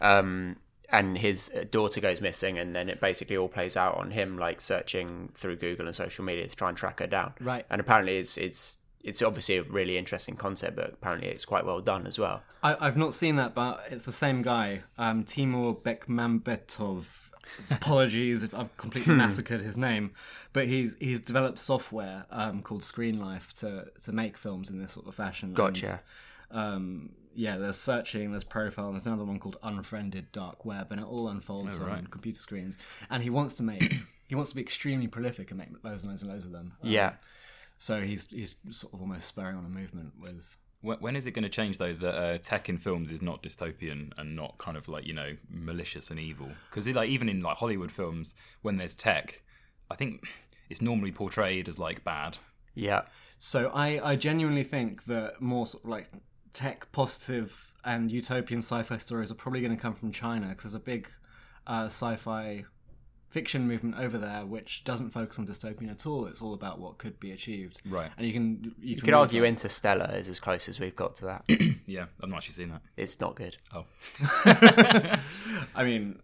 Um, 0.00 0.56
and 0.90 1.18
his 1.18 1.50
uh, 1.54 1.64
daughter 1.70 2.00
goes 2.00 2.20
missing, 2.20 2.58
and 2.58 2.74
then 2.74 2.88
it 2.88 3.00
basically 3.00 3.36
all 3.36 3.48
plays 3.48 3.76
out 3.76 3.96
on 3.96 4.12
him 4.12 4.38
like 4.38 4.60
searching 4.60 5.30
through 5.34 5.56
Google 5.56 5.86
and 5.86 5.94
social 5.94 6.24
media 6.24 6.46
to 6.46 6.56
try 6.56 6.68
and 6.68 6.76
track 6.76 7.00
her 7.00 7.06
down. 7.06 7.34
Right. 7.40 7.66
And 7.70 7.80
apparently, 7.80 8.18
it's 8.18 8.36
it's 8.36 8.78
it's 9.02 9.22
obviously 9.22 9.56
a 9.56 9.62
really 9.62 9.96
interesting 9.96 10.36
concept, 10.36 10.76
but 10.76 10.90
apparently 10.90 11.28
it's 11.28 11.44
quite 11.44 11.64
well 11.64 11.80
done 11.80 12.06
as 12.06 12.18
well. 12.18 12.42
I, 12.62 12.76
I've 12.80 12.96
not 12.96 13.14
seen 13.14 13.36
that, 13.36 13.54
but 13.54 13.84
it's 13.90 14.04
the 14.04 14.12
same 14.12 14.42
guy, 14.42 14.82
um, 14.98 15.24
Timur 15.24 15.74
Bekmambetov. 15.74 17.04
Apologies 17.70 18.42
if 18.42 18.52
I've 18.58 18.76
completely 18.76 19.14
massacred 19.14 19.60
his 19.60 19.76
name, 19.76 20.12
but 20.52 20.66
he's 20.66 20.96
he's 21.00 21.20
developed 21.20 21.60
software 21.60 22.26
um, 22.30 22.62
called 22.62 22.82
Screenlife 22.82 23.52
to 23.60 23.86
to 24.02 24.12
make 24.12 24.36
films 24.36 24.68
in 24.68 24.82
this 24.82 24.92
sort 24.92 25.06
of 25.06 25.14
fashion. 25.14 25.54
Gotcha. 25.54 26.02
Um, 26.50 27.10
yeah, 27.34 27.58
there's 27.58 27.76
searching, 27.76 28.30
there's 28.30 28.44
profile, 28.44 28.86
and 28.86 28.94
there's 28.94 29.06
another 29.06 29.24
one 29.24 29.38
called 29.38 29.58
Unfriended 29.62 30.32
Dark 30.32 30.64
Web, 30.64 30.90
and 30.90 31.00
it 31.00 31.06
all 31.06 31.28
unfolds 31.28 31.78
on 31.80 32.06
computer 32.06 32.38
screens. 32.38 32.78
And 33.10 33.22
he 33.22 33.30
wants 33.30 33.54
to 33.56 33.62
make, 33.62 33.82
he 34.28 34.34
wants 34.34 34.50
to 34.50 34.56
be 34.56 34.62
extremely 34.62 35.06
prolific 35.06 35.50
and 35.50 35.58
make 35.58 35.68
loads 35.84 36.02
and 36.02 36.10
loads 36.10 36.22
and 36.22 36.32
loads 36.32 36.46
of 36.46 36.52
them. 36.52 36.72
Um, 36.82 36.90
Yeah. 36.90 37.12
So 37.78 38.00
he's 38.00 38.26
he's 38.30 38.54
sort 38.70 38.94
of 38.94 39.02
almost 39.02 39.28
spurring 39.28 39.56
on 39.56 39.64
a 39.64 39.68
movement 39.68 40.14
with. 40.18 40.56
When, 40.80 40.98
when 40.98 41.16
is 41.16 41.26
it 41.26 41.32
going 41.32 41.42
to 41.42 41.48
change 41.48 41.78
though 41.78 41.92
that 41.92 42.14
uh, 42.14 42.38
tech 42.38 42.68
in 42.68 42.78
films 42.78 43.10
is 43.10 43.20
not 43.20 43.42
dystopian 43.42 44.12
and 44.16 44.34
not 44.34 44.56
kind 44.58 44.76
of 44.76 44.88
like 44.88 45.06
you 45.06 45.12
know 45.12 45.36
malicious 45.50 46.10
and 46.10 46.18
evil? 46.18 46.48
Because 46.70 46.88
like 46.88 47.10
even 47.10 47.28
in 47.28 47.42
like 47.42 47.58
Hollywood 47.58 47.92
films, 47.92 48.34
when 48.62 48.78
there's 48.78 48.96
tech, 48.96 49.42
I 49.90 49.94
think 49.94 50.24
it's 50.70 50.80
normally 50.80 51.12
portrayed 51.12 51.68
as 51.68 51.78
like 51.78 52.02
bad. 52.02 52.38
Yeah. 52.74 53.02
So 53.38 53.70
I 53.74 54.12
I 54.12 54.16
genuinely 54.16 54.62
think 54.62 55.04
that 55.04 55.42
more 55.42 55.66
sort 55.66 55.84
of 55.84 55.90
like 55.90 56.08
tech 56.56 56.90
positive 56.90 57.72
and 57.84 58.10
utopian 58.10 58.60
sci-fi 58.62 58.96
stories 58.96 59.30
are 59.30 59.34
probably 59.34 59.60
going 59.60 59.76
to 59.76 59.80
come 59.80 59.92
from 59.94 60.10
China 60.10 60.46
because 60.48 60.62
there's 60.64 60.74
a 60.74 60.78
big 60.80 61.08
uh, 61.66 61.84
sci-fi 61.84 62.64
fiction 63.28 63.68
movement 63.68 63.94
over 63.98 64.16
there 64.16 64.46
which 64.46 64.82
doesn't 64.84 65.10
focus 65.10 65.38
on 65.38 65.46
dystopian 65.46 65.90
at 65.90 66.06
all. 66.06 66.24
It's 66.24 66.40
all 66.40 66.54
about 66.54 66.78
what 66.80 66.96
could 66.96 67.20
be 67.20 67.32
achieved. 67.32 67.82
Right. 67.84 68.10
And 68.16 68.26
you 68.26 68.32
can 68.32 68.74
you, 68.80 68.90
You 68.90 68.96
can 68.96 69.04
could 69.04 69.14
argue 69.14 69.42
that. 69.42 69.48
Interstellar 69.48 70.10
is 70.16 70.30
as 70.30 70.40
close 70.40 70.66
as 70.68 70.80
we've 70.80 70.96
got 70.96 71.14
to 71.16 71.26
that. 71.26 71.44
Yeah, 71.88 72.06
I've 72.20 72.30
not 72.30 72.38
actually 72.38 72.54
seen 72.54 72.70
that. 72.70 72.82
it's 72.96 73.20
not 73.20 73.36
good. 73.36 73.56
Oh, 73.72 73.84
I 74.44 75.84
mean, 75.84 76.18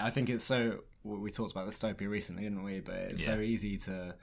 I 0.00 0.10
think 0.10 0.28
it's 0.30 0.44
so. 0.44 0.84
We 1.02 1.32
talked 1.32 1.50
about 1.50 1.66
dystopia 1.68 2.08
recently, 2.08 2.44
didn't 2.44 2.62
we? 2.62 2.78
But 2.78 2.94
it's 2.94 3.24
so 3.24 3.40
easy 3.40 3.78
to. 3.78 4.14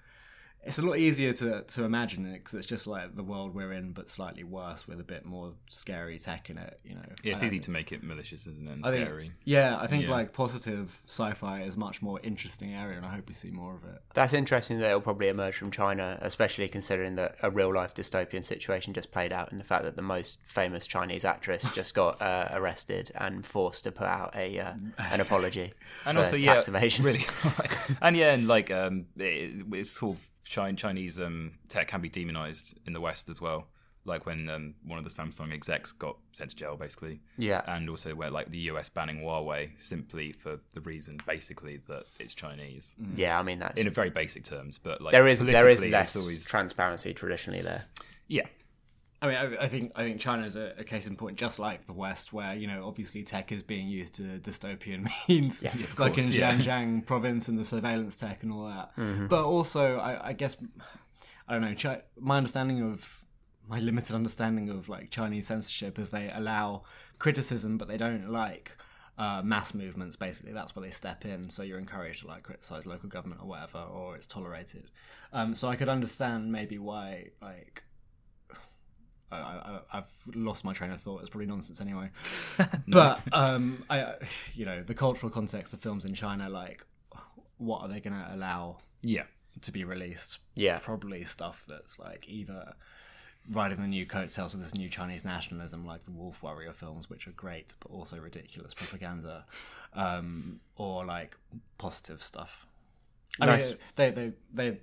It's 0.65 0.79
a 0.79 0.81
lot 0.81 0.97
easier 0.97 1.31
to 1.33 1.61
to 1.61 1.83
imagine 1.83 2.25
it 2.25 2.39
because 2.39 2.55
it's 2.55 2.65
just 2.65 2.87
like 2.87 3.15
the 3.15 3.23
world 3.23 3.53
we're 3.53 3.71
in, 3.73 3.91
but 3.91 4.09
slightly 4.09 4.43
worse 4.43 4.87
with 4.87 4.99
a 4.99 5.03
bit 5.03 5.23
more 5.25 5.53
scary 5.69 6.17
tech 6.17 6.49
in 6.49 6.57
it. 6.57 6.79
You 6.83 6.95
know, 6.95 7.01
yeah, 7.23 7.33
it's 7.33 7.43
easy 7.43 7.59
to 7.59 7.71
make 7.71 7.91
it 7.91 8.01
malicious, 8.03 8.47
isn't 8.47 8.67
it? 8.67 8.71
And 8.71 8.85
I 8.85 8.89
think- 8.89 9.05
scary. 9.07 9.31
yeah, 9.43 9.77
I 9.79 9.85
think 9.87 10.03
Yeah. 10.05 10.11
like 10.11 10.33
positive 10.33 11.01
sci-fi 11.07 11.61
is 11.61 11.77
much 11.77 12.01
more 12.01 12.19
interesting 12.23 12.73
area, 12.73 12.97
and 12.97 13.05
I 13.05 13.09
hope 13.13 13.27
we 13.27 13.33
see 13.35 13.51
more 13.51 13.75
of 13.75 13.83
it. 13.83 14.01
That's 14.15 14.33
interesting 14.33 14.79
that 14.79 14.87
it'll 14.87 15.01
probably 15.01 15.27
emerge 15.27 15.55
from 15.55 15.69
China, 15.71 16.17
especially 16.21 16.67
considering 16.67 17.15
that 17.15 17.35
a 17.43 17.51
real 17.51 17.71
life 17.73 17.93
dystopian 17.93 18.43
situation 18.43 18.93
just 18.93 19.11
played 19.11 19.31
out 19.31 19.51
in 19.51 19.57
the 19.59 19.63
fact 19.63 19.83
that 19.83 19.95
the 19.95 20.01
most 20.01 20.39
famous 20.47 20.87
Chinese 20.87 21.23
actress 21.25 21.63
just 21.75 21.93
got 21.93 22.19
uh, 22.21 22.47
arrested 22.51 23.11
and 23.15 23.45
forced 23.45 23.83
to 23.83 23.91
put 23.91 24.07
out 24.07 24.35
a 24.35 24.59
uh, 24.59 24.73
an 24.97 25.21
apology 25.21 25.73
and 26.05 26.15
for 26.15 26.23
also 26.23 26.39
tax 26.39 26.67
yeah, 26.67 26.75
evasion. 26.75 27.05
really, 27.05 27.25
and 28.01 28.15
yeah, 28.17 28.33
and 28.33 28.47
like 28.47 28.71
um, 28.71 29.05
it, 29.17 29.63
it's 29.73 29.91
sort 29.91 30.17
of 30.17 30.23
Chin- 30.23 30.31
Chinese 30.45 31.19
um 31.19 31.51
tech 31.69 31.87
can 31.87 32.01
be 32.01 32.09
demonized 32.09 32.77
in 32.85 32.93
the 32.93 33.01
West 33.01 33.29
as 33.29 33.41
well. 33.41 33.67
Like 34.07 34.27
when 34.27 34.47
um, 34.49 34.75
one 34.85 34.99
of 34.99 35.03
the 35.03 35.09
Samsung 35.09 35.51
execs 35.51 35.91
got 35.91 36.15
sent 36.31 36.51
to 36.51 36.55
jail, 36.55 36.77
basically. 36.77 37.21
Yeah. 37.39 37.63
and 37.65 37.89
also 37.89 38.13
where 38.13 38.29
like 38.29 38.51
the 38.51 38.59
US 38.69 38.87
banning 38.87 39.21
Huawei 39.21 39.71
simply 39.79 40.31
for 40.31 40.59
the 40.75 40.81
reason, 40.81 41.19
basically, 41.25 41.81
that 41.87 42.03
it's 42.19 42.35
Chinese. 42.35 42.93
Yeah, 43.15 43.39
I 43.39 43.41
mean 43.41 43.57
that's 43.57 43.81
In 43.81 43.87
a 43.87 43.89
very 43.89 44.11
basic 44.11 44.43
terms, 44.43 44.77
but 44.77 45.01
like 45.01 45.11
there 45.11 45.27
is 45.27 45.39
there 45.39 45.67
is 45.69 45.81
less 45.83 46.15
always, 46.15 46.45
transparency 46.45 47.15
traditionally 47.15 47.63
there. 47.63 47.85
yeah, 48.27 48.45
I 49.21 49.27
mean, 49.27 49.35
I, 49.37 49.63
I 49.63 49.67
think 49.67 49.91
I 49.95 50.03
think 50.03 50.19
China 50.19 50.45
is 50.45 50.55
a, 50.55 50.73
a 50.77 50.83
case 50.83 51.07
in 51.07 51.15
point, 51.15 51.37
just 51.37 51.57
like 51.57 51.85
the 51.85 51.93
West, 51.93 52.33
where 52.33 52.53
you 52.53 52.67
know 52.67 52.85
obviously 52.85 53.23
tech 53.23 53.51
is 53.51 53.63
being 53.63 53.87
used 53.87 54.15
to 54.15 54.23
dystopian 54.39 55.07
means, 55.29 55.61
like 55.97 56.17
in 56.17 56.23
course, 56.25 56.31
yeah. 56.31 56.55
Xinjiang 56.55 57.05
province 57.07 57.47
and 57.47 57.57
the 57.57 57.65
surveillance 57.65 58.15
tech 58.15 58.43
and 58.43 58.51
all 58.51 58.67
that. 58.67 58.91
But 59.27 59.45
also, 59.45 59.97
I, 59.97 60.29
I 60.29 60.33
guess 60.33 60.57
I 61.47 61.53
don't 61.53 61.61
know. 61.61 61.75
Chi- 61.75 62.01
my 62.19 62.37
understanding 62.37 62.81
of 62.81 63.23
my 63.67 63.79
limited 63.79 64.15
understanding 64.15 64.69
of 64.69 64.89
like 64.89 65.09
Chinese 65.09 65.47
censorship 65.47 65.97
is 65.97 66.09
they 66.09 66.29
allow 66.33 66.83
criticism, 67.17 67.77
but 67.77 67.87
they 67.87 67.97
don't 67.97 68.29
like 68.31 68.77
uh, 69.17 69.41
mass 69.43 69.73
movements. 69.73 70.15
Basically, 70.15 70.51
that's 70.51 70.75
where 70.75 70.85
they 70.85 70.91
step 70.91 71.25
in. 71.25 71.49
So 71.49 71.63
you're 71.63 71.79
encouraged 71.79 72.21
to 72.21 72.27
like 72.27 72.43
criticize 72.43 72.85
local 72.85 73.09
government 73.09 73.41
or 73.41 73.47
whatever, 73.47 73.79
or 73.79 74.15
it's 74.15 74.27
tolerated. 74.27 74.91
Um, 75.33 75.55
so 75.55 75.67
I 75.67 75.75
could 75.75 75.89
understand 75.89 76.51
maybe 76.51 76.77
why 76.77 77.29
like 77.41 77.83
I, 79.31 79.37
I, 79.37 79.79
I've 79.93 80.35
lost 80.35 80.63
my 80.63 80.73
train 80.73 80.91
of 80.91 81.01
thought. 81.01 81.21
It's 81.21 81.29
probably 81.29 81.47
nonsense 81.47 81.81
anyway. 81.81 82.09
But 82.87 83.21
um, 83.31 83.83
I, 83.89 84.13
you 84.53 84.65
know, 84.65 84.83
the 84.83 84.93
cultural 84.93 85.29
context 85.31 85.73
of 85.73 85.79
films 85.81 86.05
in 86.05 86.13
China, 86.13 86.49
like, 86.49 86.85
what 87.57 87.81
are 87.81 87.87
they 87.87 87.99
going 87.99 88.15
to 88.15 88.33
allow 88.33 88.77
yeah. 89.01 89.23
to 89.61 89.71
be 89.71 89.83
released? 89.83 90.39
Yeah. 90.55 90.77
probably 90.81 91.23
stuff 91.25 91.63
that's 91.67 91.97
like 91.99 92.27
either 92.27 92.73
riding 93.51 93.81
the 93.81 93.87
new 93.87 94.05
coattails 94.05 94.53
of 94.53 94.61
this 94.61 94.73
new 94.75 94.89
Chinese 94.89 95.23
nationalism, 95.23 95.85
like 95.85 96.03
the 96.03 96.11
Wolf 96.11 96.41
Warrior 96.41 96.73
films, 96.73 97.09
which 97.09 97.27
are 97.27 97.31
great 97.31 97.75
but 97.79 97.91
also 97.91 98.17
ridiculous 98.17 98.73
propaganda, 98.73 99.45
um, 99.93 100.59
or 100.75 101.05
like 101.05 101.37
positive 101.77 102.21
stuff. 102.21 102.65
I 103.39 103.45
Nice. 103.47 103.69
mean, 103.69 103.77
they, 103.95 104.11
they, 104.11 104.31
they. 104.53 104.77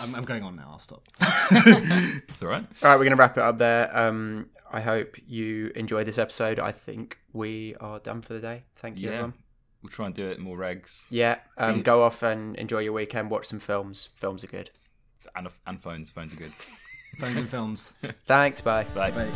I'm, 0.00 0.14
I'm 0.14 0.24
going 0.24 0.42
on 0.42 0.56
now. 0.56 0.68
I'll 0.72 0.78
stop. 0.78 1.06
It's 2.28 2.42
all 2.42 2.48
right. 2.48 2.64
All 2.82 2.88
right, 2.90 2.94
we're 2.96 3.04
going 3.04 3.10
to 3.10 3.16
wrap 3.16 3.36
it 3.36 3.42
up 3.42 3.58
there. 3.58 3.94
Um, 3.96 4.46
I 4.72 4.80
hope 4.80 5.16
you 5.26 5.70
enjoyed 5.74 6.06
this 6.06 6.18
episode. 6.18 6.58
I 6.58 6.72
think 6.72 7.18
we 7.32 7.74
are 7.80 7.98
done 7.98 8.22
for 8.22 8.32
the 8.34 8.40
day. 8.40 8.64
Thank 8.76 8.96
you, 8.98 9.04
Yeah, 9.08 9.14
everyone. 9.14 9.34
we'll 9.82 9.90
try 9.90 10.06
and 10.06 10.14
do 10.14 10.26
it 10.28 10.38
more 10.38 10.56
regs. 10.56 11.06
Yeah, 11.10 11.36
um, 11.58 11.82
go 11.82 12.02
off 12.02 12.22
and 12.22 12.56
enjoy 12.56 12.78
your 12.80 12.92
weekend. 12.94 13.30
Watch 13.30 13.46
some 13.46 13.58
films. 13.60 14.08
Films 14.14 14.44
are 14.44 14.48
good. 14.48 14.70
and 15.36 15.48
and 15.66 15.82
phones. 15.82 16.10
Phones 16.10 16.32
are 16.32 16.36
good. 16.38 16.52
Phones 17.18 17.36
and 17.36 17.48
films. 17.48 17.94
Thanks. 18.26 18.60
Bye. 18.62 18.84
Bye. 18.94 19.10
Bye. 19.10 19.28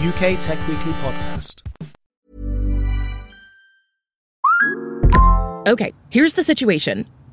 UK 0.00 0.38
Tech 0.42 0.58
Weekly 0.68 0.92
Podcast. 1.00 1.62
Okay, 5.66 5.92
here's 6.10 6.34
the 6.34 6.44
situation. 6.44 7.06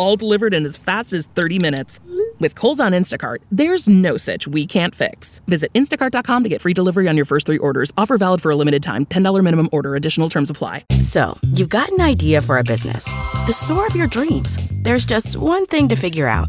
All 0.00 0.16
delivered 0.16 0.54
in 0.54 0.64
as 0.64 0.78
fast 0.78 1.12
as 1.12 1.26
30 1.26 1.58
minutes. 1.58 2.00
With 2.38 2.54
Kohl's 2.54 2.80
on 2.80 2.92
Instacart, 2.92 3.40
there's 3.52 3.86
no 3.86 4.16
such 4.16 4.48
we 4.48 4.66
can't 4.66 4.94
fix. 4.94 5.42
Visit 5.46 5.70
instacart.com 5.74 6.42
to 6.42 6.48
get 6.48 6.62
free 6.62 6.72
delivery 6.72 7.06
on 7.06 7.16
your 7.16 7.26
first 7.26 7.44
three 7.44 7.58
orders. 7.58 7.92
Offer 7.98 8.16
valid 8.16 8.40
for 8.40 8.50
a 8.50 8.56
limited 8.56 8.82
time. 8.82 9.04
$10 9.04 9.44
minimum 9.44 9.68
order. 9.72 9.96
Additional 9.96 10.30
terms 10.30 10.48
apply. 10.48 10.86
So, 11.02 11.38
you've 11.52 11.68
got 11.68 11.90
an 11.90 12.00
idea 12.00 12.40
for 12.40 12.56
a 12.56 12.64
business. 12.64 13.04
The 13.44 13.52
store 13.52 13.86
of 13.86 13.94
your 13.94 14.06
dreams. 14.06 14.56
There's 14.70 15.04
just 15.04 15.36
one 15.36 15.66
thing 15.66 15.90
to 15.90 15.96
figure 15.96 16.26
out. 16.26 16.48